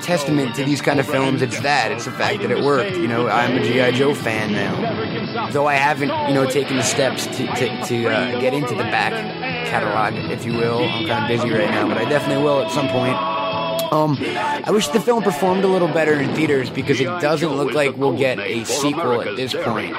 testament 0.00 0.54
to 0.56 0.64
these 0.64 0.80
kind 0.80 1.00
of 1.00 1.06
films, 1.06 1.42
it's 1.42 1.60
that. 1.60 1.92
It's 1.92 2.04
the 2.04 2.12
fact 2.12 2.42
that 2.42 2.50
it 2.50 2.62
worked. 2.62 2.96
You 2.96 3.08
know, 3.08 3.28
I'm 3.28 3.56
a 3.56 3.62
G.I. 3.62 3.92
Joe 3.92 4.14
fan 4.14 4.52
now. 4.52 5.50
Though 5.50 5.66
I 5.66 5.74
haven't, 5.74 6.10
you 6.28 6.34
know, 6.34 6.46
taken 6.48 6.76
the 6.76 6.82
steps 6.82 7.26
to, 7.26 7.46
to, 7.46 7.84
to 7.86 8.06
uh, 8.08 8.40
get 8.40 8.54
into 8.54 8.74
the 8.74 8.84
back 8.84 9.12
catalog, 9.66 10.14
if 10.30 10.44
you 10.44 10.52
will. 10.54 10.80
I'm 10.84 11.06
kind 11.06 11.24
of 11.24 11.28
busy 11.28 11.52
right 11.52 11.70
now, 11.70 11.88
but 11.88 11.98
I 11.98 12.08
definitely 12.08 12.42
will 12.42 12.62
at 12.62 12.70
some 12.70 12.88
point. 12.88 13.16
Um, 13.90 14.16
I 14.20 14.70
wish 14.70 14.86
the 14.88 15.00
film 15.00 15.22
performed 15.22 15.64
a 15.64 15.66
little 15.66 15.88
better 15.88 16.14
in 16.14 16.32
theaters 16.34 16.70
because 16.70 17.00
it 17.00 17.06
doesn't 17.20 17.52
look 17.52 17.72
like 17.74 17.96
we'll 17.96 18.16
get 18.16 18.38
a 18.38 18.64
sequel 18.64 19.20
at 19.20 19.36
this 19.36 19.52
point, 19.52 19.96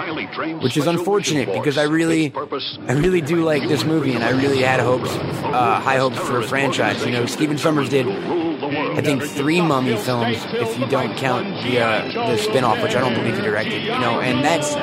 which 0.62 0.78
is 0.78 0.88
unfortunate 0.88 1.52
because 1.52 1.78
I 1.78 1.84
really, 1.84 2.34
I 2.88 2.94
really 2.94 3.22
do 3.22 3.44
like 3.44 3.68
this 3.68 3.84
movie 3.84 4.14
and 4.14 4.24
I 4.24 4.30
really 4.30 4.62
had 4.62 4.80
hopes, 4.80 5.10
uh, 5.10 5.80
high 5.82 5.98
hopes 5.98 6.18
for 6.20 6.40
a 6.40 6.44
franchise. 6.44 7.06
You 7.06 7.12
know, 7.12 7.26
Stephen 7.26 7.58
Sommers 7.58 7.90
did, 7.90 8.08
I 8.08 9.02
think, 9.02 9.24
three 9.24 9.60
Mummy 9.60 9.98
films 9.98 10.38
if 10.52 10.80
you 10.80 10.88
don't 10.88 11.18
count 11.18 11.46
the 11.64 11.80
uh, 11.82 12.04
the 12.30 12.42
spinoff, 12.42 12.82
which 12.82 12.96
I 12.96 13.02
don't 13.02 13.14
believe 13.14 13.36
he 13.36 13.42
directed. 13.42 13.84
You 13.84 14.00
know, 14.00 14.22
and 14.22 14.44
that's 14.44 14.74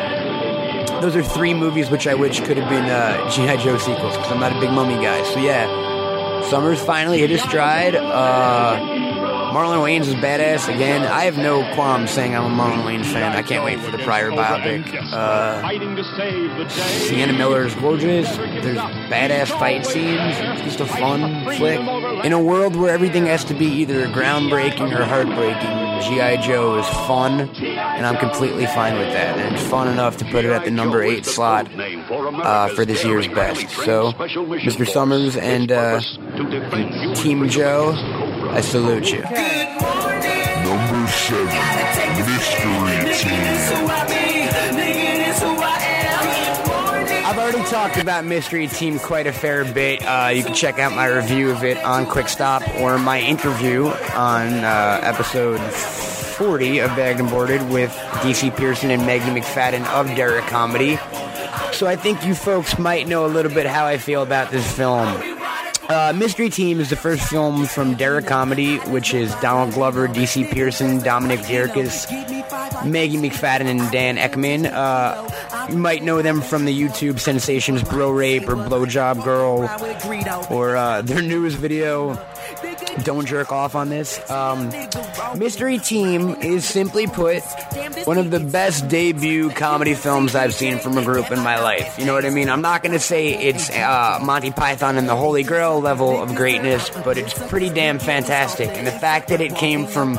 those 1.00 1.16
are 1.16 1.22
three 1.22 1.54
movies 1.54 1.90
which 1.90 2.06
I 2.06 2.14
wish 2.14 2.40
could 2.40 2.59
have 2.59 2.68
been 2.68 2.84
uh, 2.84 3.30
GI 3.30 3.62
Joe 3.62 3.78
sequels 3.78 4.16
because 4.16 4.30
I'm 4.32 4.40
not 4.40 4.54
a 4.54 4.61
big 4.61 4.70
Mummy 4.70 4.94
guy. 4.96 5.22
So 5.32 5.40
yeah. 5.40 5.88
Sommers 6.45 6.84
finally 6.84 7.18
hit 7.18 7.30
his 7.30 7.43
stride. 7.43 7.95
Uh, 7.95 8.78
Marlon 9.53 9.82
Wayans 9.82 10.07
is 10.07 10.14
badass 10.14 10.72
again. 10.72 11.03
I 11.03 11.24
have 11.24 11.36
no 11.36 11.62
qualms 11.74 12.11
saying 12.11 12.34
I'm 12.36 12.45
a 12.45 12.49
Marlon 12.62 12.84
Wayans 12.84 13.07
fan. 13.07 13.34
I 13.36 13.43
can't 13.43 13.64
wait 13.64 13.80
for 13.80 13.91
the 13.91 13.99
Pryor 13.99 14.30
biopic. 14.30 14.95
Uh, 15.12 16.68
Sienna 16.68 17.32
Miller 17.32 17.64
is 17.64 17.74
gorgeous. 17.74 18.34
There's 18.36 18.78
badass 18.78 19.49
fight 19.59 19.84
scenes. 19.86 20.20
It's 20.39 20.62
just 20.62 20.80
a 20.80 20.86
fun 20.86 21.45
flick. 21.57 21.80
In 22.24 22.32
a 22.32 22.41
world 22.41 22.76
where 22.76 22.91
everything 22.93 23.26
has 23.26 23.45
to 23.45 23.55
be 23.55 23.66
either 23.66 24.07
groundbreaking 24.07 24.99
or 24.99 25.05
heartbreaking, 25.05 25.88
G.I. 26.03 26.36
Joe 26.46 26.78
is 26.78 26.86
fun, 27.07 27.40
and 27.40 28.07
I'm 28.07 28.16
completely 28.16 28.66
fine 28.66 28.99
with 28.99 29.12
that. 29.12 29.38
And 29.38 29.55
it's 29.57 29.66
fun 29.66 29.88
enough 29.88 30.16
to 30.18 30.24
put 30.26 30.44
it 30.44 30.51
at 30.51 30.64
the 30.64 30.70
number 30.70 31.03
eight 31.03 31.24
slot 31.26 31.68
uh, 31.78 32.68
for 32.68 32.84
this 32.84 33.05
year's 33.05 33.28
best. 33.28 33.68
So, 33.70 34.12
Mr. 34.12 34.86
Sommers 34.86 35.36
and, 35.36 35.72
uh, 35.72 36.01
and 36.32 37.16
Team 37.16 37.49
Joe, 37.49 37.92
I 38.51 38.61
salute 38.61 39.11
you. 39.12 39.22
Number 40.68 41.09
seven, 41.09 42.26
Mystery 42.26 43.14
Team. 44.09 44.17
Talked 47.70 47.98
about 47.98 48.24
Mystery 48.24 48.66
Team 48.66 48.98
quite 48.98 49.26
a 49.26 49.32
fair 49.32 49.62
bit. 49.62 50.02
Uh, 50.02 50.30
you 50.34 50.42
can 50.42 50.54
check 50.54 50.78
out 50.78 50.94
my 50.94 51.06
review 51.06 51.50
of 51.50 51.62
it 51.64 51.76
on 51.84 52.06
Quick 52.06 52.28
Stop 52.28 52.62
or 52.76 52.98
my 52.98 53.20
interview 53.20 53.88
on 54.14 54.48
uh, 54.64 55.00
episode 55.02 55.60
40 55.60 56.78
of 56.78 56.88
Bagged 56.96 57.20
and 57.20 57.28
Boarded 57.28 57.60
with 57.68 57.90
DC 58.22 58.56
Pierson 58.56 58.90
and 58.90 59.02
Maggie 59.04 59.38
McFadden 59.38 59.84
of 59.88 60.06
Derrick 60.16 60.46
Comedy. 60.46 60.96
So 61.72 61.86
I 61.86 61.94
think 61.94 62.24
you 62.24 62.34
folks 62.34 62.78
might 62.78 63.06
know 63.06 63.26
a 63.26 63.28
little 63.28 63.52
bit 63.52 63.66
how 63.66 63.84
I 63.84 63.98
feel 63.98 64.22
about 64.22 64.50
this 64.50 64.70
film. 64.74 65.06
Uh, 65.90 66.12
Mystery 66.16 66.48
Team 66.50 66.80
is 66.80 66.90
the 66.90 66.96
first 66.96 67.28
film 67.28 67.66
from 67.66 67.94
Derrick 67.94 68.26
Comedy, 68.26 68.78
which 68.78 69.12
is 69.12 69.34
Donald 69.36 69.74
Glover, 69.74 70.08
DC 70.08 70.50
Pierson, 70.52 71.00
Dominic 71.00 71.40
Dierkes, 71.40 72.06
Maggie 72.84 73.18
McFadden, 73.18 73.66
and 73.66 73.90
Dan 73.90 74.16
Eckman. 74.16 74.70
Uh, 74.72 75.66
you 75.68 75.76
might 75.76 76.03
know 76.03 76.22
them 76.22 76.40
from 76.40 76.64
the 76.64 76.78
YouTube 76.78 77.20
sensations 77.20 77.82
Bro 77.82 78.11
Rape 78.12 78.49
or 78.49 78.57
Blowjob 78.57 79.22
Girl 79.24 79.68
or 80.51 80.76
uh, 80.76 81.03
their 81.03 81.22
newest 81.22 81.57
video, 81.57 82.14
Don't 83.05 83.26
Jerk 83.26 83.53
Off 83.53 83.74
on 83.74 83.88
This. 83.88 84.18
Um, 84.30 84.70
Mystery 85.36 85.78
Team 85.78 86.30
is 86.42 86.64
simply 86.64 87.07
put 87.07 87.42
one 88.05 88.18
of 88.18 88.30
the 88.30 88.40
best 88.40 88.88
debut 88.88 89.51
comedy 89.51 89.94
films 89.94 90.34
I've 90.34 90.55
seen 90.55 90.78
from 90.78 90.99
a 90.99 91.05
group 91.05 91.30
in 91.30 91.40
my 91.40 91.61
life. 91.61 91.99
You 91.99 92.05
know 92.07 92.14
what 92.14 92.24
I 92.24 92.30
mean? 92.30 92.49
I'm 92.49 92.61
not 92.62 92.82
going 92.82 92.92
to 92.92 92.99
say 93.01 93.28
it's 93.34 93.70
uh, 93.70 94.18
Monty 94.22 94.51
Python 94.51 94.96
and 94.96 95.09
the 95.09 95.16
Holy 95.16 95.42
Grail 95.42 95.80
level 95.80 96.20
of 96.22 96.34
greatness, 96.34 96.90
but 97.05 97.18
it's 97.18 97.32
pretty 97.49 97.70
damn 97.70 97.99
fantastic. 97.99 98.68
And 98.68 98.86
the 98.86 98.92
fact 98.92 99.28
that 99.28 99.40
it 99.40 99.55
came 99.55 99.86
from 99.86 100.18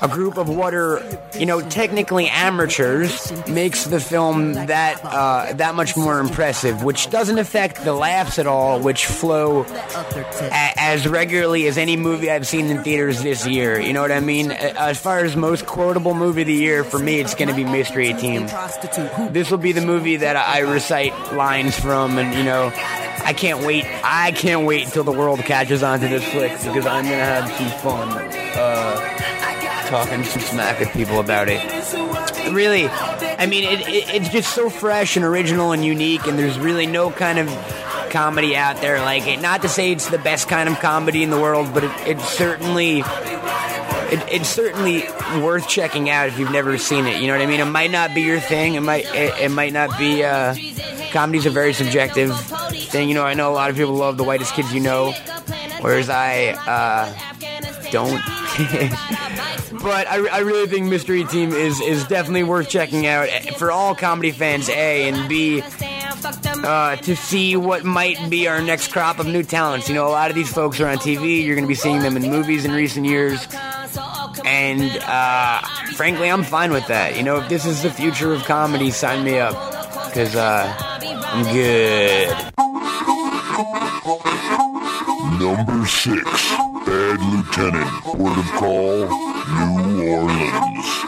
a 0.00 0.08
group 0.08 0.36
of 0.36 0.48
what 0.48 0.74
are, 0.74 1.02
you 1.38 1.46
know, 1.46 1.60
technically 1.60 2.28
amateurs 2.28 3.32
makes 3.48 3.84
the 3.84 4.00
film 4.00 4.52
that 4.54 5.00
uh, 5.04 5.52
that 5.54 5.74
much 5.74 5.96
more 5.96 6.18
impressive. 6.18 6.82
Which 6.82 7.10
doesn't 7.10 7.38
affect 7.38 7.84
the 7.84 7.92
laughs 7.92 8.38
at 8.38 8.46
all, 8.46 8.80
which 8.80 9.06
flow 9.06 9.64
a- 9.64 10.72
as 10.76 11.06
regularly 11.08 11.66
as 11.66 11.78
any 11.78 11.91
movie 11.96 12.30
I've 12.30 12.46
seen 12.46 12.66
in 12.66 12.82
theaters 12.82 13.22
this 13.22 13.46
year. 13.46 13.80
You 13.80 13.92
know 13.92 14.02
what 14.02 14.12
I 14.12 14.20
mean? 14.20 14.50
As 14.50 15.00
far 15.00 15.20
as 15.20 15.36
most 15.36 15.66
quotable 15.66 16.14
movie 16.14 16.42
of 16.42 16.46
the 16.46 16.54
year, 16.54 16.84
for 16.84 16.98
me, 16.98 17.20
it's 17.20 17.34
going 17.34 17.48
to 17.48 17.54
be 17.54 17.64
Mystery 17.64 18.14
Team. 18.14 18.46
This 19.30 19.50
will 19.50 19.58
be 19.58 19.72
the 19.72 19.80
movie 19.80 20.16
that 20.16 20.36
I 20.36 20.60
recite 20.60 21.12
lines 21.34 21.78
from, 21.78 22.18
and 22.18 22.36
you 22.36 22.44
know. 22.44 22.72
I 23.24 23.34
can't 23.34 23.64
wait. 23.64 23.84
I 24.02 24.32
can't 24.32 24.66
wait 24.66 24.84
until 24.84 25.04
the 25.04 25.12
world 25.12 25.38
catches 25.40 25.84
on 25.84 26.00
to 26.00 26.08
this 26.08 26.24
flick 26.32 26.50
because 26.52 26.86
I'm 26.86 27.04
gonna 27.04 27.16
have 27.16 27.48
some 27.52 27.80
fun. 27.80 28.08
Uh, 28.56 29.22
talking 29.86 30.24
some 30.24 30.42
smack 30.42 30.80
with 30.80 30.90
people 30.92 31.20
about 31.20 31.48
it. 31.48 31.60
Really, 32.52 32.88
I 32.88 33.46
mean, 33.46 33.64
it, 33.64 33.86
it, 33.86 34.14
it's 34.14 34.28
just 34.30 34.54
so 34.54 34.70
fresh 34.70 35.16
and 35.16 35.24
original 35.24 35.72
and 35.72 35.84
unique, 35.84 36.26
and 36.26 36.38
there's 36.38 36.58
really 36.58 36.86
no 36.86 37.10
kind 37.10 37.38
of 37.38 37.48
comedy 38.12 38.54
out 38.54 38.80
there 38.80 39.00
like 39.00 39.26
it. 39.26 39.40
Not 39.40 39.62
to 39.62 39.68
say 39.68 39.90
it's 39.90 40.08
the 40.08 40.18
best 40.18 40.48
kind 40.48 40.68
of 40.68 40.78
comedy 40.78 41.22
in 41.22 41.30
the 41.30 41.40
world, 41.40 41.72
but 41.74 41.84
it, 41.84 41.90
it's 42.06 42.28
certainly. 42.28 43.02
It, 44.12 44.22
it's 44.30 44.48
certainly 44.48 45.04
worth 45.42 45.66
checking 45.66 46.10
out 46.10 46.28
if 46.28 46.38
you've 46.38 46.52
never 46.52 46.76
seen 46.76 47.06
it. 47.06 47.22
You 47.22 47.28
know 47.28 47.32
what 47.32 47.40
I 47.40 47.46
mean? 47.46 47.60
It 47.60 47.64
might 47.64 47.90
not 47.90 48.14
be 48.14 48.20
your 48.20 48.40
thing. 48.40 48.74
It 48.74 48.80
might. 48.80 49.06
It, 49.06 49.40
it 49.40 49.50
might 49.50 49.72
not 49.72 49.98
be. 49.98 50.22
Uh, 50.22 50.54
comedy's 51.12 51.46
a 51.46 51.50
very 51.50 51.72
subjective 51.72 52.38
thing. 52.92 53.08
You 53.08 53.14
know, 53.14 53.24
I 53.24 53.34
know 53.34 53.50
a 53.50 53.54
lot 53.54 53.70
of 53.70 53.76
people 53.76 53.94
love 53.94 54.18
the 54.18 54.24
whitest 54.24 54.54
kids 54.54 54.72
you 54.72 54.80
know, 54.80 55.12
whereas 55.80 56.10
I 56.10 56.48
uh, 56.66 57.90
don't. 57.90 58.10
but 59.82 60.06
I, 60.08 60.28
I, 60.30 60.38
really 60.40 60.66
think 60.68 60.88
Mystery 60.88 61.24
Team 61.24 61.52
is 61.52 61.80
is 61.80 62.06
definitely 62.06 62.44
worth 62.44 62.68
checking 62.68 63.06
out 63.06 63.28
for 63.56 63.70
all 63.72 63.94
comedy 63.94 64.30
fans. 64.30 64.68
A 64.68 65.08
and 65.08 65.28
B. 65.28 65.62
Uh, 66.24 66.96
to 66.96 67.16
see 67.16 67.56
what 67.56 67.84
might 67.84 68.30
be 68.30 68.46
our 68.46 68.62
next 68.62 68.92
crop 68.92 69.18
of 69.18 69.26
new 69.26 69.42
talents. 69.42 69.88
You 69.88 69.94
know, 69.94 70.06
a 70.06 70.10
lot 70.10 70.30
of 70.30 70.36
these 70.36 70.52
folks 70.52 70.78
are 70.80 70.86
on 70.88 70.98
TV. 70.98 71.44
You're 71.44 71.56
going 71.56 71.64
to 71.64 71.68
be 71.68 71.74
seeing 71.74 72.00
them 72.00 72.16
in 72.16 72.22
movies 72.30 72.64
in 72.64 72.70
recent 72.70 73.06
years. 73.06 73.46
And 74.44 74.82
uh, 75.02 75.60
frankly, 75.94 76.30
I'm 76.30 76.44
fine 76.44 76.72
with 76.72 76.86
that. 76.86 77.16
You 77.16 77.22
know, 77.24 77.38
if 77.38 77.48
this 77.48 77.66
is 77.66 77.82
the 77.82 77.90
future 77.90 78.32
of 78.32 78.44
comedy, 78.44 78.90
sign 78.90 79.24
me 79.24 79.38
up. 79.38 79.54
Because 80.08 80.36
uh, 80.36 80.72
I'm 80.78 81.44
good. 81.52 82.28
Number 85.40 85.86
six, 85.86 86.22
Bad 86.86 87.20
Lieutenant, 87.20 87.90
Port 88.04 88.38
of 88.38 88.44
Call, 88.52 89.08
New 89.88 90.08
Orleans. 90.08 91.01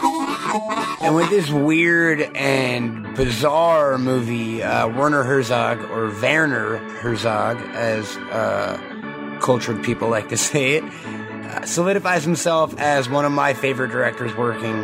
And 1.05 1.15
with 1.15 1.29
this 1.29 1.51
weird 1.51 2.19
and 2.35 3.15
bizarre 3.15 3.99
movie, 3.99 4.63
uh, 4.63 4.87
Werner 4.87 5.21
Herzog, 5.21 5.79
or 5.91 6.09
Werner 6.19 6.77
Herzog, 6.77 7.61
as 7.75 8.17
uh, 8.17 9.37
cultured 9.39 9.83
people 9.83 10.09
like 10.09 10.29
to 10.29 10.37
say 10.49 10.77
it, 10.77 10.83
uh, 10.83 11.63
solidifies 11.63 12.23
himself 12.23 12.73
as 12.79 13.07
one 13.07 13.23
of 13.23 13.31
my 13.31 13.53
favorite 13.53 13.91
directors 13.91 14.35
working 14.35 14.83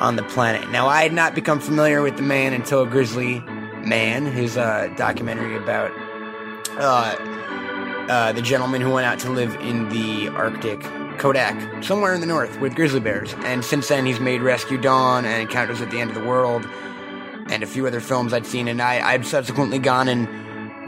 on 0.00 0.16
the 0.16 0.22
planet. 0.22 0.70
Now, 0.70 0.86
I 0.86 1.02
had 1.02 1.14
not 1.14 1.34
become 1.34 1.60
familiar 1.60 2.02
with 2.02 2.18
the 2.18 2.22
man 2.22 2.52
until 2.52 2.84
Grizzly 2.84 3.40
Man, 3.86 4.26
his 4.26 4.58
uh, 4.58 4.92
documentary 4.98 5.56
about 5.56 5.92
uh, 6.76 7.16
uh, 8.10 8.32
the 8.32 8.42
gentleman 8.42 8.82
who 8.82 8.90
went 8.90 9.06
out 9.06 9.18
to 9.20 9.30
live 9.30 9.54
in 9.62 9.88
the 9.88 10.28
Arctic, 10.28 10.82
Kodiak, 11.18 11.82
somewhere 11.82 12.14
in 12.14 12.20
the 12.20 12.26
north 12.26 12.58
with 12.60 12.74
grizzly 12.74 13.00
bears. 13.00 13.34
And 13.38 13.64
since 13.64 13.88
then, 13.88 14.06
he's 14.06 14.20
made 14.20 14.40
Rescue 14.40 14.78
Dawn 14.78 15.24
and 15.24 15.42
Encounters 15.42 15.80
at 15.80 15.90
the 15.90 16.00
End 16.00 16.10
of 16.10 16.16
the 16.16 16.24
World 16.24 16.66
and 17.50 17.62
a 17.62 17.66
few 17.66 17.86
other 17.86 18.00
films 18.00 18.32
I'd 18.32 18.46
seen. 18.46 18.68
And 18.68 18.80
I, 18.80 19.00
I've 19.00 19.26
subsequently 19.26 19.78
gone 19.78 20.08
and 20.08 20.28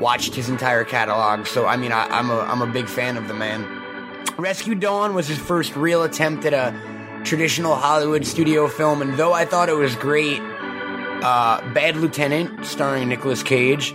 watched 0.01 0.35
his 0.35 0.49
entire 0.49 0.85
catalog. 0.85 1.47
So, 1.47 1.66
I 1.66 1.76
mean, 1.76 1.93
I, 1.93 2.07
I'm, 2.07 2.31
a, 2.31 2.41
I'm 2.41 2.62
a 2.62 2.66
big 2.66 2.89
fan 2.89 3.16
of 3.16 3.28
the 3.28 3.35
man. 3.35 3.66
Rescue 4.39 4.74
Dawn 4.74 5.14
was 5.14 5.28
his 5.28 5.39
first 5.39 5.76
real 5.76 6.03
attempt 6.03 6.45
at 6.45 6.55
a 6.55 6.74
traditional 7.24 7.74
Hollywood 7.74 8.24
studio 8.24 8.68
film, 8.68 9.03
and 9.03 9.14
though 9.18 9.33
I 9.33 9.45
thought 9.45 9.68
it 9.68 9.76
was 9.76 9.95
great, 9.97 10.41
uh, 10.41 11.61
Bad 11.74 11.97
Lieutenant, 11.97 12.64
starring 12.64 13.09
Nicolas 13.09 13.43
Cage, 13.43 13.95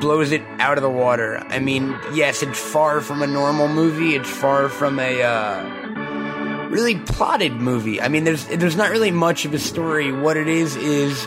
blows 0.00 0.32
it 0.32 0.42
out 0.58 0.78
of 0.78 0.82
the 0.82 0.90
water. 0.90 1.38
I 1.48 1.58
mean, 1.58 1.96
yes, 2.12 2.42
it's 2.42 2.58
far 2.58 3.00
from 3.00 3.22
a 3.22 3.26
normal 3.26 3.68
movie. 3.68 4.14
It's 4.14 4.30
far 4.30 4.68
from 4.68 4.98
a 4.98 5.22
uh, 5.22 6.68
really 6.68 6.96
plotted 6.96 7.54
movie. 7.54 8.00
I 8.00 8.08
mean, 8.08 8.24
there's 8.24 8.46
there's 8.46 8.76
not 8.76 8.90
really 8.90 9.10
much 9.10 9.44
of 9.44 9.54
a 9.54 9.58
story. 9.58 10.12
What 10.12 10.36
it 10.36 10.48
is 10.48 10.76
is 10.76 11.26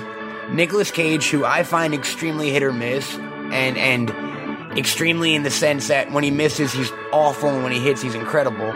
Nicolas 0.50 0.92
Cage, 0.92 1.30
who 1.30 1.46
I 1.46 1.64
find 1.64 1.94
extremely 1.94 2.52
hit 2.52 2.64
or 2.64 2.74
miss, 2.74 3.16
and 3.18 3.78
and 3.78 4.78
extremely 4.78 5.36
in 5.36 5.44
the 5.44 5.52
sense 5.52 5.88
that 5.88 6.12
when 6.12 6.24
he 6.24 6.32
misses, 6.32 6.72
he's 6.72 6.92
awful, 7.12 7.50
and 7.50 7.64
when 7.64 7.72
he 7.72 7.80
hits, 7.80 8.02
he's 8.02 8.16
incredible. 8.16 8.72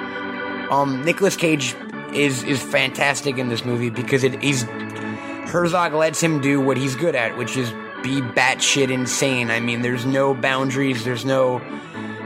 Um, 0.72 1.04
Nicolas 1.06 1.36
Cage 1.36 1.76
is 2.14 2.44
is 2.44 2.62
fantastic 2.62 3.38
in 3.38 3.50
this 3.50 3.66
movie 3.66 3.90
because 3.90 4.24
it 4.24 4.42
he's 4.42 4.64
Herzog 4.64 5.94
lets 5.94 6.22
him 6.22 6.42
do 6.42 6.60
what 6.60 6.78
he's 6.78 6.96
good 6.96 7.16
at, 7.16 7.38
which 7.38 7.56
is 7.56 7.72
be 8.06 8.22
batshit 8.22 8.92
insane. 8.92 9.50
I 9.50 9.60
mean, 9.60 9.82
there's 9.82 10.06
no 10.06 10.36
boundaries, 10.36 11.04
there's 11.04 11.26
no 11.26 11.60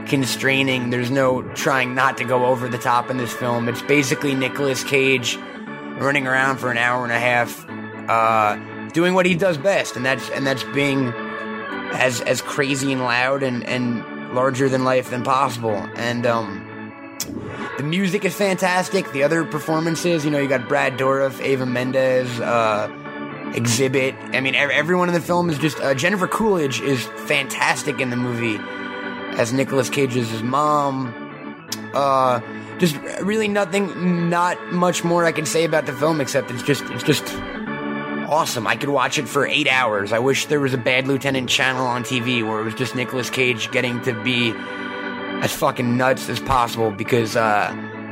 constraining, 0.07 0.89
there's 0.89 1.09
no 1.09 1.41
trying 1.53 1.95
not 1.95 2.17
to 2.17 2.25
go 2.25 2.47
over 2.47 2.67
the 2.67 2.77
top 2.77 3.09
in 3.09 3.15
this 3.15 3.31
film. 3.31 3.69
It's 3.69 3.81
basically 3.83 4.35
Nicolas 4.35 4.83
Cage 4.83 5.37
running 5.97 6.27
around 6.27 6.57
for 6.57 6.69
an 6.69 6.77
hour 6.77 7.03
and 7.05 7.13
a 7.13 7.19
half, 7.19 7.65
uh, 8.09 8.89
doing 8.89 9.13
what 9.13 9.25
he 9.25 9.35
does 9.35 9.57
best, 9.57 9.95
and 9.95 10.05
that's 10.05 10.29
and 10.31 10.45
that's 10.45 10.65
being 10.65 11.13
as 11.93 12.19
as 12.21 12.41
crazy 12.41 12.91
and 12.91 13.01
loud 13.01 13.41
and 13.41 13.63
and 13.63 14.03
larger 14.35 14.67
than 14.67 14.83
life 14.83 15.11
than 15.11 15.23
possible. 15.23 15.77
And 15.95 16.25
um, 16.25 16.93
the 17.77 17.83
music 17.83 18.25
is 18.25 18.35
fantastic. 18.35 19.09
The 19.13 19.23
other 19.23 19.45
performances, 19.45 20.25
you 20.25 20.31
know, 20.31 20.39
you 20.39 20.49
got 20.49 20.67
Brad 20.67 20.97
Dourif, 20.97 21.39
Ava 21.39 21.65
Mendes. 21.65 22.37
uh, 22.41 22.89
Xzibit. 23.53 24.35
I 24.35 24.41
mean, 24.41 24.55
everyone 24.55 25.09
in 25.09 25.13
the 25.13 25.21
film 25.21 25.49
is 25.49 25.57
just. 25.57 25.79
Uh, 25.79 25.93
Jennifer 25.93 26.27
Coolidge 26.27 26.81
is 26.81 27.05
fantastic 27.27 27.99
in 27.99 28.09
the 28.09 28.15
movie 28.15 28.57
as 29.39 29.53
Nicolas 29.53 29.89
Cage's 29.89 30.43
mom. 30.43 31.13
Uh, 31.93 32.41
just 32.77 32.95
really 33.21 33.47
nothing, 33.47 34.29
not 34.29 34.71
much 34.71 35.03
more 35.03 35.25
I 35.25 35.31
can 35.31 35.45
say 35.45 35.65
about 35.65 35.85
the 35.85 35.93
film 35.93 36.21
except 36.21 36.49
it's 36.51 36.63
just, 36.63 36.83
it's 36.85 37.03
just 37.03 37.23
awesome. 38.29 38.67
I 38.67 38.75
could 38.75 38.89
watch 38.89 39.17
it 39.17 39.27
for 39.27 39.45
eight 39.45 39.67
hours. 39.67 40.13
I 40.13 40.19
wish 40.19 40.45
there 40.45 40.59
was 40.59 40.73
a 40.73 40.77
Bad 40.77 41.07
Lieutenant 41.07 41.49
channel 41.49 41.85
on 41.85 42.03
TV 42.03 42.47
where 42.47 42.59
it 42.59 42.63
was 42.63 42.75
just 42.75 42.95
Nicolas 42.95 43.29
Cage 43.29 43.71
getting 43.71 44.01
to 44.01 44.13
be 44.23 44.53
as 45.41 45.53
fucking 45.53 45.97
nuts 45.97 46.29
as 46.29 46.39
possible 46.39 46.91
because, 46.91 47.35
uh, 47.35 47.71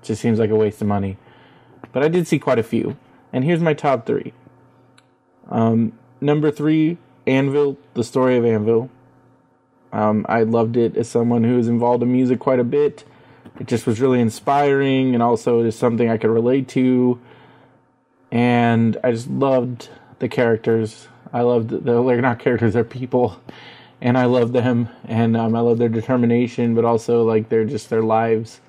just 0.00 0.22
seems 0.22 0.38
like 0.38 0.48
a 0.48 0.56
waste 0.56 0.80
of 0.80 0.88
money. 0.88 1.18
But 1.92 2.02
I 2.02 2.08
did 2.08 2.26
see 2.26 2.38
quite 2.38 2.58
a 2.58 2.62
few. 2.62 2.96
And 3.30 3.44
here's 3.44 3.60
my 3.60 3.74
top 3.74 4.06
three. 4.06 4.32
Um, 5.50 5.98
number 6.18 6.50
three, 6.50 6.96
Anvil, 7.26 7.76
the 7.92 8.04
story 8.04 8.38
of 8.38 8.46
Anvil. 8.46 8.88
Um, 9.92 10.24
I 10.28 10.42
loved 10.42 10.76
it 10.76 10.96
as 10.96 11.08
someone 11.08 11.44
who 11.44 11.58
is 11.58 11.68
involved 11.68 12.02
in 12.02 12.12
music 12.12 12.38
quite 12.38 12.60
a 12.60 12.64
bit. 12.64 13.04
It 13.58 13.66
just 13.66 13.86
was 13.86 14.00
really 14.00 14.20
inspiring, 14.20 15.14
and 15.14 15.22
also 15.22 15.60
it 15.60 15.66
is 15.66 15.76
something 15.76 16.08
I 16.08 16.16
could 16.16 16.30
relate 16.30 16.68
to. 16.68 17.20
And 18.30 18.96
I 19.02 19.10
just 19.12 19.28
loved 19.28 19.88
the 20.18 20.28
characters. 20.28 21.08
I 21.32 21.42
loved 21.42 21.70
the, 21.70 22.02
they're 22.02 22.20
not 22.20 22.38
characters; 22.38 22.74
they're 22.74 22.84
people, 22.84 23.40
and 24.00 24.16
I 24.16 24.24
love 24.26 24.52
them, 24.52 24.88
and 25.04 25.36
um, 25.36 25.54
I 25.54 25.60
love 25.60 25.78
their 25.78 25.88
determination, 25.88 26.74
but 26.74 26.84
also 26.84 27.24
like 27.24 27.48
they're 27.48 27.64
just 27.64 27.90
their 27.90 28.02
lives. 28.02 28.60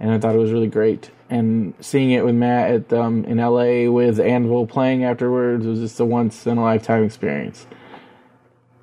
And 0.00 0.10
I 0.10 0.18
thought 0.18 0.34
it 0.34 0.38
was 0.38 0.52
really 0.52 0.68
great. 0.68 1.10
And 1.30 1.74
seeing 1.80 2.10
it 2.10 2.24
with 2.24 2.34
Matt 2.34 2.70
at 2.70 2.92
um, 2.92 3.24
in 3.24 3.38
LA 3.38 3.90
with 3.90 4.18
Anvil 4.18 4.66
playing 4.66 5.04
afterwards 5.04 5.66
was 5.66 5.78
just 5.78 6.00
a 6.00 6.04
once 6.04 6.46
in 6.46 6.58
a 6.58 6.62
lifetime 6.62 7.04
experience. 7.04 7.66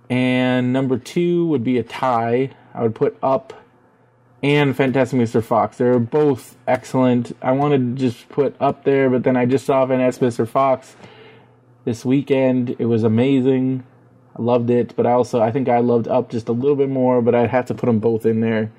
And 0.09 0.73
number 0.73 0.97
two 0.97 1.45
would 1.47 1.63
be 1.63 1.77
a 1.77 1.83
tie. 1.83 2.51
I 2.73 2.81
would 2.81 2.95
put 2.95 3.17
Up 3.21 3.53
and 4.41 4.75
Fantastic 4.75 5.19
Mr. 5.19 5.43
Fox. 5.43 5.77
They're 5.77 5.99
both 5.99 6.55
excellent. 6.67 7.35
I 7.41 7.51
wanted 7.51 7.97
to 7.97 8.01
just 8.01 8.29
put 8.29 8.55
Up 8.59 8.83
there, 8.83 9.09
but 9.09 9.23
then 9.23 9.37
I 9.37 9.45
just 9.45 9.65
saw 9.65 9.85
Fantastic 9.85 10.23
Mr. 10.29 10.47
Fox 10.47 10.95
this 11.85 12.03
weekend. 12.03 12.75
It 12.79 12.85
was 12.85 13.03
amazing. 13.03 13.83
I 14.37 14.41
loved 14.41 14.69
it, 14.69 14.95
but 14.95 15.05
I 15.05 15.11
also 15.11 15.41
I 15.41 15.51
think 15.51 15.69
I 15.69 15.79
loved 15.79 16.07
Up 16.07 16.29
just 16.29 16.47
a 16.47 16.53
little 16.53 16.75
bit 16.75 16.89
more, 16.89 17.21
but 17.21 17.35
I'd 17.35 17.49
have 17.49 17.65
to 17.67 17.73
put 17.73 17.87
them 17.87 17.99
both 17.99 18.25
in 18.25 18.39
there. 18.39 18.71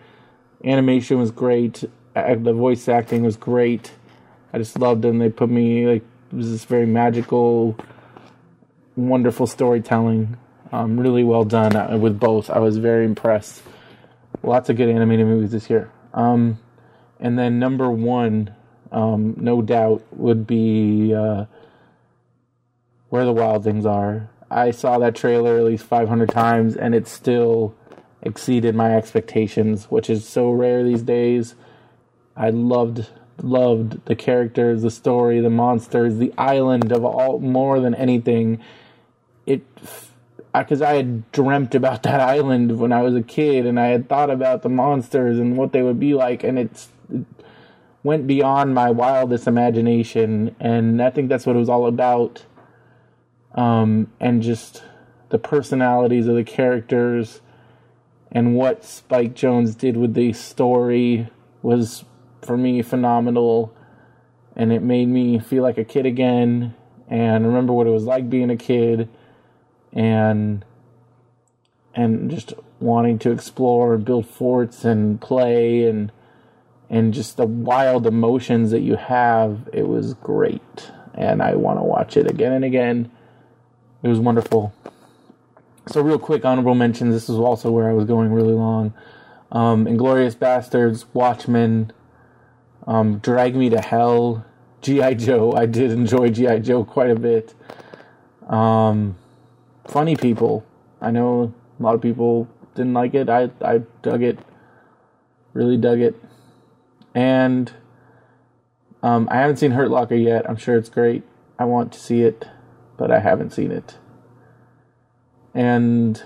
Animation 0.65 1.19
was 1.19 1.31
great. 1.31 1.85
The 2.15 2.53
voice 2.53 2.89
acting 2.89 3.23
was 3.23 3.37
great. 3.37 3.93
I 4.53 4.59
just 4.59 4.79
loved 4.79 5.03
them. 5.03 5.19
They 5.19 5.29
put 5.29 5.49
me 5.49 5.87
like 5.87 6.05
it 6.33 6.37
was 6.37 6.51
this 6.51 6.65
very 6.65 6.87
magical, 6.87 7.77
wonderful 8.97 9.47
storytelling. 9.47 10.37
Um, 10.73 10.99
really 11.01 11.25
well 11.25 11.45
done 11.45 11.75
uh, 11.75 11.97
with 11.99 12.19
both. 12.19 12.49
I 12.49 12.59
was 12.59 12.79
very 12.79 13.05
impressed. 13.05 13.63
Lots 14.43 14.69
of 14.69 14.77
good 14.77 14.89
animated 14.89 15.27
movies 15.27 15.51
this 15.51 15.69
year. 15.69 15.91
Um, 16.15 16.59
and 17.19 17.39
then 17.39 17.59
number 17.59 17.91
one, 17.91 18.55
um, 18.93 19.35
no 19.37 19.63
doubt, 19.63 20.03
would 20.13 20.47
be 20.47 21.13
uh, 21.15 21.47
Where 23.09 23.25
the 23.25 23.33
Wild 23.33 23.65
Things 23.65 23.85
Are. 23.85 24.31
I 24.51 24.71
saw 24.71 24.99
that 24.99 25.15
trailer 25.15 25.59
at 25.59 25.65
least 25.65 25.85
500 25.85 26.29
times, 26.29 26.77
and 26.77 26.95
it 26.95 27.07
still 27.07 27.75
exceeded 28.23 28.75
my 28.75 28.97
expectations, 28.97 29.87
which 29.87 30.09
is 30.09 30.27
so 30.27 30.51
rare 30.51 30.85
these 30.85 31.03
days. 31.03 31.55
I 32.37 32.51
loved 32.51 33.09
loved 33.43 34.05
the 34.05 34.15
characters, 34.15 34.83
the 34.83 34.91
story, 34.91 35.41
the 35.41 35.51
monsters, 35.51 36.17
the 36.17 36.33
island 36.37 36.93
of 36.93 37.05
all 37.05 37.39
more 37.39 37.81
than 37.81 37.95
anything. 37.95 38.61
It 39.47 39.63
because 40.55 40.83
I, 40.83 40.95
had 40.95 41.31
dreamt 41.33 41.75
about 41.75 42.03
that 42.05 42.21
island 42.21 42.79
when 42.79 42.93
I 42.93 43.03
was 43.03 43.15
a 43.15 43.23
kid, 43.23 43.67
and 43.67 43.79
I 43.79 43.89
had 43.89 44.09
thought 44.09 44.31
about 44.31 44.63
the 44.63 44.69
monsters 44.69 45.39
and 45.39 45.57
what 45.57 45.73
they 45.73 45.83
would 45.83 46.01
be 46.01 46.15
like, 46.15 46.45
and 46.45 46.59
it's 46.59 46.89
it 47.13 47.25
went 48.03 48.27
beyond 48.27 48.75
my 48.75 48.91
wildest 48.91 49.47
imagination, 49.47 50.55
and 50.59 51.03
I 51.03 51.11
think 51.11 51.29
that's 51.29 51.47
what 51.47 51.57
it 51.57 51.59
was 51.59 51.69
all 51.69 51.87
about. 51.87 52.45
Um, 53.55 54.13
and 54.21 54.43
just 54.43 54.85
the 55.31 55.39
personalities 55.39 56.29
of 56.29 56.37
the 56.37 56.45
characters 56.45 57.41
and 58.31 58.55
what 58.55 58.85
Spike 58.85 59.35
Jonze 59.35 59.77
did 59.77 59.97
with 59.97 60.15
the 60.15 60.33
story 60.33 61.29
was 61.63 62.05
for 62.43 62.57
me 62.57 62.83
phenomenal 62.83 63.75
and 64.57 64.73
it 64.73 64.83
made 64.83 65.09
me 65.09 65.39
feel 65.39 65.63
like 65.63 65.79
a 65.79 65.85
kid 65.85 66.07
again 66.07 66.75
and 67.09 67.47
remember 67.47 67.73
what 67.73 67.87
it 67.87 67.91
was 67.91 68.05
like 68.05 68.31
being 68.31 68.51
a 68.51 68.57
kid 68.57 69.09
and 69.93 70.65
and 71.95 72.31
just 72.31 72.55
wanting 72.79 73.19
to 73.19 73.31
explore 73.31 73.95
and 73.95 74.05
build 74.05 74.27
forts 74.27 74.85
and 74.85 75.21
play 75.21 75.85
and 75.85 76.13
and 76.89 77.15
just 77.15 77.37
the 77.37 77.47
wild 77.47 78.07
emotions 78.07 78.71
that 78.71 78.81
you 78.81 78.97
have 78.97 79.69
it 79.73 79.87
was 79.87 80.15
great 80.15 80.91
and 81.15 81.43
I 81.43 81.55
want 81.55 81.79
to 81.79 81.83
watch 81.83 82.17
it 82.17 82.31
again 82.31 82.53
and 82.53 82.65
again 82.65 83.11
it 84.03 84.09
was 84.09 84.19
wonderful 84.19 84.73
so 85.89 86.01
real 86.01 86.19
quick 86.19 86.45
honorable 86.45 86.75
mentions 86.75 87.15
this 87.15 87.29
is 87.29 87.37
also 87.37 87.71
where 87.71 87.89
I 87.89 87.93
was 87.93 88.05
going 88.05 88.33
really 88.33 88.55
long 88.55 88.95
um 89.51 89.87
Inglourious 89.87 90.37
Basterds 90.37 91.05
Watchmen 91.13 91.93
um, 92.87 93.19
Drag 93.19 93.55
Me 93.55 93.71
to 93.71 93.81
Hell, 93.81 94.45
G.I. 94.83 95.15
Joe. 95.15 95.53
I 95.53 95.67
did 95.67 95.91
enjoy 95.91 96.31
G.I. 96.31 96.59
Joe 96.61 96.85
quite 96.85 97.11
a 97.11 97.15
bit. 97.15 97.55
Um, 98.49 99.17
funny 99.91 100.17
People. 100.17 100.65
I 101.01 101.11
know 101.11 101.55
a 101.79 101.83
lot 101.83 101.95
of 101.95 102.03
people 102.03 102.49
didn't 102.75 102.95
like 102.95 103.15
it. 103.15 103.29
I, 103.29 103.51
I 103.63 103.79
dug 104.03 104.23
it. 104.23 104.39
Really 105.53 105.77
dug 105.77 106.01
it. 106.01 106.15
And 107.15 107.73
um, 109.03 109.29
I 109.31 109.37
haven't 109.37 109.57
seen 109.57 109.73
Hurt 109.73 109.91
Locker 109.91 110.15
yet. 110.15 110.49
I'm 110.49 110.57
sure 110.57 110.77
it's 110.77 110.89
great. 110.89 111.23
I 111.59 111.65
want 111.65 111.93
to 111.93 112.01
see 112.01 112.23
it, 112.23 112.47
but 112.97 113.11
I 113.11 113.21
haven't 113.21 113.53
seen 113.53 113.73
it. 113.73 113.99
And 115.55 116.23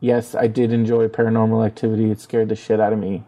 yes, 0.00 0.34
I 0.34 0.46
did 0.46 0.72
enjoy 0.72 1.08
Paranormal 1.08 1.64
Activity. 1.64 2.10
It 2.10 2.20
scared 2.20 2.48
the 2.48 2.56
shit 2.56 2.80
out 2.80 2.92
of 2.92 2.98
me 2.98 3.24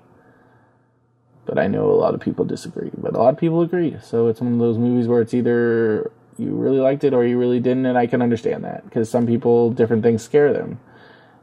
but 1.45 1.59
I 1.59 1.67
know 1.67 1.91
a 1.91 1.93
lot 1.93 2.15
of 2.15 2.21
people 2.21 2.45
disagree. 2.45 2.91
But 2.97 3.15
a 3.15 3.19
lot 3.19 3.35
of 3.35 3.41
people 3.41 3.63
agree. 3.63 3.97
So 4.03 4.29
it's 4.29 4.41
one 4.41 4.55
of 4.55 4.59
those 4.59 4.79
movies 4.79 5.09
where 5.09 5.21
it's 5.21 5.35
either 5.35 6.11
you 6.43 6.53
really 6.53 6.81
liked 6.81 7.05
it 7.05 7.15
or 7.15 7.25
you 7.25 7.39
really 7.39 7.61
didn't, 7.61 7.87
and 7.87 7.97
I 7.97 8.07
can 8.07 8.23
understand 8.23 8.65
that 8.65 8.85
because 8.85 9.11
some 9.11 9.27
people 9.27 9.71
different 9.71 10.03
things 10.03 10.23
scare 10.23 10.53
them, 10.53 10.81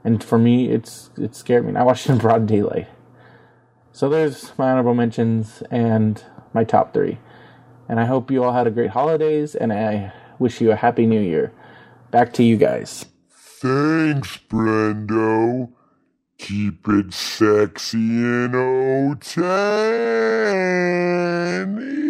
and 0.03 0.23
for 0.23 0.37
me, 0.37 0.69
it's 0.69 1.09
it 1.17 1.35
scared 1.35 1.63
me. 1.63 1.69
And 1.69 1.77
I 1.77 1.83
watched 1.83 2.07
it 2.07 2.13
in 2.13 2.17
broad 2.19 2.47
daylight. 2.47 2.87
So 3.91 4.09
there's 4.09 4.51
my 4.57 4.71
honorable 4.71 4.93
mentions 4.93 5.63
and 5.71 6.23
my 6.53 6.63
top 6.63 6.93
three, 6.93 7.17
and 7.87 7.99
I 7.99 8.05
hope 8.05 8.31
you 8.31 8.43
all 8.43 8.53
had 8.53 8.67
a 8.67 8.71
great 8.71 8.91
holidays, 8.91 9.55
and 9.55 9.73
I 9.73 10.13
wish 10.37 10.61
you 10.61 10.71
a 10.71 10.75
happy 10.75 11.05
new 11.05 11.21
year. 11.21 11.51
Back 12.11 12.33
to 12.33 12.43
you 12.43 12.57
guys. 12.57 13.05
Thanks, 13.29 14.37
Brendo. 14.49 15.71
Keep 16.37 16.87
it 16.87 17.13
sexy 17.13 17.97
in 17.97 19.17
010. 19.19 22.08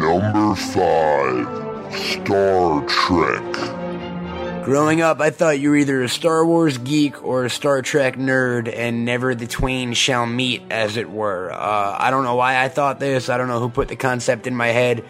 Number 0.00 0.54
5 0.54 1.94
Star 1.94 2.84
Trek. 2.86 4.64
Growing 4.64 5.00
up, 5.00 5.20
I 5.20 5.30
thought 5.30 5.58
you 5.58 5.70
were 5.70 5.76
either 5.76 6.02
a 6.02 6.08
Star 6.08 6.46
Wars 6.46 6.78
geek 6.78 7.24
or 7.24 7.44
a 7.44 7.50
Star 7.50 7.82
Trek 7.82 8.16
nerd, 8.16 8.72
and 8.72 9.04
never 9.04 9.34
the 9.34 9.46
twain 9.46 9.94
shall 9.94 10.26
meet, 10.26 10.62
as 10.70 10.96
it 10.96 11.10
were. 11.10 11.52
Uh, 11.52 11.96
I 11.98 12.10
don't 12.10 12.24
know 12.24 12.36
why 12.36 12.62
I 12.62 12.68
thought 12.68 13.00
this. 13.00 13.28
I 13.28 13.36
don't 13.36 13.48
know 13.48 13.60
who 13.60 13.68
put 13.68 13.88
the 13.88 13.96
concept 13.96 14.46
in 14.46 14.54
my 14.54 14.68
head, 14.68 15.04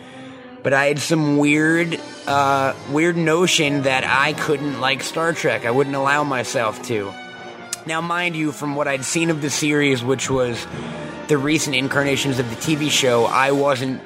but 0.63 0.73
I 0.73 0.87
had 0.87 0.99
some 0.99 1.37
weird, 1.37 2.01
uh, 2.27 2.73
weird 2.91 3.17
notion 3.17 3.83
that 3.83 4.05
I 4.05 4.33
couldn't 4.33 4.81
like 4.81 5.03
Star 5.03 5.33
Trek. 5.33 5.67
I 5.67 5.71
wouldn't 5.71 5.95
allow 5.95 6.25
myself 6.25 6.83
to. 6.85 7.13
Now, 7.87 8.01
mind 8.01 8.35
you, 8.35 8.51
from 8.51 8.77
what 8.77 8.89
I'd 8.89 9.05
seen 9.05 9.29
of 9.29 9.43
the 9.43 9.51
series, 9.51 10.03
which 10.03 10.31
was 10.31 10.67
the 11.29 11.37
recent 11.37 11.77
incarnations 11.77 12.39
of 12.39 12.49
the 12.49 12.57
TV 12.57 12.91
show, 12.91 13.27
I 13.27 13.53
wasn't 13.53 14.01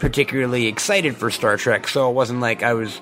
particularly 0.00 0.66
excited 0.66 1.16
for 1.16 1.30
Star 1.30 1.56
Trek, 1.56 1.86
so 1.86 2.10
it 2.10 2.14
wasn't 2.14 2.40
like 2.40 2.62
I 2.64 2.74
was 2.74 3.00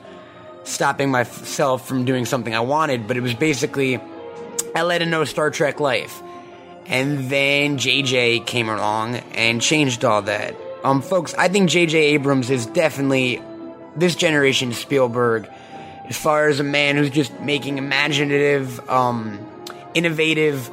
stopping 0.64 1.10
myself 1.10 1.88
from 1.88 2.04
doing 2.04 2.26
something 2.26 2.54
I 2.54 2.60
wanted, 2.60 3.06
but 3.06 3.16
it 3.16 3.20
was 3.20 3.32
basically 3.32 4.00
I 4.74 4.82
led 4.82 5.00
a 5.00 5.06
no 5.06 5.24
Star 5.24 5.50
Trek 5.50 5.80
life. 5.80 6.22
And 6.86 7.30
then 7.30 7.78
JJ 7.78 8.46
came 8.46 8.68
along 8.68 9.16
and 9.34 9.60
changed 9.60 10.04
all 10.04 10.22
that. 10.22 10.54
Um, 10.84 11.02
folks, 11.02 11.34
I 11.34 11.48
think 11.48 11.70
JJ 11.70 11.94
Abrams 11.94 12.50
is 12.50 12.66
definitely 12.66 13.42
this 13.96 14.14
generation's 14.14 14.78
Spielberg 14.78 15.48
as 16.06 16.16
far 16.16 16.48
as 16.48 16.60
a 16.60 16.64
man 16.64 16.96
who's 16.96 17.10
just 17.10 17.38
making 17.40 17.78
imaginative, 17.78 18.80
um, 18.88 19.38
innovative 19.94 20.70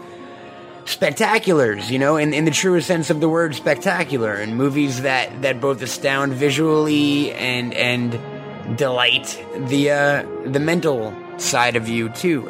spectaculars, 0.86 1.90
you 1.90 2.00
know, 2.00 2.18
in, 2.18 2.34
in 2.34 2.46
the 2.46 2.52
truest 2.52 2.88
sense 2.88 3.10
of 3.10 3.20
the 3.20 3.28
word 3.28 3.56
spectacular, 3.56 4.34
and 4.34 4.56
movies 4.56 5.02
that, 5.02 5.42
that 5.42 5.60
both 5.60 5.82
astound 5.82 6.34
visually 6.34 7.32
and 7.34 7.74
and 7.74 8.78
delight 8.78 9.44
the 9.58 9.92
uh, 9.92 10.26
the 10.46 10.60
mental 10.60 11.14
side 11.38 11.76
of 11.76 11.90
you 11.90 12.10
too, 12.10 12.50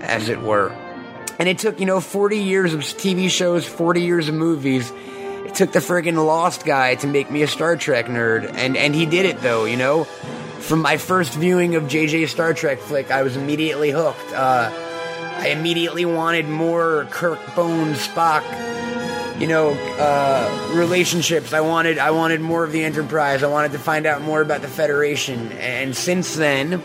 as 0.00 0.28
it 0.28 0.40
were. 0.40 0.70
And 1.38 1.48
it 1.48 1.58
took 1.58 1.80
you 1.80 1.86
know 1.86 2.00
forty 2.00 2.38
years 2.38 2.72
of 2.72 2.80
TV 2.80 3.28
shows, 3.28 3.66
forty 3.66 4.02
years 4.02 4.28
of 4.28 4.34
movies. 4.34 4.92
It 5.44 5.54
took 5.54 5.72
the 5.72 5.80
friggin' 5.80 6.16
Lost 6.16 6.64
guy 6.64 6.94
to 6.96 7.06
make 7.06 7.30
me 7.30 7.42
a 7.42 7.46
Star 7.46 7.76
Trek 7.76 8.06
nerd, 8.06 8.50
and 8.54 8.76
and 8.76 8.94
he 8.94 9.06
did 9.06 9.26
it 9.26 9.40
though, 9.40 9.64
you 9.64 9.76
know. 9.76 10.04
From 10.04 10.80
my 10.80 10.96
first 10.96 11.34
viewing 11.34 11.74
of 11.74 11.84
JJ 11.84 12.28
Star 12.28 12.54
Trek 12.54 12.78
flick, 12.78 13.10
I 13.10 13.22
was 13.22 13.36
immediately 13.36 13.90
hooked. 13.90 14.32
Uh, 14.32 14.70
I 15.44 15.48
immediately 15.48 16.06
wanted 16.06 16.48
more 16.48 17.06
Kirk 17.10 17.38
Bones 17.54 17.98
Spock 18.08 18.42
you 19.38 19.48
know, 19.48 19.70
uh, 19.98 20.72
relationships. 20.74 21.52
I 21.52 21.60
wanted, 21.60 21.98
I 21.98 22.12
wanted 22.12 22.40
more 22.40 22.64
of 22.64 22.72
the 22.72 22.84
Enterprise. 22.84 23.42
I 23.42 23.48
wanted 23.48 23.72
to 23.72 23.78
find 23.78 24.06
out 24.06 24.22
more 24.22 24.40
about 24.40 24.62
the 24.62 24.68
Federation. 24.68 25.52
And 25.52 25.94
since 25.94 26.34
then, 26.34 26.82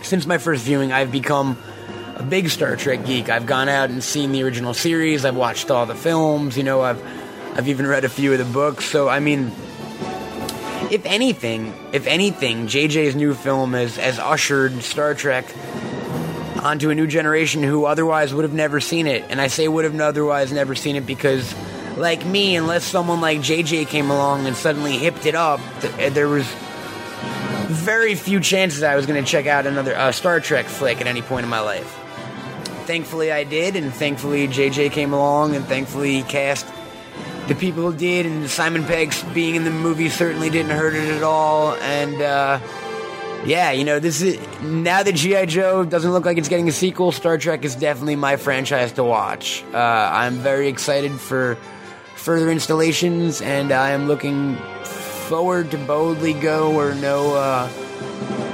since 0.00 0.24
my 0.24 0.38
first 0.38 0.64
viewing, 0.64 0.92
I've 0.92 1.10
become 1.10 1.58
a 2.16 2.22
big 2.22 2.50
Star 2.50 2.76
Trek 2.76 3.04
geek. 3.04 3.28
I've 3.28 3.46
gone 3.46 3.68
out 3.68 3.90
and 3.90 4.02
seen 4.02 4.32
the 4.32 4.42
original 4.42 4.74
series. 4.74 5.24
I've 5.24 5.36
watched 5.36 5.70
all 5.70 5.84
the 5.84 5.94
films. 5.94 6.56
You 6.56 6.62
know, 6.62 6.80
I've, 6.80 7.02
I've 7.58 7.68
even 7.68 7.86
read 7.86 8.04
a 8.04 8.08
few 8.08 8.32
of 8.32 8.38
the 8.38 8.44
books. 8.44 8.84
So 8.84 9.08
I 9.08 9.20
mean, 9.20 9.52
if 10.90 11.02
anything, 11.04 11.74
if 11.92 12.06
anything, 12.06 12.68
JJ's 12.68 13.16
new 13.16 13.34
film 13.34 13.72
has 13.72 13.96
has 13.96 14.18
ushered 14.18 14.82
Star 14.82 15.14
Trek 15.14 15.46
onto 16.62 16.90
a 16.90 16.94
new 16.94 17.06
generation 17.06 17.62
who 17.62 17.84
otherwise 17.84 18.32
would 18.32 18.44
have 18.44 18.54
never 18.54 18.80
seen 18.80 19.06
it. 19.06 19.24
And 19.28 19.40
I 19.40 19.48
say 19.48 19.66
would 19.66 19.84
have 19.84 19.98
otherwise 20.00 20.52
never 20.52 20.74
seen 20.74 20.96
it 20.96 21.06
because, 21.06 21.54
like 21.96 22.24
me, 22.24 22.56
unless 22.56 22.84
someone 22.84 23.20
like 23.20 23.40
JJ 23.40 23.88
came 23.88 24.10
along 24.10 24.46
and 24.46 24.56
suddenly 24.56 24.96
hipped 24.96 25.26
it 25.26 25.34
up, 25.34 25.60
th- 25.80 26.12
there 26.14 26.28
was 26.28 26.46
very 27.66 28.14
few 28.14 28.38
chances 28.38 28.82
I 28.82 28.96
was 28.96 29.06
going 29.06 29.22
to 29.22 29.28
check 29.28 29.46
out 29.46 29.66
another 29.66 29.96
uh, 29.96 30.12
Star 30.12 30.40
Trek 30.40 30.66
flick 30.66 31.00
at 31.00 31.06
any 31.06 31.22
point 31.22 31.44
in 31.44 31.50
my 31.50 31.60
life. 31.60 31.98
Thankfully, 32.86 33.32
I 33.32 33.44
did, 33.44 33.76
and 33.76 33.92
thankfully, 33.92 34.46
JJ 34.48 34.92
came 34.92 35.12
along, 35.12 35.56
and 35.56 35.64
thankfully, 35.64 36.14
he 36.14 36.22
cast 36.22 36.66
the 37.48 37.54
people 37.54 37.90
did, 37.92 38.26
and 38.26 38.48
Simon 38.48 38.84
Pegg's 38.84 39.22
being 39.34 39.56
in 39.56 39.64
the 39.64 39.70
movie 39.70 40.08
certainly 40.08 40.50
didn't 40.50 40.70
hurt 40.70 40.94
it 40.94 41.08
at 41.08 41.22
all, 41.22 41.74
and, 41.74 42.20
uh, 42.22 42.60
yeah, 43.44 43.72
you 43.72 43.84
know, 43.84 43.98
this 43.98 44.22
is 44.22 44.38
now 44.62 45.02
that 45.02 45.14
GI 45.14 45.46
Joe 45.46 45.84
doesn't 45.84 46.12
look 46.12 46.24
like 46.24 46.38
it's 46.38 46.48
getting 46.48 46.68
a 46.68 46.72
sequel. 46.72 47.12
Star 47.12 47.38
Trek 47.38 47.64
is 47.64 47.74
definitely 47.74 48.16
my 48.16 48.36
franchise 48.36 48.92
to 48.92 49.04
watch. 49.04 49.64
Uh, 49.72 49.78
I'm 49.78 50.34
very 50.38 50.68
excited 50.68 51.12
for 51.12 51.56
further 52.14 52.50
installations, 52.50 53.40
and 53.42 53.72
I 53.72 53.90
am 53.90 54.06
looking 54.06 54.56
forward 54.84 55.70
to 55.72 55.78
boldly 55.78 56.34
go 56.34 56.70
where 56.70 56.94
no 56.94 57.34
uh, 57.34 57.68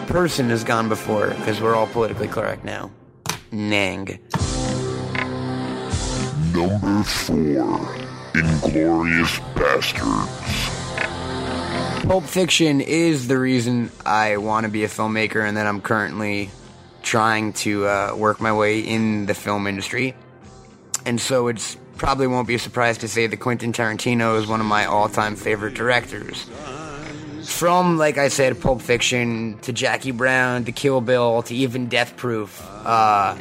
person 0.06 0.48
has 0.48 0.64
gone 0.64 0.88
before, 0.88 1.28
because 1.28 1.60
we're 1.60 1.74
all 1.74 1.86
politically 1.86 2.28
correct 2.28 2.64
now. 2.64 2.90
Nang. 3.52 4.18
Number 6.54 7.02
4 7.02 7.36
Inglourious 8.34 9.40
Basterds. 9.54 10.47
Pulp 12.02 12.24
Fiction 12.24 12.80
is 12.80 13.28
the 13.28 13.38
reason 13.38 13.90
I 14.06 14.38
want 14.38 14.64
to 14.64 14.72
be 14.72 14.84
a 14.84 14.88
filmmaker 14.88 15.46
and 15.46 15.56
that 15.56 15.66
I'm 15.66 15.80
currently 15.80 16.50
trying 17.02 17.52
to 17.54 17.86
uh, 17.86 18.14
work 18.16 18.40
my 18.40 18.52
way 18.52 18.80
in 18.80 19.26
the 19.26 19.34
film 19.34 19.66
industry. 19.66 20.14
And 21.04 21.20
so 21.20 21.48
it's 21.48 21.76
probably 21.96 22.26
won't 22.26 22.48
be 22.48 22.54
a 22.54 22.58
surprise 22.58 22.98
to 22.98 23.08
say 23.08 23.26
that 23.26 23.36
Quentin 23.38 23.72
Tarantino 23.72 24.38
is 24.38 24.46
one 24.46 24.60
of 24.60 24.66
my 24.66 24.86
all-time 24.86 25.36
favorite 25.36 25.74
directors. 25.74 26.48
From, 27.44 27.98
like 27.98 28.18
I 28.18 28.28
said, 28.28 28.60
Pulp 28.60 28.82
Fiction 28.82 29.58
to 29.60 29.72
Jackie 29.72 30.10
Brown 30.10 30.64
to 30.64 30.72
Kill 30.72 31.00
Bill 31.00 31.42
to 31.42 31.54
even 31.54 31.88
Death 31.88 32.16
Proof. 32.16 32.62
Uh, 32.84 33.36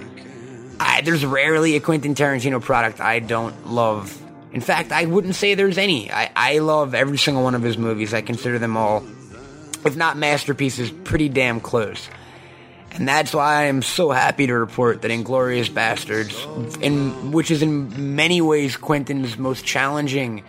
I, 0.79 1.01
there's 1.03 1.25
rarely 1.25 1.75
a 1.75 1.79
Quentin 1.79 2.15
Tarantino 2.15 2.61
product 2.61 2.99
I 2.99 3.19
don't 3.19 3.67
love. 3.67 4.21
In 4.57 4.61
fact, 4.61 4.91
I 4.91 5.05
wouldn't 5.05 5.35
say 5.35 5.53
there's 5.53 5.77
any. 5.77 6.11
I, 6.11 6.31
I 6.35 6.57
love 6.57 6.95
every 6.95 7.19
single 7.19 7.43
one 7.43 7.53
of 7.53 7.61
his 7.61 7.77
movies. 7.77 8.11
I 8.11 8.21
consider 8.21 8.57
them 8.57 8.75
all, 8.75 9.05
if 9.85 9.95
not 9.95 10.17
masterpieces, 10.17 10.89
pretty 10.89 11.29
damn 11.29 11.61
close. 11.61 12.09
And 12.93 13.07
that's 13.07 13.35
why 13.35 13.53
I 13.53 13.63
am 13.65 13.83
so 13.83 14.09
happy 14.09 14.47
to 14.47 14.55
report 14.55 15.03
that 15.03 15.11
Inglourious 15.11 15.69
Basterds, 15.69 16.81
in, 16.81 17.31
which 17.31 17.51
is 17.51 17.61
in 17.61 18.15
many 18.15 18.41
ways 18.41 18.77
Quentin's 18.77 19.37
most 19.37 19.63
challenging 19.63 20.43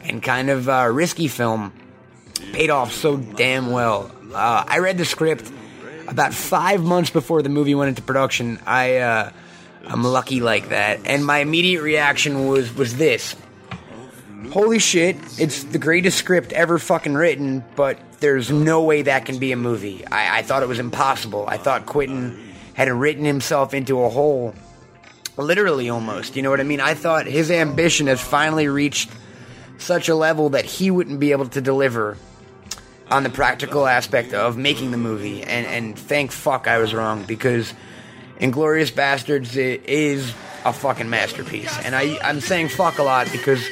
and 0.00 0.22
kind 0.22 0.48
of 0.48 0.66
uh, 0.66 0.88
risky 0.90 1.28
film, 1.28 1.74
paid 2.54 2.70
off 2.70 2.90
so 2.90 3.18
damn 3.18 3.70
well. 3.70 4.10
Uh, 4.32 4.64
I 4.66 4.78
read 4.78 4.96
the 4.96 5.04
script 5.04 5.52
about 6.08 6.32
five 6.32 6.82
months 6.82 7.10
before 7.10 7.42
the 7.42 7.50
movie 7.50 7.74
went 7.74 7.90
into 7.90 8.00
production. 8.00 8.58
I 8.66 8.96
uh, 8.96 9.30
I'm 9.86 10.02
lucky 10.02 10.40
like 10.40 10.70
that, 10.70 11.00
and 11.06 11.24
my 11.24 11.38
immediate 11.38 11.82
reaction 11.82 12.48
was 12.48 12.74
was 12.74 12.96
this: 12.96 13.36
Holy 14.50 14.78
shit! 14.78 15.16
It's 15.38 15.64
the 15.64 15.78
greatest 15.78 16.18
script 16.18 16.52
ever 16.52 16.78
fucking 16.78 17.14
written, 17.14 17.64
but 17.76 17.98
there's 18.20 18.50
no 18.50 18.82
way 18.82 19.02
that 19.02 19.26
can 19.26 19.38
be 19.38 19.52
a 19.52 19.56
movie. 19.56 20.06
I, 20.06 20.38
I 20.38 20.42
thought 20.42 20.62
it 20.62 20.68
was 20.68 20.78
impossible. 20.78 21.46
I 21.46 21.56
thought 21.56 21.86
Quentin 21.86 22.54
had 22.74 22.88
written 22.88 23.24
himself 23.24 23.74
into 23.74 24.02
a 24.02 24.08
hole, 24.08 24.54
literally 25.36 25.88
almost. 25.88 26.36
You 26.36 26.42
know 26.42 26.50
what 26.50 26.60
I 26.60 26.64
mean? 26.64 26.80
I 26.80 26.94
thought 26.94 27.26
his 27.26 27.50
ambition 27.50 28.06
has 28.08 28.20
finally 28.20 28.68
reached 28.68 29.10
such 29.78 30.08
a 30.08 30.14
level 30.14 30.50
that 30.50 30.64
he 30.64 30.90
wouldn't 30.90 31.20
be 31.20 31.32
able 31.32 31.48
to 31.50 31.60
deliver 31.60 32.16
on 33.10 33.22
the 33.22 33.30
practical 33.30 33.86
aspect 33.86 34.34
of 34.34 34.56
making 34.56 34.90
the 34.90 34.96
movie. 34.96 35.42
And, 35.42 35.66
and 35.66 35.98
thank 35.98 36.32
fuck 36.32 36.66
I 36.66 36.78
was 36.78 36.92
wrong 36.92 37.24
because 37.24 37.72
Inglourious 38.40 38.92
Basterds 38.92 39.56
is 39.56 40.34
a 40.64 40.72
fucking 40.72 41.08
masterpiece. 41.08 41.76
And 41.84 41.94
I, 41.94 42.18
I'm 42.22 42.40
saying 42.40 42.68
fuck 42.68 42.98
a 42.98 43.02
lot 43.02 43.30
because 43.32 43.64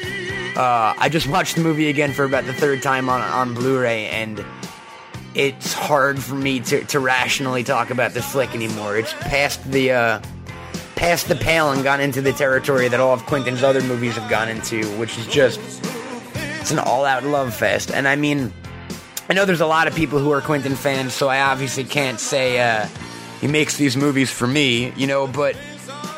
uh, 0.56 0.94
I 0.96 1.08
just 1.10 1.26
watched 1.28 1.56
the 1.56 1.62
movie 1.62 1.88
again 1.88 2.12
for 2.12 2.24
about 2.24 2.44
the 2.46 2.54
third 2.54 2.82
time 2.82 3.08
on, 3.08 3.20
on 3.20 3.54
Blu 3.54 3.80
ray 3.80 4.06
and 4.06 4.44
it's 5.34 5.72
hard 5.72 6.22
for 6.22 6.36
me 6.36 6.60
to, 6.60 6.84
to 6.84 7.00
rationally 7.00 7.64
talk 7.64 7.90
about 7.90 8.12
this 8.12 8.30
flick 8.30 8.54
anymore. 8.54 8.96
It's 8.96 9.12
past 9.14 9.68
the 9.70 9.90
uh, 9.90 10.22
past 10.94 11.28
the 11.28 11.34
pale 11.34 11.72
and 11.72 11.82
gone 11.82 12.00
into 12.00 12.22
the 12.22 12.32
territory 12.32 12.88
that 12.88 13.00
all 13.00 13.12
of 13.12 13.26
Quentin's 13.26 13.64
other 13.64 13.82
movies 13.82 14.14
have 14.14 14.30
gone 14.30 14.48
into, 14.48 14.86
which 14.96 15.18
is 15.18 15.26
just 15.26 15.60
it's 16.60 16.70
an 16.70 16.78
all-out 16.78 17.24
love 17.24 17.52
fest. 17.52 17.90
And 17.90 18.06
I 18.06 18.14
mean, 18.16 18.52
I 19.28 19.32
know 19.32 19.44
there's 19.44 19.60
a 19.60 19.66
lot 19.66 19.88
of 19.88 19.94
people 19.94 20.18
who 20.20 20.30
are 20.30 20.40
Quentin 20.40 20.76
fans, 20.76 21.12
so 21.14 21.28
I 21.28 21.40
obviously 21.40 21.84
can't 21.84 22.20
say 22.20 22.60
uh, 22.60 22.86
he 23.44 23.48
makes 23.48 23.76
these 23.76 23.94
movies 23.94 24.30
for 24.30 24.46
me, 24.46 24.90
you 24.92 25.06
know. 25.06 25.26
But 25.26 25.54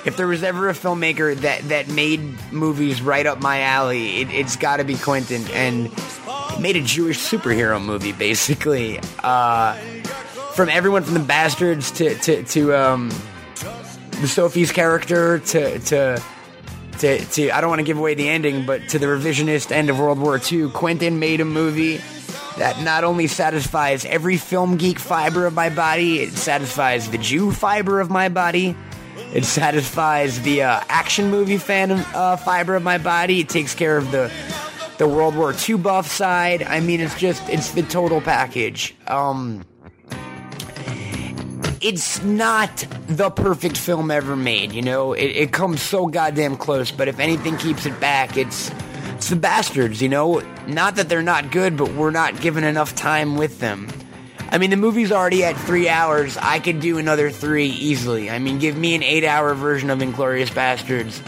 if 0.04 0.16
there 0.16 0.28
was 0.28 0.44
ever 0.44 0.68
a 0.68 0.72
filmmaker 0.72 1.34
that 1.38 1.68
that 1.70 1.88
made 1.88 2.20
movies 2.52 3.02
right 3.02 3.26
up 3.26 3.42
my 3.42 3.62
alley, 3.62 4.20
it, 4.20 4.30
it's 4.30 4.54
got 4.54 4.76
to 4.76 4.84
be 4.84 4.94
Quentin. 4.94 5.44
And 5.50 5.90
made 6.60 6.76
a 6.76 6.82
Jewish 6.82 7.18
superhero 7.18 7.84
movie, 7.84 8.12
basically. 8.12 9.00
Uh, 9.24 9.74
from 10.54 10.68
everyone 10.68 11.02
from 11.02 11.14
the 11.14 11.20
Bastards 11.20 11.90
to 11.90 12.14
to 12.14 12.44
to 12.44 12.76
um, 12.76 13.08
the 14.20 14.28
Sophie's 14.28 14.70
character 14.70 15.40
to 15.40 15.80
to 15.80 16.22
to, 16.98 17.18
to 17.18 17.50
I 17.50 17.60
don't 17.60 17.70
want 17.70 17.80
to 17.80 17.84
give 17.84 17.98
away 17.98 18.14
the 18.14 18.28
ending, 18.28 18.66
but 18.66 18.88
to 18.90 19.00
the 19.00 19.06
revisionist 19.06 19.72
end 19.72 19.90
of 19.90 19.98
World 19.98 20.20
War 20.20 20.40
II, 20.40 20.70
Quentin 20.70 21.18
made 21.18 21.40
a 21.40 21.44
movie 21.44 22.00
that 22.58 22.80
not 22.82 23.04
only 23.04 23.26
satisfies 23.26 24.04
every 24.04 24.36
film 24.36 24.76
geek 24.76 24.98
fiber 24.98 25.46
of 25.46 25.54
my 25.54 25.70
body, 25.70 26.20
it 26.20 26.32
satisfies 26.32 27.10
the 27.10 27.18
Jew 27.18 27.52
fiber 27.52 28.00
of 28.00 28.10
my 28.10 28.28
body. 28.28 28.76
It 29.32 29.44
satisfies 29.44 30.40
the 30.42 30.62
uh, 30.62 30.80
action 30.88 31.30
movie 31.30 31.58
fan 31.58 31.92
uh, 31.92 32.36
fiber 32.36 32.76
of 32.76 32.82
my 32.82 32.98
body. 32.98 33.40
It 33.40 33.48
takes 33.48 33.74
care 33.74 33.96
of 33.96 34.10
the 34.10 34.32
the 34.98 35.06
World 35.06 35.36
War 35.36 35.54
II 35.68 35.76
buff 35.76 36.06
side. 36.06 36.62
I 36.62 36.80
mean, 36.80 37.00
it's 37.00 37.18
just 37.18 37.46
it's 37.48 37.72
the 37.72 37.82
total 37.82 38.20
package. 38.20 38.94
Um, 39.06 39.64
it's 41.80 42.22
not 42.22 42.86
the 43.06 43.30
perfect 43.30 43.76
film 43.76 44.10
ever 44.10 44.34
made, 44.34 44.72
you 44.72 44.82
know? 44.82 45.12
It, 45.12 45.26
it 45.26 45.52
comes 45.52 45.82
so 45.82 46.06
goddamn 46.06 46.56
close, 46.56 46.90
but 46.90 47.06
if 47.06 47.20
anything 47.20 47.56
keeps 47.58 47.86
it 47.86 48.00
back, 48.00 48.36
it's 48.36 48.70
it's 49.16 49.30
the 49.30 49.36
bastards, 49.36 50.02
you 50.02 50.10
know? 50.10 50.42
Not 50.66 50.96
that 50.96 51.08
they're 51.08 51.22
not 51.22 51.50
good, 51.50 51.76
but 51.78 51.90
we're 51.94 52.10
not 52.10 52.38
given 52.42 52.64
enough 52.64 52.94
time 52.94 53.36
with 53.36 53.60
them. 53.60 53.88
I 54.50 54.58
mean, 54.58 54.68
the 54.68 54.76
movie's 54.76 55.10
already 55.10 55.42
at 55.42 55.56
three 55.56 55.88
hours. 55.88 56.36
I 56.36 56.58
could 56.58 56.80
do 56.80 56.98
another 56.98 57.30
three 57.30 57.66
easily. 57.66 58.30
I 58.30 58.38
mean, 58.38 58.58
give 58.58 58.76
me 58.76 58.94
an 58.94 59.02
eight 59.02 59.24
hour 59.24 59.54
version 59.54 59.88
of 59.88 60.00
Inglourious 60.00 60.50
Basterds, 60.50 61.20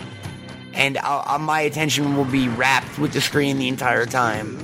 and 0.74 0.98
I'll, 0.98 1.24
I'll, 1.26 1.38
my 1.38 1.62
attention 1.62 2.14
will 2.14 2.26
be 2.26 2.48
wrapped 2.48 2.98
with 2.98 3.14
the 3.14 3.22
screen 3.22 3.58
the 3.58 3.68
entire 3.68 4.04
time. 4.04 4.58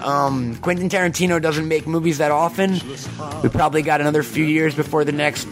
Um, 0.00 0.56
Quentin 0.58 0.88
Tarantino 0.88 1.42
doesn't 1.42 1.66
make 1.66 1.86
movies 1.86 2.18
that 2.18 2.30
often. 2.30 2.80
We 3.42 3.48
probably 3.48 3.82
got 3.82 4.00
another 4.00 4.22
few 4.22 4.44
years 4.44 4.74
before 4.76 5.04
the 5.04 5.12
next 5.12 5.48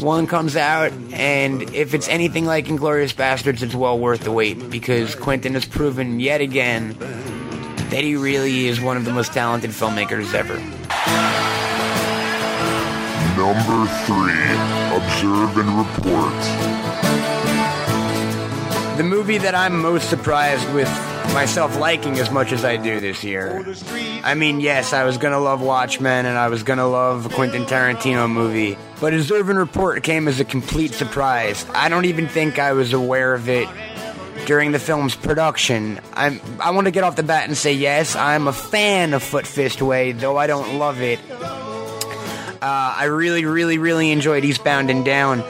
one 0.00 0.26
comes 0.26 0.56
out, 0.56 0.92
and 1.12 1.62
if 1.74 1.94
it's 1.94 2.08
anything 2.08 2.44
like 2.44 2.66
Inglourious 2.66 3.14
Basterds, 3.14 3.62
it's 3.62 3.74
well 3.74 3.98
worth 3.98 4.20
the 4.24 4.32
wait 4.32 4.70
because 4.70 5.14
Quentin 5.14 5.54
has 5.54 5.64
proven 5.64 6.20
yet 6.20 6.40
again 6.40 6.96
that 7.90 8.02
he 8.02 8.16
really 8.16 8.66
is 8.66 8.80
one 8.80 8.96
of 8.96 9.04
the 9.04 9.12
most 9.12 9.32
talented 9.32 9.70
filmmakers 9.70 10.34
ever. 10.34 10.58
Number 13.36 13.86
three, 14.06 14.44
Observe 14.96 15.58
and 15.58 15.78
Report. 15.78 16.42
The 18.96 19.04
movie 19.04 19.38
that 19.38 19.54
I'm 19.54 19.80
most 19.80 20.08
surprised 20.08 20.72
with 20.72 20.88
myself 21.34 21.76
liking 21.78 22.18
as 22.20 22.30
much 22.30 22.52
as 22.52 22.64
I 22.64 22.76
do 22.76 23.00
this 23.00 23.24
year. 23.24 23.66
I 24.22 24.34
mean, 24.34 24.60
yes, 24.60 24.92
I 24.92 25.02
was 25.02 25.18
gonna 25.18 25.40
love 25.40 25.60
Watchmen 25.60 26.26
and 26.26 26.38
I 26.38 26.48
was 26.48 26.62
gonna 26.62 26.86
love 26.86 27.26
a 27.26 27.28
Quentin 27.28 27.64
Tarantino 27.64 28.30
movie, 28.30 28.78
but 29.00 29.12
his 29.12 29.28
and 29.30 29.58
Report 29.58 30.02
came 30.04 30.28
as 30.28 30.38
a 30.38 30.44
complete 30.44 30.94
surprise. 30.94 31.66
I 31.74 31.88
don't 31.88 32.04
even 32.04 32.28
think 32.28 32.60
I 32.60 32.72
was 32.72 32.92
aware 32.92 33.34
of 33.34 33.48
it 33.48 33.68
during 34.46 34.70
the 34.70 34.78
film's 34.78 35.16
production. 35.16 36.00
I'm, 36.12 36.40
I 36.60 36.70
want 36.70 36.86
to 36.86 36.92
get 36.92 37.02
off 37.02 37.16
the 37.16 37.24
bat 37.24 37.48
and 37.48 37.56
say 37.56 37.72
yes, 37.72 38.14
I'm 38.14 38.46
a 38.46 38.52
fan 38.52 39.12
of 39.12 39.22
Foot 39.22 39.46
Fist 39.46 39.82
Way, 39.82 40.12
though 40.12 40.36
I 40.36 40.46
don't 40.46 40.78
love 40.78 41.02
it. 41.02 41.18
Uh, 41.30 42.94
I 42.96 43.06
really, 43.06 43.44
really, 43.44 43.78
really 43.78 44.12
enjoyed 44.12 44.44
Eastbound 44.44 44.88
and 44.88 45.04
Down. 45.04 45.42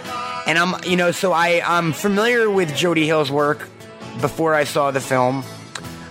And 0.47 0.59
I'm, 0.59 0.83
you 0.85 0.97
know, 0.97 1.11
so 1.11 1.33
I, 1.33 1.63
I'm 1.65 1.93
familiar 1.93 2.51
with 2.51 2.75
Jody 2.75 3.07
Hill's 3.07 3.31
work 3.31 3.69
before 4.21 4.55
I 4.55 4.65
saw 4.65 4.91
the 4.91 5.01
film. 5.01 5.45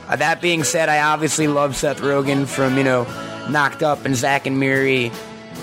Uh, 0.08 0.16
that 0.18 0.42
being 0.42 0.64
said, 0.64 0.90
I 0.90 1.02
obviously 1.02 1.48
love 1.48 1.76
Seth 1.76 2.02
Rogen 2.02 2.46
from, 2.46 2.78
you 2.78 2.84
know, 2.84 3.04
Knocked 3.50 3.84
Up 3.84 4.06
and 4.06 4.16
Zack 4.16 4.46
and 4.46 4.60
Miri 4.60 5.12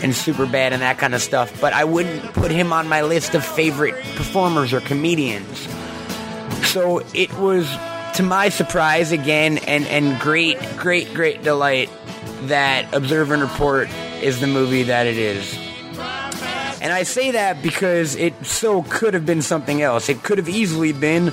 and 0.03 0.13
Superbad 0.13 0.73
and 0.73 0.83
that 0.83 0.99
kind 0.99 1.15
of 1.15 1.21
stuff, 1.21 1.61
but 1.61 1.73
I 1.73 1.85
wouldn't 1.85 2.23
put 2.33 2.51
him 2.51 2.73
on 2.73 2.89
my 2.89 3.03
list 3.03 3.35
of 3.35 3.45
favorite 3.45 3.95
performers 4.17 4.73
or 4.73 4.81
comedians. 4.81 5.69
So 6.69 7.03
it 7.13 7.33
was, 7.39 7.69
to 8.15 8.23
my 8.23 8.49
surprise 8.49 9.13
again, 9.13 9.59
and, 9.59 9.87
and 9.87 10.19
great, 10.21 10.59
great, 10.77 11.13
great 11.13 11.43
delight 11.43 11.91
that 12.45 12.95
Observe 12.95 13.31
and 13.31 13.43
Report 13.43 13.89
is 14.23 14.41
the 14.41 14.47
movie 14.47 14.85
that 14.85 15.07
it 15.07 15.19
is. 15.19 15.59
And 16.81 16.93
I 16.93 17.03
say 17.03 17.33
that 17.33 17.63
because 17.63 18.17
it 18.17 18.47
so 18.47 18.83
could 18.85 19.13
have 19.13 19.27
been 19.27 19.43
something 19.43 19.83
else. 19.83 20.09
It 20.09 20.23
could 20.23 20.39
have 20.39 20.49
easily 20.49 20.93
been 20.93 21.31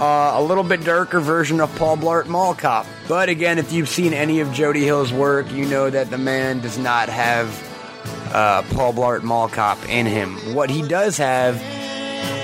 uh, 0.00 0.32
a 0.34 0.42
little 0.42 0.64
bit 0.64 0.84
darker 0.84 1.20
version 1.20 1.60
of 1.60 1.74
Paul 1.76 1.96
Blart 1.96 2.26
Mall 2.26 2.54
Cop. 2.54 2.86
But 3.08 3.28
again, 3.28 3.58
if 3.58 3.72
you've 3.72 3.88
seen 3.88 4.12
any 4.12 4.40
of 4.40 4.52
Jody 4.52 4.84
Hill's 4.84 5.12
work, 5.12 5.50
you 5.52 5.64
know 5.66 5.88
that 5.90 6.10
the 6.10 6.18
man 6.18 6.60
does 6.60 6.78
not 6.78 7.08
have 7.08 7.48
uh, 8.32 8.62
Paul 8.74 8.92
Blart 8.92 9.22
Mall 9.22 9.48
Cop 9.48 9.78
in 9.88 10.06
him. 10.06 10.36
What 10.54 10.70
he 10.70 10.86
does 10.86 11.16
have 11.16 11.62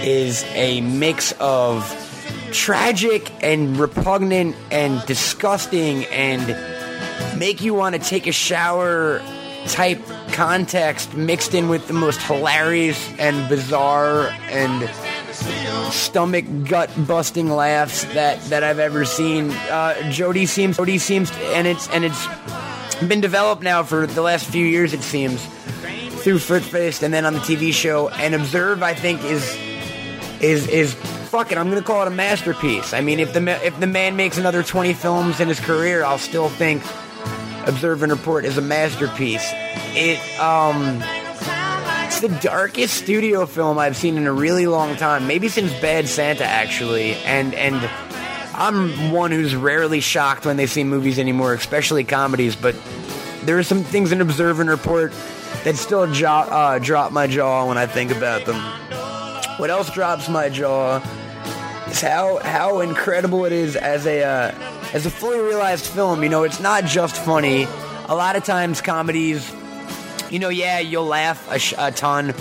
is 0.03 0.45
a 0.55 0.81
mix 0.81 1.33
of 1.41 1.99
tragic 2.53 3.31
and 3.43 3.77
repugnant 3.77 4.57
and 4.71 5.05
disgusting 5.07 6.05
and 6.07 6.57
make 7.39 7.61
you 7.61 7.75
want 7.75 7.95
to 7.95 8.01
take 8.01 8.27
a 8.27 8.33
shower 8.33 9.23
type 9.67 10.01
context 10.33 11.15
mixed 11.15 11.55
in 11.55 11.69
with 11.69 11.87
the 11.87 11.93
most 11.93 12.21
hilarious 12.23 13.09
and 13.19 13.49
bizarre 13.49 14.29
and 14.49 14.91
stomach 15.93 16.45
gut 16.65 16.91
busting 17.07 17.51
laughs 17.51 18.05
that, 18.15 18.41
that 18.45 18.63
I've 18.63 18.79
ever 18.79 19.05
seen. 19.05 19.51
Uh, 19.51 20.11
Jody 20.11 20.47
seems 20.47 20.77
Jody 20.77 20.99
seems 20.99 21.31
and 21.55 21.67
it's 21.67 21.89
and 21.89 22.05
it's 22.05 22.27
been 23.07 23.21
developed 23.21 23.63
now 23.63 23.83
for 23.83 24.07
the 24.07 24.23
last 24.23 24.47
few 24.47 24.65
years 24.65 24.93
it 24.93 25.03
seems 25.03 25.45
through 26.23 26.39
Foot 26.39 26.63
Fist 26.63 27.03
and 27.03 27.13
then 27.13 27.27
on 27.27 27.35
the 27.35 27.41
TV 27.41 27.73
show. 27.73 28.09
And 28.09 28.35
Observe 28.35 28.83
I 28.83 28.95
think 28.95 29.23
is 29.25 29.57
is 30.41 30.69
is 30.69 30.95
fuck 30.95 31.53
it. 31.53 31.59
I'm 31.59 31.69
gonna 31.69 31.83
call 31.83 32.03
it 32.03 32.09
a 32.09 32.15
masterpiece. 32.15 32.93
I 32.93 33.01
mean, 33.01 33.21
if 33.21 33.33
the 33.33 33.43
if 33.65 33.79
the 33.81 33.87
man 33.87 34.17
makes 34.17 34.39
another 34.39 34.63
20 34.63 34.93
films 34.95 35.41
in 35.41 35.49
his 35.49 35.61
career, 35.61 36.05
I'll 36.05 36.19
still 36.19 36.49
think 36.49 36.83
Observe 37.67 38.03
and 38.03 38.13
Report 38.13 38.45
is 38.45 38.59
a 38.59 38.63
masterpiece. 38.63 39.49
It 39.95 40.19
um. 40.41 41.03
The 42.23 42.29
darkest 42.41 42.95
studio 42.95 43.47
film 43.47 43.81
I've 43.81 43.97
seen 43.97 44.17
in 44.17 44.29
a 44.29 44.33
really 44.33 44.67
long 44.69 44.95
time, 44.95 45.27
maybe 45.27 45.49
since 45.49 45.73
Bad 45.81 46.07
Santa, 46.07 46.45
actually. 46.45 47.15
And 47.15 47.53
and 47.53 47.75
I'm 48.55 49.11
one 49.11 49.33
who's 49.33 49.57
rarely 49.57 49.99
shocked 49.99 50.47
when 50.47 50.57
they 50.57 50.67
see 50.67 50.85
movies 50.85 51.19
anymore, 51.19 51.53
especially 51.53 52.05
comedies. 52.05 52.55
But 52.55 52.77
there 53.43 53.59
are 53.59 53.65
some 53.65 53.83
things 53.83 54.13
in 54.13 54.21
Observe 54.21 54.61
and 54.61 54.71
Report 54.71 55.13
that 55.65 55.75
still 55.75 56.13
jo- 56.13 56.29
uh, 56.29 56.79
drop 56.79 57.11
my 57.11 57.27
jaw 57.27 57.67
when 57.67 57.77
I 57.77 57.87
think 57.87 58.13
about 58.13 58.45
them. 58.47 58.55
What 59.59 59.71
else 59.71 59.91
drops 59.91 60.29
my 60.29 60.49
jaw 60.49 60.99
is 61.91 62.01
how 62.01 62.39
how 62.39 62.83
incredible 62.83 63.47
it 63.47 63.53
is 63.53 63.75
as 63.75 64.07
a 64.07 64.23
uh, 64.23 64.55
as 64.93 65.07
a 65.07 65.11
fully 65.11 65.41
realized 65.41 65.87
film. 65.87 66.23
You 66.23 66.29
know, 66.29 66.45
it's 66.45 66.61
not 66.61 66.85
just 66.85 67.17
funny. 67.17 67.65
A 68.09 68.15
lot 68.15 68.37
of 68.37 68.45
times, 68.45 68.81
comedies 68.81 69.53
you 70.33 70.39
know, 70.39 70.49
yeah, 70.49 70.79
you'll 70.79 71.05
laugh 71.05 71.47
a, 71.53 71.59
sh- 71.59 71.75
a, 71.77 71.93
ton, 71.93 72.35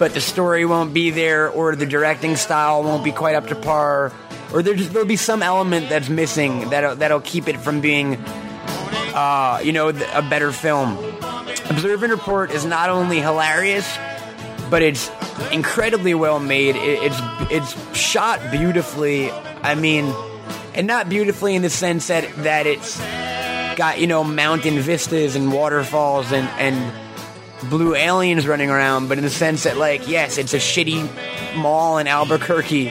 but 0.00 0.12
the 0.12 0.20
story 0.20 0.64
won't 0.66 0.92
be 0.92 1.10
there, 1.10 1.48
or 1.48 1.76
the 1.76 1.86
directing 1.86 2.34
style 2.34 2.82
won't 2.82 3.04
be 3.04 3.12
quite 3.12 3.36
up 3.36 3.46
to 3.46 3.54
par, 3.54 4.12
or 4.52 4.60
there 4.60 4.74
just, 4.74 4.92
there'll 4.92 5.06
be 5.06 5.16
some 5.16 5.40
element 5.40 5.88
that's 5.88 6.08
missing 6.08 6.68
that'll, 6.70 6.96
that'll 6.96 7.20
keep 7.20 7.46
it 7.46 7.60
from 7.60 7.80
being, 7.80 8.16
uh, 9.14 9.60
you 9.62 9.72
know, 9.72 9.90
a 9.90 10.22
better 10.22 10.50
film. 10.50 10.98
Observe 11.70 12.02
and 12.02 12.10
Report 12.10 12.50
is 12.50 12.64
not 12.64 12.90
only 12.90 13.20
hilarious, 13.20 13.86
but 14.68 14.82
it's 14.82 15.08
incredibly 15.52 16.14
well 16.14 16.40
made. 16.40 16.74
It, 16.74 17.12
it's 17.12 17.52
it's 17.52 17.96
shot 17.96 18.40
beautifully. 18.50 19.30
I 19.30 19.76
mean, 19.76 20.12
and 20.74 20.88
not 20.88 21.08
beautifully 21.08 21.54
in 21.54 21.62
the 21.62 21.70
sense 21.70 22.08
that 22.08 22.34
that 22.38 22.66
it's 22.66 22.98
got 23.76 24.00
you 24.00 24.06
know 24.08 24.24
mountain 24.24 24.80
vistas 24.80 25.36
and 25.36 25.52
waterfalls 25.52 26.32
and 26.32 26.48
and 26.58 27.07
blue 27.64 27.94
aliens 27.94 28.46
running 28.46 28.70
around, 28.70 29.08
but 29.08 29.18
in 29.18 29.24
the 29.24 29.30
sense 29.30 29.64
that, 29.64 29.76
like, 29.76 30.08
yes, 30.08 30.38
it's 30.38 30.54
a 30.54 30.58
shitty 30.58 31.08
mall 31.56 31.98
in 31.98 32.06
Albuquerque, 32.06 32.88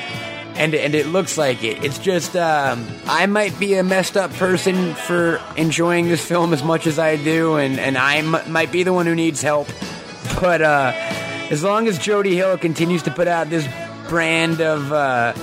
and 0.56 0.74
and 0.74 0.96
it 0.96 1.08
looks 1.08 1.38
like 1.38 1.64
it. 1.64 1.84
It's 1.84 2.00
just 2.00 2.36
um, 2.36 2.86
I 3.06 3.26
might 3.28 3.58
be 3.60 3.76
a 3.76 3.84
messed 3.84 4.18
up 4.18 4.32
person 4.34 4.94
for 4.96 5.42
enjoying 5.56 6.08
this 6.08 6.26
film 6.26 6.54
as 6.54 6.64
much 6.64 6.88
as 6.88 7.00
I 7.00 7.16
do, 7.16 7.56
and 7.58 7.80
and 7.80 7.98
I 7.98 8.18
m- 8.18 8.52
might 8.52 8.72
be 8.72 8.84
the 8.84 8.94
one 8.94 9.06
who 9.06 9.16
needs 9.16 9.42
help. 9.42 9.68
But 10.42 10.62
uh, 10.62 10.92
as 11.50 11.64
long 11.64 11.88
as 11.88 11.98
Jody 11.98 12.36
Hill 12.36 12.58
continues 12.58 13.04
to 13.04 13.12
put 13.12 13.28
out 13.28 13.50
this 13.50 13.68
brand 14.10 14.62
of 14.62 14.92
uh, 14.92 15.34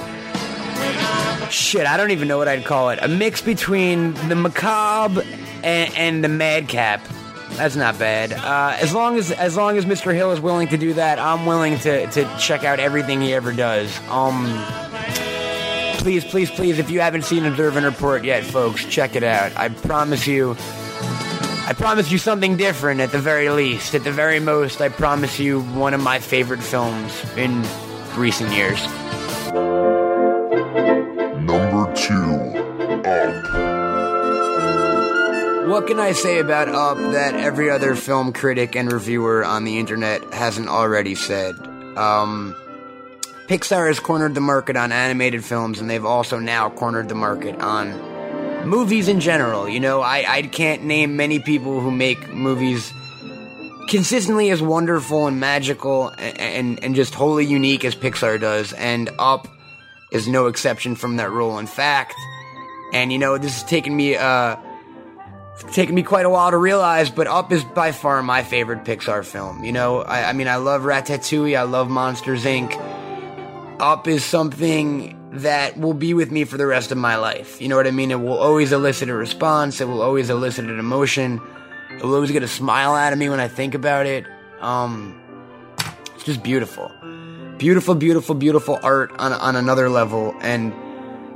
shit, 1.49 1.87
I 1.87 1.97
don't 1.97 2.11
even 2.11 2.29
know 2.29 2.39
what 2.39 2.49
I'd 2.49 2.65
call 2.65 2.91
it—a 2.91 3.09
mix 3.09 3.41
between 3.41 4.15
the 4.29 4.35
macabre 4.35 5.23
and, 5.63 5.95
and 5.97 6.25
the 6.25 6.29
madcap. 6.29 7.01
That's 7.57 7.77
not 7.77 7.99
bad. 7.99 8.33
Uh, 8.33 8.77
as 8.81 8.93
long 8.93 9.17
as 9.17 9.31
as 9.31 9.57
long 9.57 9.79
as 9.79 9.85
Mr. 9.85 10.13
Hill 10.15 10.33
is 10.33 10.41
willing 10.41 10.69
to 10.69 10.77
do 10.77 10.95
that, 10.95 11.19
I'm 11.19 11.47
willing 11.47 11.79
to, 11.81 12.07
to 12.09 12.37
check 12.39 12.65
out 12.65 12.81
everything 12.81 13.21
he 13.21 13.33
ever 13.33 13.53
does. 13.53 13.97
Um, 14.09 14.45
please, 15.99 16.25
please, 16.25 16.51
please, 16.51 16.79
if 16.79 16.91
you 16.91 17.01
haven't 17.01 17.23
seen 17.23 17.45
Observe 17.45 17.77
and 17.77 17.87
Report 17.87 18.25
yet, 18.25 18.45
folks, 18.45 18.85
check 18.85 19.15
it 19.17 19.23
out. 19.23 19.57
I 19.57 19.69
promise 19.69 20.27
you, 20.27 20.57
I 21.67 21.75
promise 21.77 22.11
you 22.11 22.19
something 22.19 22.57
different 22.57 23.01
at 23.01 23.13
the 23.13 23.21
very 23.21 23.49
least. 23.49 23.95
At 23.95 24.05
the 24.05 24.13
very 24.13 24.41
most, 24.41 24.81
I 24.81 24.89
promise 24.89 25.39
you 25.39 25.63
one 25.63 25.95
of 25.95 26.03
my 26.03 26.19
favorite 26.19 26.63
films 26.63 27.25
in 27.37 27.65
recent 28.17 28.53
years. 28.53 28.85
What 35.75 35.89
can 35.89 35.99
I 35.99 36.13
say 36.13 36.39
about 36.39 36.69
Up 36.69 36.97
that 36.99 37.35
every 37.35 37.69
other 37.69 37.97
film 37.97 38.33
critic 38.33 38.77
and 38.77 38.93
reviewer 38.93 39.45
on 39.45 39.65
the 39.65 39.81
internet 39.81 40.23
hasn't 40.33 40.69
already 40.69 41.17
said? 41.17 41.57
Um, 41.97 42.55
Pixar 43.49 43.89
has 43.89 43.99
cornered 43.99 44.37
the 44.37 44.41
market 44.41 44.77
on 44.77 44.93
animated 44.93 45.45
films, 45.45 45.81
and 45.81 45.91
they've 45.91 46.05
also 46.05 46.39
now 46.39 46.71
cornered 46.71 47.09
the 47.09 47.17
market 47.17 47.61
on 47.61 48.65
movies 48.65 49.09
in 49.09 49.19
general. 49.19 49.69
You 49.69 49.81
know, 49.81 50.01
I, 50.01 50.25
I 50.29 50.43
can't 50.43 50.85
name 50.85 51.17
many 51.17 51.41
people 51.41 51.81
who 51.81 51.91
make 51.91 52.33
movies 52.33 52.93
consistently 53.89 54.51
as 54.51 54.63
wonderful 54.63 55.27
and 55.27 55.41
magical 55.41 56.11
and, 56.11 56.39
and, 56.39 56.85
and 56.85 56.95
just 56.95 57.17
wholly 57.17 57.47
unique 57.47 57.85
as 57.85 57.97
Pixar 57.97 58.41
does, 58.41 58.73
and 58.75 59.11
Up 59.19 59.49
is 60.13 60.29
no 60.29 60.47
exception 60.47 60.95
from 60.95 61.17
that 61.17 61.33
rule. 61.33 61.59
In 61.59 61.67
fact, 61.67 62.15
and 62.93 63.13
you 63.13 63.19
know, 63.19 63.39
this 63.39 63.61
has 63.61 63.69
taken 63.69 63.97
me, 63.97 64.15
uh, 64.15 64.55
it's 65.61 65.75
taken 65.75 65.95
me 65.95 66.03
quite 66.03 66.27
a 66.27 66.31
while 66.31 66.51
to 66.51 66.59
realize, 66.59 67.11
but 67.11 67.27
Up 67.27 67.53
is 67.53 67.63
by 67.63 67.93
far 67.93 68.23
my 68.23 68.43
favorite 68.43 68.85
Pixar 68.85 69.25
film. 69.25 69.65
You 69.65 69.73
know, 69.73 70.03
I, 70.03 70.31
I 70.31 70.33
mean, 70.33 70.49
I 70.49 70.57
love 70.57 70.83
Ratatouille, 70.83 71.57
I 71.57 71.63
love 71.63 71.89
Monsters 71.89 72.45
Inc. 72.45 72.75
Up 73.81 74.09
is 74.09 74.25
something 74.25 75.17
that 75.33 75.79
will 75.79 75.95
be 75.95 76.15
with 76.15 76.31
me 76.31 76.45
for 76.45 76.57
the 76.57 76.67
rest 76.67 76.93
of 76.93 76.99
my 76.99 77.17
life. 77.17 77.61
You 77.61 77.69
know 77.69 77.77
what 77.77 77.87
I 77.87 77.93
mean? 77.93 78.11
It 78.11 78.21
will 78.21 78.39
always 78.39 78.73
elicit 78.73 79.09
a 79.09 79.15
response, 79.15 79.81
it 79.81 79.87
will 79.87 80.03
always 80.03 80.29
elicit 80.29 80.65
an 80.65 80.79
emotion, 80.79 81.41
it 81.93 82.03
will 82.03 82.15
always 82.15 82.33
get 82.33 82.43
a 82.43 82.49
smile 82.49 82.95
out 82.95 83.13
of 83.13 83.19
me 83.19 83.29
when 83.29 83.41
I 83.41 83.49
think 83.49 83.75
about 83.75 84.07
it. 84.07 84.27
Um, 84.61 85.21
it's 86.15 86.25
just 86.25 86.43
beautiful. 86.43 86.91
Beautiful, 87.59 87.95
beautiful, 87.95 88.35
beautiful 88.35 88.81
art 88.83 89.13
on, 89.19 89.33
on 89.33 89.55
another 89.55 89.89
level, 89.89 90.35
and 90.41 90.73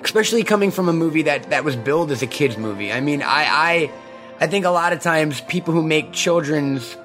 especially 0.03 0.43
coming 0.43 0.73
from 0.73 0.89
a 0.89 0.93
movie 0.93 1.23
that, 1.23 1.51
that 1.51 1.65
was 1.65 1.77
billed 1.77 2.11
as 2.11 2.23
a 2.23 2.27
kid's 2.27 2.57
movie. 2.57 2.93
I 2.93 3.01
mean, 3.01 3.23
I, 3.23 3.45
I 3.47 3.93
I 4.41 4.47
think 4.47 4.65
a 4.65 4.71
lot 4.71 4.93
of 4.93 5.01
times 5.01 5.41
people 5.41 5.75
who 5.75 5.83
make 5.83 6.13
children's 6.13 6.97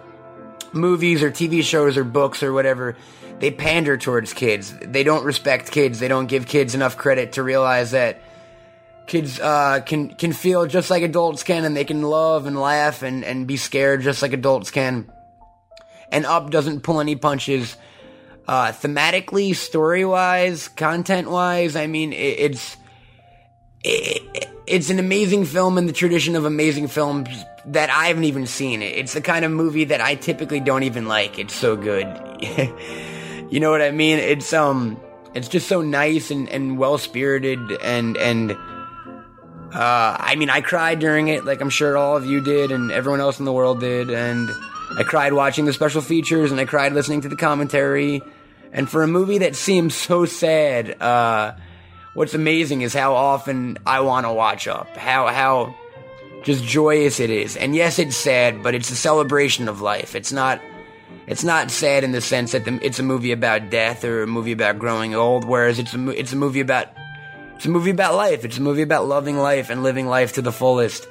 movies 0.71 1.23
or 1.23 1.31
TV 1.31 1.63
shows 1.63 1.97
or 1.97 2.03
books 2.03 2.43
or 2.43 2.53
whatever, 2.53 2.95
they 3.39 3.49
pander 3.49 3.97
towards 3.97 4.33
kids. 4.33 4.73
They 4.81 5.03
don't 5.03 5.25
respect 5.25 5.71
kids. 5.71 5.99
They 5.99 6.07
don't 6.07 6.27
give 6.27 6.45
kids 6.45 6.75
enough 6.75 6.95
credit 6.97 7.33
to 7.33 7.43
realize 7.43 7.91
that 7.91 8.21
kids 9.07 9.39
uh, 9.39 9.81
can 9.85 10.13
can 10.15 10.31
feel 10.31 10.65
just 10.65 10.89
like 10.89 11.03
adults 11.03 11.43
can, 11.43 11.65
and 11.65 11.75
they 11.75 11.85
can 11.85 12.01
love 12.03 12.45
and 12.45 12.59
laugh 12.59 13.01
and, 13.01 13.25
and 13.25 13.47
be 13.47 13.57
scared 13.57 14.01
just 14.01 14.21
like 14.21 14.33
adults 14.33 14.71
can. 14.71 15.11
And 16.11 16.25
Up 16.25 16.51
doesn't 16.51 16.81
pull 16.81 16.99
any 16.99 17.15
punches. 17.15 17.75
Uh, 18.47 18.67
thematically, 18.67 19.55
story 19.55 20.05
wise, 20.05 20.67
content 20.67 21.29
wise, 21.29 21.75
I 21.75 21.87
mean, 21.87 22.11
it, 22.13 22.39
it's 22.39 22.77
it, 23.83 24.49
it's 24.65 24.89
an 24.89 24.99
amazing 24.99 25.45
film 25.45 25.77
in 25.77 25.85
the 25.85 25.93
tradition 25.93 26.35
of 26.35 26.45
amazing 26.45 26.87
films 26.87 27.29
that 27.65 27.89
I 27.89 28.07
haven't 28.07 28.25
even 28.25 28.45
seen. 28.45 28.81
It's 28.81 29.13
the 29.13 29.21
kind 29.21 29.45
of 29.45 29.51
movie 29.51 29.85
that 29.85 30.01
I 30.01 30.15
typically 30.15 30.59
don't 30.59 30.83
even 30.83 31.07
like. 31.07 31.39
It's 31.39 31.53
so 31.53 31.75
good. 31.75 32.07
you 33.49 33.59
know 33.59 33.71
what 33.71 33.81
I 33.81 33.91
mean? 33.91 34.19
It's 34.19 34.53
um, 34.53 34.99
it's 35.33 35.47
just 35.47 35.67
so 35.67 35.81
nice 35.81 36.31
and, 36.31 36.49
and 36.49 36.77
well 36.77 36.97
spirited 36.97 37.59
and 37.81 38.17
and 38.17 38.51
uh, 39.73 40.17
I 40.19 40.35
mean, 40.35 40.51
I 40.51 40.61
cried 40.61 40.99
during 40.99 41.29
it, 41.29 41.45
like 41.45 41.59
I'm 41.59 41.71
sure 41.71 41.97
all 41.97 42.15
of 42.15 42.27
you 42.27 42.41
did, 42.41 42.71
and 42.71 42.91
everyone 42.91 43.21
else 43.21 43.39
in 43.39 43.45
the 43.45 43.51
world 43.51 43.79
did, 43.79 44.11
and 44.11 44.47
I 44.99 45.03
cried 45.03 45.33
watching 45.33 45.65
the 45.65 45.73
special 45.73 46.01
features, 46.01 46.51
and 46.51 46.59
I 46.59 46.65
cried 46.65 46.93
listening 46.93 47.21
to 47.21 47.29
the 47.29 47.35
commentary. 47.35 48.21
And 48.71 48.87
for 48.87 49.01
a 49.01 49.07
movie 49.07 49.39
that 49.39 49.55
seems 49.55 49.95
so 49.95 50.25
sad, 50.25 51.01
uh, 51.01 51.55
what's 52.13 52.33
amazing 52.33 52.81
is 52.81 52.93
how 52.93 53.15
often 53.15 53.77
I 53.85 54.01
want 54.01 54.25
to 54.25 54.33
watch 54.33 54.67
Up. 54.67 54.95
How 54.97 55.27
how 55.27 55.75
just 56.43 56.63
joyous 56.63 57.19
it 57.19 57.29
is. 57.29 57.55
And 57.55 57.75
yes, 57.75 57.99
it's 57.99 58.17
sad, 58.17 58.61
but 58.61 58.75
it's 58.75 58.91
a 58.91 58.95
celebration 58.95 59.67
of 59.67 59.81
life. 59.81 60.15
It's 60.15 60.31
not 60.31 60.61
it's 61.25 61.43
not 61.43 61.71
sad 61.71 62.03
in 62.03 62.11
the 62.11 62.21
sense 62.21 62.51
that 62.51 62.65
the, 62.65 62.79
it's 62.83 62.99
a 62.99 63.03
movie 63.03 63.31
about 63.31 63.69
death 63.69 64.03
or 64.03 64.23
a 64.23 64.27
movie 64.27 64.51
about 64.51 64.77
growing 64.77 65.15
old. 65.15 65.45
Whereas 65.45 65.79
it's 65.79 65.93
a 65.93 66.09
it's 66.09 66.33
a 66.33 66.35
movie 66.35 66.59
about 66.59 66.89
it's 67.55 67.65
a 67.65 67.69
movie 67.69 67.91
about 67.91 68.15
life. 68.15 68.43
It's 68.45 68.57
a 68.57 68.61
movie 68.61 68.81
about 68.81 69.07
loving 69.07 69.37
life 69.37 69.69
and 69.69 69.83
living 69.83 70.07
life 70.07 70.33
to 70.33 70.41
the 70.41 70.51
fullest. 70.51 71.07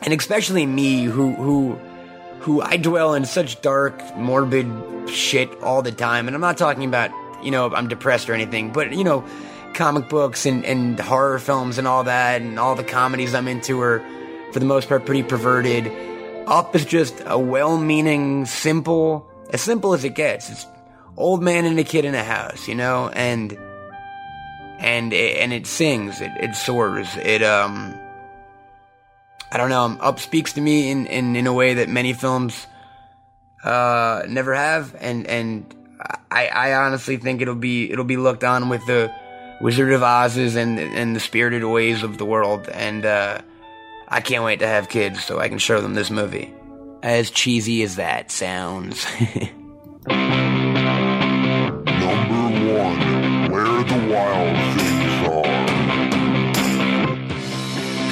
And 0.00 0.14
especially 0.14 0.64
me, 0.64 1.04
who 1.04 1.34
who 1.34 1.78
who 2.40 2.62
I 2.62 2.76
dwell 2.76 3.14
in 3.14 3.24
such 3.24 3.60
dark, 3.60 4.16
morbid 4.16 5.10
shit 5.10 5.50
all 5.62 5.82
the 5.82 5.92
time. 5.92 6.28
And 6.28 6.34
I'm 6.34 6.40
not 6.40 6.56
talking 6.56 6.84
about 6.84 7.10
you 7.44 7.50
know 7.50 7.72
I'm 7.74 7.88
depressed 7.88 8.30
or 8.30 8.34
anything, 8.34 8.72
but 8.72 8.92
you 8.92 9.04
know 9.04 9.24
comic 9.74 10.08
books 10.08 10.46
and, 10.46 10.64
and 10.64 10.98
horror 10.98 11.38
films 11.38 11.78
and 11.78 11.86
all 11.86 12.04
that, 12.04 12.42
and 12.42 12.58
all 12.58 12.74
the 12.74 12.84
comedies 12.84 13.34
I'm 13.34 13.48
into 13.48 13.80
are, 13.80 14.02
for 14.52 14.58
the 14.58 14.66
most 14.66 14.88
part, 14.88 15.06
pretty 15.06 15.22
perverted. 15.22 15.90
Up 16.46 16.74
is 16.74 16.84
just 16.84 17.22
a 17.26 17.38
well 17.38 17.76
meaning, 17.78 18.46
simple, 18.46 19.28
as 19.50 19.60
simple 19.60 19.94
as 19.94 20.04
it 20.04 20.14
gets. 20.14 20.50
It's 20.50 20.66
old 21.16 21.42
man 21.42 21.64
and 21.64 21.78
a 21.78 21.84
kid 21.84 22.04
in 22.04 22.14
a 22.14 22.24
house, 22.24 22.68
you 22.68 22.74
know, 22.74 23.08
and 23.08 23.56
and 24.78 25.12
it, 25.12 25.36
and 25.36 25.52
it 25.52 25.66
sings, 25.66 26.20
it 26.20 26.30
it 26.40 26.54
soars, 26.54 27.08
it 27.16 27.42
um, 27.42 27.94
I 29.50 29.56
don't 29.56 29.70
know, 29.70 29.98
up 30.00 30.20
speaks 30.20 30.54
to 30.54 30.60
me 30.60 30.90
in 30.90 31.06
in 31.06 31.36
in 31.36 31.46
a 31.46 31.52
way 31.52 31.74
that 31.74 31.88
many 31.88 32.12
films 32.12 32.66
uh 33.64 34.22
never 34.28 34.54
have, 34.54 34.94
and 35.00 35.26
and 35.26 35.74
I 36.30 36.46
I 36.46 36.74
honestly 36.74 37.16
think 37.16 37.42
it'll 37.42 37.54
be 37.56 37.90
it'll 37.90 38.04
be 38.04 38.16
looked 38.16 38.44
on 38.44 38.68
with 38.68 38.86
the 38.86 39.12
Wizard 39.60 39.92
of 39.92 40.02
Oz's 40.02 40.54
and 40.54 40.78
and 40.78 41.16
the 41.16 41.20
spirited 41.20 41.64
ways 41.64 42.02
of 42.02 42.16
the 42.18 42.24
world, 42.24 42.68
and 42.68 43.04
uh, 43.04 43.40
I 44.08 44.20
can't 44.20 44.44
wait 44.44 44.60
to 44.60 44.66
have 44.66 44.88
kids 44.88 45.24
so 45.24 45.40
I 45.40 45.48
can 45.48 45.58
show 45.58 45.80
them 45.80 45.94
this 45.94 46.10
movie. 46.10 46.54
As 47.02 47.30
cheesy 47.30 47.82
as 47.82 47.96
that 47.96 48.30
sounds. 48.30 49.04
Number 50.06 50.44
one, 52.72 53.50
where 53.50 53.84
the 53.84 54.08
wild 54.12 54.56
things 54.78 55.28
are. 55.28 55.68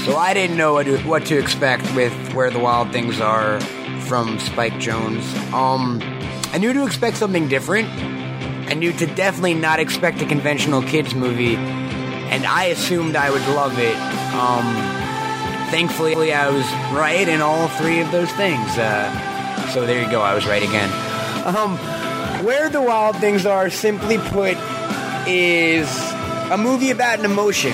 So 0.04 0.16
I 0.16 0.34
didn't 0.34 0.56
know 0.56 0.74
what 0.74 0.86
to, 0.86 0.98
what 0.98 1.26
to 1.26 1.38
expect 1.38 1.82
with 1.96 2.12
Where 2.32 2.50
the 2.50 2.60
Wild 2.60 2.92
Things 2.92 3.20
Are 3.20 3.60
from 4.02 4.38
Spike 4.38 4.74
Jonze. 4.74 5.52
Um, 5.52 6.00
I 6.52 6.58
knew 6.58 6.72
to 6.72 6.86
expect 6.86 7.16
something 7.16 7.48
different. 7.48 7.88
I 8.68 8.74
knew 8.74 8.92
to 8.92 9.06
definitely 9.06 9.54
not 9.54 9.78
expect 9.78 10.20
a 10.22 10.26
conventional 10.26 10.82
kids 10.82 11.14
movie, 11.14 11.56
and 11.56 12.44
I 12.44 12.64
assumed 12.64 13.16
I 13.16 13.30
would 13.30 13.46
love 13.48 13.78
it. 13.78 13.96
Um, 14.34 14.64
thankfully, 15.70 16.32
I 16.32 16.50
was 16.50 16.64
right 16.92 17.28
in 17.28 17.40
all 17.40 17.68
three 17.68 18.00
of 18.00 18.10
those 18.10 18.30
things. 18.32 18.76
Uh, 18.76 19.70
so 19.72 19.86
there 19.86 20.02
you 20.02 20.10
go. 20.10 20.20
I 20.20 20.34
was 20.34 20.46
right 20.46 20.62
again. 20.62 20.90
Um, 21.46 21.78
Where 22.44 22.68
the 22.68 22.82
Wild 22.82 23.16
Things 23.16 23.46
Are, 23.46 23.70
simply 23.70 24.18
put, 24.18 24.56
is 25.28 25.88
a 26.50 26.58
movie 26.58 26.90
about 26.90 27.20
an 27.20 27.24
emotion. 27.24 27.72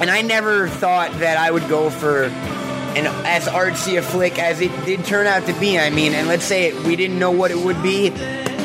And 0.00 0.10
I 0.10 0.22
never 0.22 0.68
thought 0.68 1.12
that 1.20 1.38
I 1.38 1.50
would 1.50 1.68
go 1.68 1.88
for 1.88 2.24
an 2.24 3.06
as 3.26 3.46
artsy 3.46 3.98
a 3.98 4.02
flick 4.02 4.38
as 4.38 4.60
it 4.60 4.70
did 4.84 5.04
turn 5.04 5.26
out 5.26 5.46
to 5.46 5.52
be. 5.54 5.78
I 5.78 5.90
mean, 5.90 6.12
and 6.12 6.28
let's 6.28 6.44
say 6.44 6.66
it, 6.68 6.84
we 6.84 6.94
didn't 6.94 7.18
know 7.18 7.30
what 7.30 7.50
it 7.50 7.58
would 7.58 7.82
be. 7.82 8.10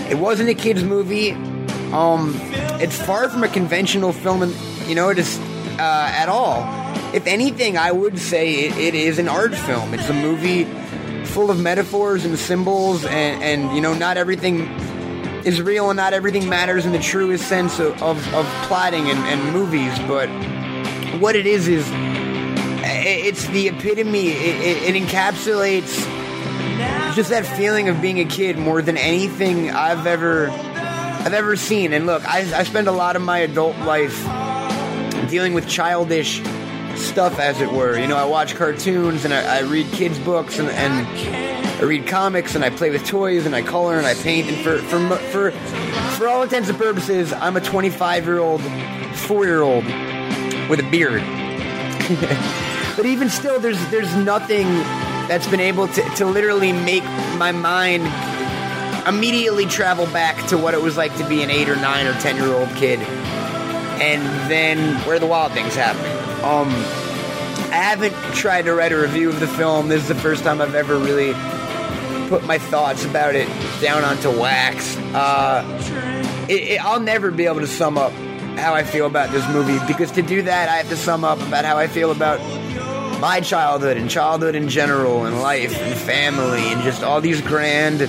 It 0.10 0.18
wasn't 0.18 0.50
a 0.50 0.54
kids 0.54 0.84
movie. 0.84 1.32
Um, 1.94 2.36
it's 2.82 3.00
far 3.00 3.30
from 3.30 3.44
a 3.44 3.48
conventional 3.48 4.14
film, 4.14 4.42
and 4.42 4.56
you 4.88 4.96
know, 4.96 5.10
is 5.10 5.40
uh, 5.80 6.12
at 6.14 6.30
all. 6.30 6.64
If 7.14 7.28
anything, 7.28 7.78
I 7.78 7.92
would 7.92 8.20
say 8.20 8.66
it, 8.66 8.78
it 8.78 8.96
is 8.96 9.20
an 9.20 9.28
art 9.28 9.56
film. 9.56 9.94
It's 9.94 10.10
a 10.10 10.14
movie 10.14 10.66
full 11.26 11.52
of 11.52 11.60
metaphors 11.60 12.26
and 12.26 12.38
symbols, 12.38 13.06
and, 13.06 13.44
and 13.44 13.76
you 13.76 13.82
know, 13.82 13.94
not 13.94 14.18
everything 14.18 14.62
is 15.46 15.62
real 15.62 15.90
and 15.90 15.98
not 15.98 16.14
everything 16.14 16.50
matters 16.50 16.86
in 16.86 16.92
the 16.92 17.00
truest 17.00 17.48
sense 17.48 17.80
of, 17.80 18.02
of, 18.04 18.34
of 18.34 18.46
plotting 18.64 19.10
and, 19.10 19.20
and 19.20 19.54
movies, 19.54 19.98
but 20.00 20.28
what 21.20 21.36
it 21.36 21.46
is 21.46 21.68
is 21.68 21.88
it's 22.84 23.48
the 23.48 23.70
epitome, 23.70 24.30
it, 24.30 24.86
it, 24.86 24.96
it 24.96 25.02
encapsulates 25.04 26.06
just 27.20 27.32
that 27.32 27.46
feeling 27.46 27.90
of 27.90 28.02
being 28.02 28.22
a 28.22 28.24
kid 28.24 28.58
more 28.58 28.82
than 28.82 28.96
anything 28.96 29.72
I've 29.72 30.08
ever 30.08 30.50
I've 30.50 31.34
ever 31.34 31.58
seen. 31.58 31.92
And 31.92 32.06
look, 32.06 32.26
I, 32.26 32.40
I 32.58 32.64
spend 32.64 32.88
a 32.88 32.94
lot 32.94 33.18
of 33.18 33.22
my 33.22 33.40
adult 33.40 33.76
life 33.80 34.24
dealing 35.30 35.54
with 35.54 35.68
childish 35.68 36.42
stuff, 36.96 37.38
as 37.38 37.60
it 37.60 37.74
were. 37.74 38.00
You 38.00 38.08
know, 38.08 38.16
I 38.16 38.24
watch 38.24 38.56
cartoons 38.56 39.26
and 39.26 39.34
I, 39.34 39.58
I 39.58 39.62
read 39.64 39.92
kids' 39.92 40.18
books 40.18 40.60
and, 40.60 40.70
and 40.70 41.06
I 41.82 41.84
read 41.84 42.08
comics 42.08 42.56
and 42.56 42.64
I 42.64 42.70
play 42.70 42.90
with 42.90 43.06
toys 43.06 43.46
and 43.46 43.54
I 43.54 43.64
color 43.64 43.98
and 43.98 44.08
I 44.08 44.14
paint. 44.14 44.48
And 44.48 44.64
for 44.64 44.78
for 44.78 45.18
for 45.18 45.52
for 46.16 46.30
all 46.30 46.44
intents 46.44 46.70
and 46.70 46.78
purposes, 46.78 47.34
I'm 47.34 47.58
a 47.58 47.62
25 47.62 48.24
year 48.24 48.40
old, 48.40 48.62
four 49.14 49.44
year 49.44 49.62
old 49.62 49.84
with 50.70 50.80
a 50.80 50.90
beard. 50.90 51.22
but 52.96 53.06
even 53.06 53.28
still, 53.28 53.60
there's 53.60 53.86
there's 53.90 54.16
nothing 54.16 54.68
that's 55.30 55.48
been 55.48 55.60
able 55.60 55.88
to, 55.88 56.02
to 56.16 56.26
literally 56.26 56.74
make 56.74 57.04
my 57.38 57.52
mind 57.52 58.04
immediately 59.08 59.68
travel 59.68 60.08
back 60.08 60.48
to 60.48 60.58
what 60.58 60.74
it 60.74 60.82
was 60.82 60.98
like 60.98 61.16
to 61.18 61.30
be 61.30 61.44
an 61.44 61.52
eight 61.52 61.70
or 61.70 61.76
nine 61.76 62.08
or 62.08 62.14
ten 62.20 62.36
year 62.36 62.52
old 62.52 62.68
kid, 62.76 63.00
and 64.02 64.22
then 64.52 64.96
where 65.08 65.20
the 65.20 65.28
wild 65.28 65.52
things 65.52 65.76
happen. 65.76 66.04
Um, 66.44 66.70
I 67.72 67.76
haven't 67.76 68.16
tried 68.34 68.64
to 68.64 68.74
write 68.74 68.92
a 68.92 68.98
review 68.98 69.30
of 69.30 69.40
the 69.40 69.48
film. 69.48 69.88
This 69.88 70.02
is 70.02 70.08
the 70.08 70.16
first 70.16 70.44
time 70.44 70.62
I've 70.62 70.74
ever 70.74 70.98
really 70.98 71.34
put 72.28 72.44
my 72.46 72.58
thoughts 72.58 73.06
about 73.06 73.36
it 73.36 73.48
down 73.80 74.04
onto 74.04 74.30
wax. 74.32 74.98
Uh, 75.14 75.64
it, 76.50 76.62
it, 76.62 76.86
I'll 76.86 77.00
never 77.00 77.30
be 77.30 77.46
able 77.46 77.60
to 77.60 77.68
sum 77.68 78.00
up 78.00 78.12
how 78.58 78.74
I 78.74 78.84
feel 78.84 79.06
about 79.06 79.30
this 79.32 79.48
movie 79.50 79.78
because 79.86 80.12
to 80.14 80.24
do 80.24 80.42
that, 80.42 80.70
I 80.70 80.78
have 80.78 80.90
to 80.90 80.98
sum 80.98 81.24
up 81.24 81.40
about 81.42 81.66
how 81.66 81.78
I 81.78 81.86
feel 81.86 82.10
about 82.10 82.40
my 83.20 83.42
childhood 83.42 83.98
and 83.98 84.10
childhood 84.10 84.56
in 84.56 84.70
general 84.70 85.26
and 85.26 85.42
life 85.42 85.78
and 85.78 85.98
family 86.00 86.72
and 86.72 86.82
just 86.84 87.04
all 87.04 87.22
these 87.22 87.42
grand 87.42 88.00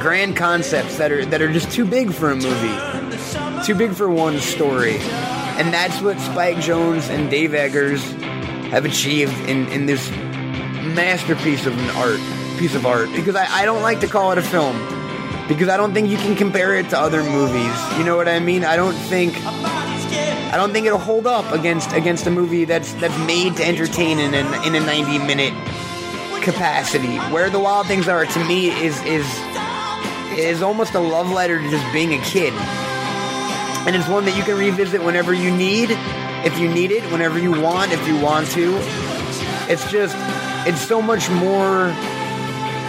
grand 0.00 0.36
concepts 0.36 0.98
that 0.98 1.12
are 1.12 1.24
that 1.26 1.42
are 1.42 1.52
just 1.52 1.70
too 1.70 1.84
big 1.84 2.12
for 2.12 2.30
a 2.30 2.36
movie. 2.36 3.64
Too 3.64 3.74
big 3.74 3.92
for 3.92 4.10
one 4.10 4.38
story. 4.40 4.96
And 5.58 5.72
that's 5.72 6.00
what 6.00 6.18
Spike 6.18 6.56
Jonze 6.56 7.08
and 7.10 7.30
Dave 7.30 7.54
Eggers 7.54 8.02
have 8.72 8.84
achieved 8.84 9.38
in, 9.48 9.68
in 9.68 9.86
this 9.86 10.10
masterpiece 10.10 11.66
of 11.66 11.78
an 11.78 11.90
art 11.90 12.20
piece 12.58 12.74
of 12.74 12.86
art. 12.86 13.10
Because 13.14 13.36
I, 13.36 13.46
I 13.46 13.64
don't 13.64 13.82
like 13.82 14.00
to 14.00 14.08
call 14.08 14.32
it 14.32 14.38
a 14.38 14.42
film. 14.42 14.76
Because 15.46 15.68
I 15.68 15.76
don't 15.76 15.92
think 15.92 16.08
you 16.08 16.16
can 16.16 16.34
compare 16.34 16.74
it 16.74 16.88
to 16.90 16.98
other 16.98 17.22
movies. 17.22 17.98
You 17.98 18.04
know 18.04 18.16
what 18.16 18.28
I 18.28 18.38
mean? 18.38 18.64
I 18.64 18.76
don't 18.76 18.94
think 18.94 19.34
I 20.52 20.56
don't 20.56 20.74
think 20.74 20.86
it'll 20.86 20.98
hold 20.98 21.26
up 21.26 21.50
against 21.50 21.92
against 21.92 22.26
a 22.26 22.30
movie 22.30 22.66
that's 22.66 22.92
that's 22.94 23.16
made 23.26 23.56
to 23.56 23.64
entertain 23.66 24.18
in 24.18 24.34
a, 24.34 24.66
in 24.66 24.74
a 24.74 24.80
90 24.80 25.18
minute 25.20 25.54
capacity. 26.42 27.16
Where 27.32 27.48
the 27.48 27.58
Wild 27.58 27.86
Things 27.86 28.06
Are 28.06 28.26
to 28.26 28.44
me 28.44 28.68
is 28.68 29.02
is 29.04 29.26
is 30.36 30.60
almost 30.60 30.92
a 30.92 31.00
love 31.00 31.30
letter 31.30 31.58
to 31.58 31.70
just 31.70 31.90
being 31.90 32.12
a 32.12 32.22
kid. 32.22 32.52
And 33.86 33.96
it's 33.96 34.06
one 34.08 34.26
that 34.26 34.36
you 34.36 34.42
can 34.42 34.58
revisit 34.58 35.02
whenever 35.02 35.32
you 35.32 35.50
need, 35.50 35.88
if 36.44 36.58
you 36.58 36.68
need 36.68 36.90
it, 36.90 37.02
whenever 37.10 37.38
you 37.38 37.58
want, 37.58 37.92
if 37.92 38.06
you 38.06 38.20
want 38.20 38.46
to. 38.48 38.76
It's 39.72 39.90
just 39.90 40.14
it's 40.68 40.82
so 40.82 41.00
much 41.00 41.30
more 41.30 41.86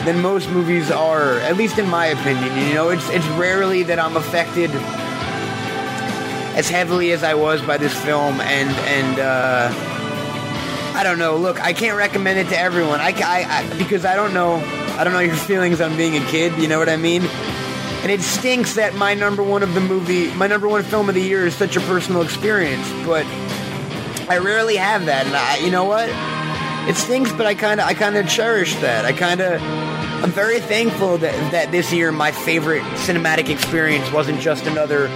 than 0.04 0.22
most 0.22 0.50
movies 0.50 0.92
are, 0.92 1.40
at 1.40 1.56
least 1.56 1.80
in 1.80 1.88
my 1.88 2.08
opinion. 2.08 2.68
You 2.68 2.74
know, 2.74 2.90
it's 2.90 3.10
it's 3.10 3.26
rarely 3.40 3.84
that 3.84 4.00
I'm 4.00 4.18
affected 4.18 4.70
as 6.56 6.70
heavily 6.70 7.12
as 7.12 7.24
I 7.24 7.34
was 7.34 7.62
by 7.62 7.78
this 7.78 7.94
film, 8.04 8.40
and 8.42 8.70
and 8.70 9.20
uh, 9.20 9.70
I 10.96 11.04
don't 11.04 11.18
know. 11.18 11.38
Look, 11.38 11.60
I 11.60 11.74
can't 11.74 11.98
recommend 11.98 12.40
it 12.40 12.50
to 12.50 12.60
everyone. 12.60 13.00
I, 13.00 13.10
I, 13.10 13.46
I 13.50 13.78
because 13.78 14.06
I 14.06 14.16
don't 14.16 14.34
know. 14.34 14.56
I 14.98 15.04
don't 15.04 15.14
know 15.14 15.20
your 15.20 15.36
feelings 15.52 15.82
on 15.82 15.98
being 15.98 16.16
a 16.16 16.26
kid. 16.28 16.56
You 16.62 16.68
know 16.68 16.80
what 16.80 16.90
I 16.90 16.98
mean? 16.98 17.24
And 18.04 18.12
it 18.12 18.22
stinks 18.22 18.76
that 18.76 18.96
my 18.96 19.14
number 19.14 19.42
one 19.42 19.64
of 19.64 19.74
the 19.74 19.80
movie, 19.80 20.32
my 20.36 20.46
number 20.46 20.68
one 20.68 20.84
film 20.84 21.10
of 21.10 21.16
the 21.16 21.22
year, 21.22 21.48
is 21.48 21.56
such 21.56 21.78
a 21.78 21.80
personal 21.82 22.22
experience. 22.22 22.88
But 23.06 23.26
I 24.30 24.38
rarely 24.38 24.76
have 24.76 25.06
that, 25.08 25.26
and 25.26 25.36
I, 25.36 25.58
you 25.58 25.72
know 25.72 25.86
what? 25.86 26.10
It 26.88 26.96
stinks, 26.96 27.32
but 27.32 27.46
I 27.46 27.56
kind 27.56 27.80
of, 27.80 27.88
I 27.88 27.94
kind 27.94 28.18
of 28.18 28.28
cherish 28.28 28.76
that. 28.78 29.06
I 29.06 29.14
kind 29.14 29.40
of, 29.42 29.62
I'm 30.22 30.32
very 30.32 30.60
thankful 30.60 31.18
that 31.20 31.52
that 31.52 31.72
this 31.72 31.92
year 31.94 32.12
my 32.12 32.32
favorite 32.32 32.84
cinematic 33.08 33.50
experience 33.50 34.12
wasn't 34.12 34.40
just 34.42 34.66
another 34.68 35.08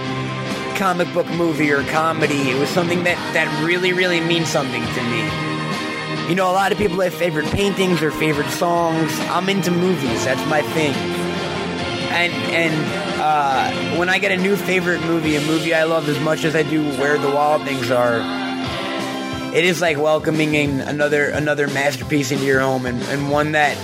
comic 0.78 1.12
book 1.12 1.28
movie 1.30 1.72
or 1.72 1.82
comedy. 1.84 2.50
It 2.50 2.58
was 2.58 2.68
something 2.70 3.02
that 3.02 3.16
that 3.34 3.64
really, 3.64 3.92
really 3.92 4.20
means 4.20 4.48
something 4.48 4.80
to 4.80 5.02
me. 5.10 6.28
You 6.28 6.36
know, 6.36 6.48
a 6.50 6.52
lot 6.52 6.70
of 6.70 6.78
people 6.78 7.00
have 7.00 7.12
favorite 7.12 7.46
paintings 7.46 8.00
or 8.00 8.12
favorite 8.12 8.48
songs. 8.50 9.12
I'm 9.22 9.48
into 9.48 9.72
movies. 9.72 10.24
That's 10.24 10.48
my 10.48 10.62
thing. 10.62 10.94
And 12.12 12.32
and 12.52 13.20
uh, 13.20 13.98
when 13.98 14.08
I 14.08 14.18
get 14.18 14.30
a 14.30 14.36
new 14.36 14.54
favorite 14.54 15.00
movie, 15.02 15.34
a 15.34 15.40
movie 15.40 15.74
I 15.74 15.82
love 15.84 16.08
as 16.08 16.20
much 16.20 16.44
as 16.44 16.54
I 16.54 16.62
do 16.62 16.84
Where 16.92 17.18
the 17.18 17.30
Wild 17.30 17.64
Things 17.64 17.90
Are, 17.90 18.20
it 19.54 19.64
is 19.64 19.80
like 19.80 19.96
welcoming 19.96 20.54
in 20.54 20.80
another 20.80 21.28
another 21.30 21.66
masterpiece 21.66 22.30
into 22.30 22.44
your 22.44 22.60
home 22.60 22.86
and, 22.86 23.02
and 23.04 23.30
one 23.30 23.52
that 23.52 23.76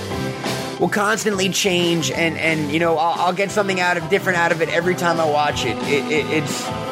will 0.79 0.89
constantly 0.89 1.49
change 1.49 2.11
and 2.11 2.37
and 2.37 2.71
you 2.71 2.79
know 2.79 2.99
I'll, 2.99 3.27
I'll 3.27 3.33
get 3.33 3.51
something 3.51 3.81
out 3.81 3.97
of 3.97 4.09
different 4.11 4.39
out 4.39 4.53
of 4.53 4.61
it 4.63 4.69
every 4.69 4.95
time 4.95 5.19
I 5.19 5.25
watch 5.25 5.65
it. 5.65 5.77
It, 5.89 6.13
it. 6.13 6.43
It's 6.43 6.84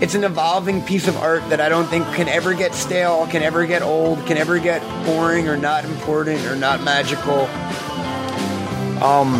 it's 0.00 0.14
an 0.14 0.24
evolving 0.24 0.82
piece 0.82 1.08
of 1.08 1.16
art 1.16 1.48
that 1.50 1.60
I 1.60 1.68
don't 1.68 1.86
think 1.86 2.06
can 2.14 2.28
ever 2.28 2.54
get 2.54 2.74
stale, 2.74 3.26
can 3.26 3.42
ever 3.42 3.66
get 3.66 3.82
old, 3.82 4.24
can 4.26 4.36
ever 4.36 4.58
get 4.58 4.80
boring 5.04 5.48
or 5.48 5.56
not 5.56 5.84
important 5.84 6.44
or 6.46 6.54
not 6.54 6.82
magical. 6.82 7.46
Um, 9.02 9.34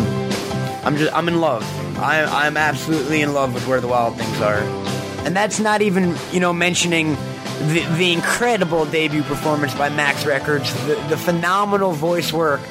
I'm 0.83 0.97
just 0.97 1.13
I'm 1.13 1.27
in 1.27 1.39
love. 1.39 1.63
I, 1.97 2.23
I'm 2.23 2.57
absolutely 2.57 3.21
in 3.21 3.33
love 3.33 3.53
with 3.53 3.67
where 3.67 3.81
the 3.81 3.87
wild 3.87 4.17
things 4.17 4.41
are, 4.41 4.59
and 5.25 5.35
that's 5.35 5.59
not 5.59 5.81
even 5.81 6.15
you 6.31 6.39
know 6.39 6.53
mentioning 6.53 7.15
the, 7.59 7.85
the 7.97 8.13
incredible 8.13 8.85
debut 8.85 9.23
performance 9.23 9.73
by 9.75 9.89
Max 9.89 10.25
Records, 10.25 10.73
the, 10.85 10.95
the 11.09 11.17
phenomenal 11.17 11.91
voice 11.91 12.31
work 12.31 12.61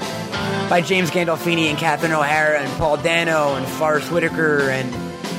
by 0.70 0.82
James 0.82 1.10
Gandolfini 1.10 1.68
and 1.68 1.78
Catherine 1.78 2.12
O'Hara 2.12 2.60
and 2.60 2.72
Paul 2.78 2.96
Dano 2.98 3.54
and 3.54 3.66
Forest 3.66 4.10
Whitaker 4.10 4.60
and 4.70 4.94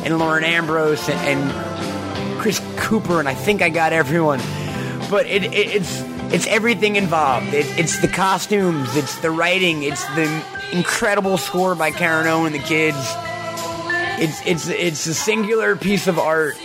and 0.05 0.17
Lauren 0.17 0.43
Ambrose 0.43 1.09
and, 1.09 1.19
and 1.19 1.88
Cooper 2.79 3.19
and 3.19 3.29
I 3.29 3.33
think 3.33 3.61
I 3.61 3.69
got 3.69 3.93
everyone. 3.93 4.39
But 5.09 5.25
it, 5.25 5.43
it, 5.43 5.53
it's 5.53 6.01
it's 6.33 6.47
everything 6.47 6.95
involved. 6.95 7.53
It, 7.53 7.65
it's 7.79 7.99
the 8.01 8.07
costumes, 8.07 8.95
it's 8.95 9.19
the 9.19 9.31
writing, 9.31 9.83
it's 9.83 10.03
the 10.15 10.43
incredible 10.71 11.37
score 11.37 11.75
by 11.75 11.91
Karen 11.91 12.27
O 12.27 12.45
and 12.45 12.53
the 12.53 12.59
kids. 12.59 12.97
It's 14.21 14.45
it's 14.45 14.67
it's 14.67 15.07
a 15.07 15.13
singular 15.13 15.75
piece 15.75 16.07
of 16.07 16.19
art 16.19 16.55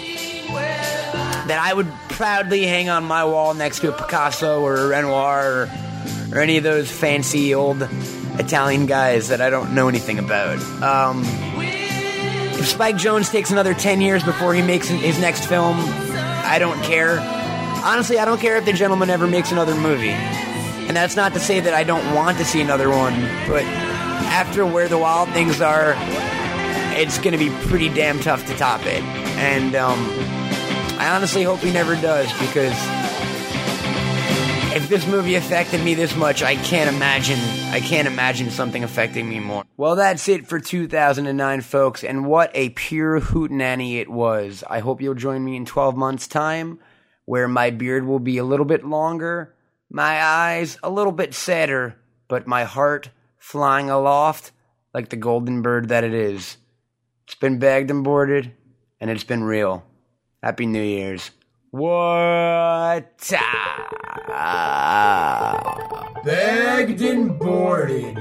that 1.47 1.59
I 1.61 1.73
would 1.75 1.91
proudly 2.11 2.65
hang 2.65 2.89
on 2.89 3.05
my 3.05 3.25
wall 3.25 3.55
next 3.55 3.81
to 3.81 3.89
a 3.89 3.93
Picasso 3.93 4.63
or 4.63 4.77
a 4.77 4.89
Renoir 4.89 5.63
or, 5.63 5.71
or 6.33 6.39
any 6.39 6.57
of 6.57 6.65
those 6.65 6.91
fancy 6.91 7.55
old 7.55 7.87
Italian 8.39 8.87
guys 8.87 9.29
that 9.29 9.41
I 9.41 9.51
don't 9.51 9.75
know 9.75 9.89
anything 9.89 10.19
about. 10.19 10.59
Um, 10.83 11.25
if 12.59 12.69
Spike 12.69 12.97
Jonze 12.97 13.31
takes 13.31 13.51
another 13.51 13.75
10 13.75 14.01
years 14.01 14.23
before 14.23 14.55
he 14.55 14.63
makes 14.63 14.89
his 14.89 15.19
next 15.19 15.47
film, 15.47 15.77
I 15.79 16.59
don't 16.59 16.81
care. 16.83 17.19
Honestly, 17.85 18.19
I 18.19 18.25
don't 18.25 18.41
care 18.41 18.57
if 18.57 18.65
the 18.65 18.73
gentleman 18.73 19.11
ever 19.11 19.27
makes 19.27 19.53
another 19.53 19.75
movie. 19.75 20.11
And 20.11 20.97
that's 20.97 21.17
not 21.17 21.33
to 21.35 21.41
say 21.41 21.61
that 21.61 21.75
I 21.75 21.85
don't 21.85 22.15
want 22.15 22.39
to 22.39 22.45
see 22.45 22.61
another 22.61 22.91
one, 22.91 23.15
but 23.49 23.63
after 23.63 24.67
Where 24.67 24.89
the 24.89 24.99
Wild 24.99 25.31
Things 25.31 25.61
Are, 25.61 25.95
it's 26.97 27.19
going 27.19 27.33
to 27.33 27.39
be 27.39 27.51
pretty 27.69 27.89
damn 27.89 28.21
tough 28.21 28.47
to 28.47 28.55
top 28.57 28.81
it. 28.87 29.03
And 29.37 29.75
um, 29.75 29.99
I 30.99 31.11
honestly 31.15 31.43
hope 31.43 31.61
he 31.61 31.73
never 31.73 31.95
does 31.97 32.31
because 32.39 32.75
if 34.75 34.89
this 34.89 35.07
movie 35.07 35.35
affected 35.35 35.83
me 35.83 35.95
this 35.95 36.15
much, 36.17 36.43
I 36.43 36.57
can't 36.57 36.95
imagine. 36.95 37.39
I 37.75 37.81
can't 37.81 38.07
imagine 38.07 38.51
something 38.51 38.85
affecting 38.85 39.29
me 39.29 39.41
more. 39.41 39.65
Well, 39.77 39.97
that's 39.97 40.29
it 40.29 40.47
for 40.47 40.61
2009, 40.61 41.61
folks, 41.63 42.05
and 42.05 42.25
what 42.25 42.53
a 42.55 42.69
pure 42.69 43.21
hootenanny 43.21 43.97
it 43.97 44.09
was. 44.09 44.63
I 44.71 44.79
hope 44.79 45.01
you'll 45.03 45.15
join 45.17 45.45
me 45.45 45.57
in 45.57 45.65
12 45.65 45.97
months' 45.97 46.29
time, 46.29 46.79
where 47.25 47.49
my 47.49 47.71
beard 47.71 48.07
will 48.07 48.21
be 48.21 48.39
a 48.39 48.45
little 48.45 48.65
bit 48.65 48.85
longer, 48.85 49.57
my 49.91 50.23
eyes 50.23 50.79
a 50.85 50.89
little 50.89 51.11
bit 51.11 51.35
sadder, 51.35 51.97
but 52.29 52.47
my 52.47 52.63
heart 52.63 53.11
flying 53.39 53.91
aloft 53.91 54.53
like 54.95 55.09
the 55.09 55.17
golden 55.17 55.61
bird 55.61 55.89
that 55.89 56.05
it 56.05 56.15
is. 56.15 56.59
It's 57.25 57.35
been 57.35 57.59
bagged 57.59 57.91
and 57.91 58.05
boarded, 58.05 58.53
and 59.01 59.11
it's 59.11 59.25
been 59.25 59.43
real. 59.43 59.85
Happy 60.45 60.67
New 60.67 60.81
Year's. 60.81 61.33
What? 61.75 63.33
Bagged 66.25 67.03
and 67.03 67.37
boarded. 67.37 68.17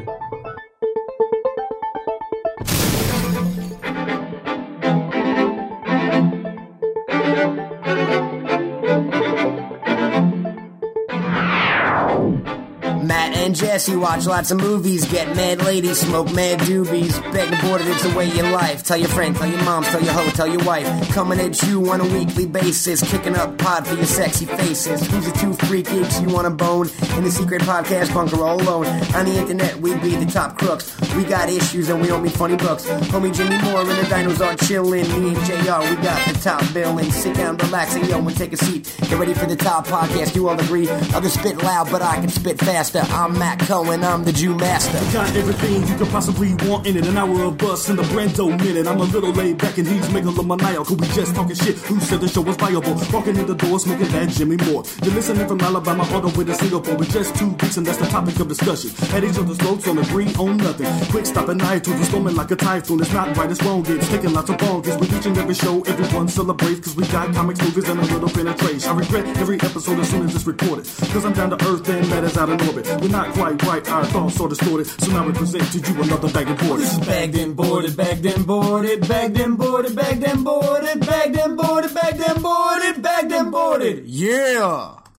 And 13.43 13.55
Jesse 13.55 13.95
watch 13.95 14.25
lots 14.25 14.51
of 14.51 14.57
movies, 14.57 15.03
get 15.11 15.27
mad 15.35 15.61
ladies, 15.63 15.99
smoke 15.99 16.31
mad 16.33 16.59
doobies, 16.61 17.21
beg 17.33 17.51
and 17.51 17.61
boarded, 17.61 17.87
it's 17.87 18.03
the 18.03 18.17
way 18.17 18.25
your 18.29 18.49
life. 18.51 18.83
Tell 18.83 18.95
your 18.95 19.09
friend, 19.09 19.35
tell 19.35 19.49
your 19.49 19.61
mom, 19.63 19.83
tell 19.83 20.01
your 20.01 20.13
hoe, 20.13 20.29
tell 20.29 20.47
your 20.47 20.63
wife. 20.63 20.87
Coming 21.09 21.39
at 21.41 21.61
you 21.63 21.89
on 21.89 21.99
a 21.99 22.05
weekly 22.05 22.45
basis, 22.45 23.01
kicking 23.11 23.35
up 23.35 23.57
pod 23.57 23.85
for 23.85 23.95
your 23.95 24.05
sexy 24.05 24.45
faces. 24.45 25.05
Who's 25.07 25.25
the 25.25 25.37
two 25.37 25.53
freak 25.67 25.89
geeks 25.89 26.21
you 26.21 26.29
want 26.29 26.45
to 26.45 26.51
bone? 26.51 26.89
In 27.17 27.25
the 27.25 27.31
secret 27.31 27.61
podcast 27.63 28.13
bunker 28.13 28.41
all 28.41 28.61
alone. 28.61 28.85
On 29.13 29.25
the 29.25 29.37
internet, 29.37 29.75
we 29.77 29.93
be 29.97 30.15
the 30.15 30.31
top 30.31 30.57
crooks. 30.57 30.95
We 31.13 31.25
got 31.25 31.49
issues 31.49 31.89
and 31.89 32.01
we 32.01 32.07
don't 32.07 32.27
funny 32.29 32.55
books. 32.55 32.85
Homie 32.85 33.35
Jimmy 33.35 33.57
Moore 33.63 33.81
and 33.81 33.89
the 33.89 34.03
dinos 34.03 34.39
are 34.39 34.55
chillin'. 34.55 35.07
Me 35.19 35.35
and 35.35 35.45
JR, 35.45 35.81
we 35.89 36.01
got 36.01 36.27
the 36.27 36.39
top 36.41 36.73
billing. 36.73 37.11
Sit 37.11 37.35
down, 37.35 37.57
relax, 37.57 37.95
and 37.95 38.07
yo, 38.07 38.19
and 38.19 38.37
take 38.37 38.53
a 38.53 38.57
seat. 38.57 38.95
Get 39.01 39.19
ready 39.19 39.33
for 39.33 39.45
the 39.45 39.57
top 39.57 39.85
podcast, 39.87 40.33
you 40.33 40.47
all 40.47 40.57
agree. 40.57 40.87
Others 40.89 41.33
spit 41.33 41.57
loud, 41.57 41.91
but 41.91 42.01
I 42.01 42.15
can 42.15 42.29
spit 42.29 42.57
faster. 42.57 42.99
I'm 43.09 43.32
Matt 43.38 43.59
Cohen, 43.59 44.03
I'm 44.03 44.23
the 44.23 44.31
Jew 44.31 44.55
Master. 44.55 44.99
Got 45.11 45.36
everything 45.36 45.86
you 45.88 45.95
could 45.95 46.09
possibly 46.09 46.53
want 46.67 46.88
in 46.88 46.95
it. 46.97 47.05
An 47.05 47.17
hour 47.17 47.43
of 47.43 47.57
bus 47.57 47.89
in 47.89 47.95
the 47.95 48.03
Brando 48.03 48.47
minute. 48.63 48.88
I'm 48.88 48.99
a 48.99 49.03
little 49.03 49.31
laid 49.31 49.57
back 49.57 49.77
and 49.77 49.88
he's 49.88 50.07
megalomaniacal. 50.07 50.99
We 50.99 51.07
just 51.07 51.36
talking 51.36 51.55
shit. 51.55 51.77
Who 51.89 51.99
said 51.99 52.21
the 52.21 52.27
show 52.27 52.41
was 52.41 52.55
viable? 52.55 52.95
Walking 53.11 53.36
in 53.38 53.45
the 53.45 53.55
door, 53.55 53.79
smoking 53.79 54.07
that 54.07 54.29
Jimmy 54.29 54.57
Moore. 54.57 54.84
You're 55.03 55.13
listening 55.13 55.47
from 55.47 55.59
Alabama 55.59 56.07
all 56.11 56.21
the 56.21 56.38
way 56.38 56.45
to 56.45 56.55
Singapore. 56.55 56.95
We're 56.95 57.05
just 57.05 57.36
two 57.36 57.51
beats 57.51 57.77
and 57.77 57.86
that's 57.86 57.97
the 57.97 58.05
topic 58.05 58.39
of 58.39 58.47
discussion. 58.47 58.91
At 59.15 59.23
each 59.23 59.38
other's 59.38 59.57
throats 59.57 59.88
on 59.88 59.95
the 59.97 60.03
agree 60.03 60.34
on 60.36 60.57
nothing. 60.57 60.88
Quick 61.09 61.25
stop 61.25 61.49
at 61.49 61.57
night 61.57 61.84
to 61.86 62.03
storming 62.05 62.36
like 62.36 62.51
a 62.51 62.55
typhoon. 62.55 63.01
It's 63.01 63.11
not 63.13 63.36
right, 63.36 63.49
it's 63.49 63.61
wrong. 63.63 63.84
It's 63.88 64.07
taking 64.09 64.34
lots 64.34 64.49
of 64.49 64.57
bonkers. 64.57 64.99
We 64.99 65.07
each 65.17 65.25
and 65.25 65.38
every 65.38 65.55
show, 65.55 65.81
everyone 65.81 66.27
celebrates. 66.27 66.81
Cause 66.81 66.95
we 66.95 67.05
got 67.07 67.34
comics, 67.34 67.61
movies, 67.61 67.89
and 67.89 67.99
a 67.99 68.03
little 68.03 68.29
penetration. 68.29 68.89
I 68.89 68.93
regret 68.93 69.25
every 69.38 69.59
episode 69.61 69.99
as 69.99 70.09
soon 70.09 70.25
as 70.25 70.36
it's 70.36 70.45
recorded. 70.45 70.86
Cause 71.11 71.25
I'm 71.25 71.34
down 71.34 71.49
to 71.51 71.67
earth 71.67 71.88
and 71.89 72.05
that 72.05 72.23
is 72.23 72.38
out 72.38 72.49
of 72.49 72.67
orbit. 72.67 72.86
We're 73.01 73.09
not 73.09 73.22
quite 73.32 73.63
right, 73.63 73.89
our 73.89 74.05
thoughts 74.05 74.39
are 74.41 74.49
distorted. 74.49 74.88
So 74.88 75.11
now 75.11 75.26
we 75.26 75.34
present 75.34 75.71
to 75.71 75.80
you 75.80 76.01
another 76.01 76.32
bag 76.32 76.49
of 76.49 76.57
board. 76.59 76.80
This 76.80 76.93
is 76.93 76.99
bagged 76.99 77.38
and 77.38 77.55
boarded, 77.55 77.95
bagged 77.95 78.26
and 78.26 78.45
boarded, 78.45 79.07
bagged 79.07 79.38
and 79.38 79.57
boarded, 79.57 79.95
bagged 79.95 80.24
and 80.24 80.43
boarded, 80.43 80.99
bagged 80.99 81.38
and 81.38 81.57
boarded, 81.57 81.93
bagged 81.93 82.21
and 82.21 82.43
boarded, 82.43 83.01
bagged 83.01 83.32
and 83.32 83.51
boarded. 83.51 84.05
Yeah! 84.05 85.03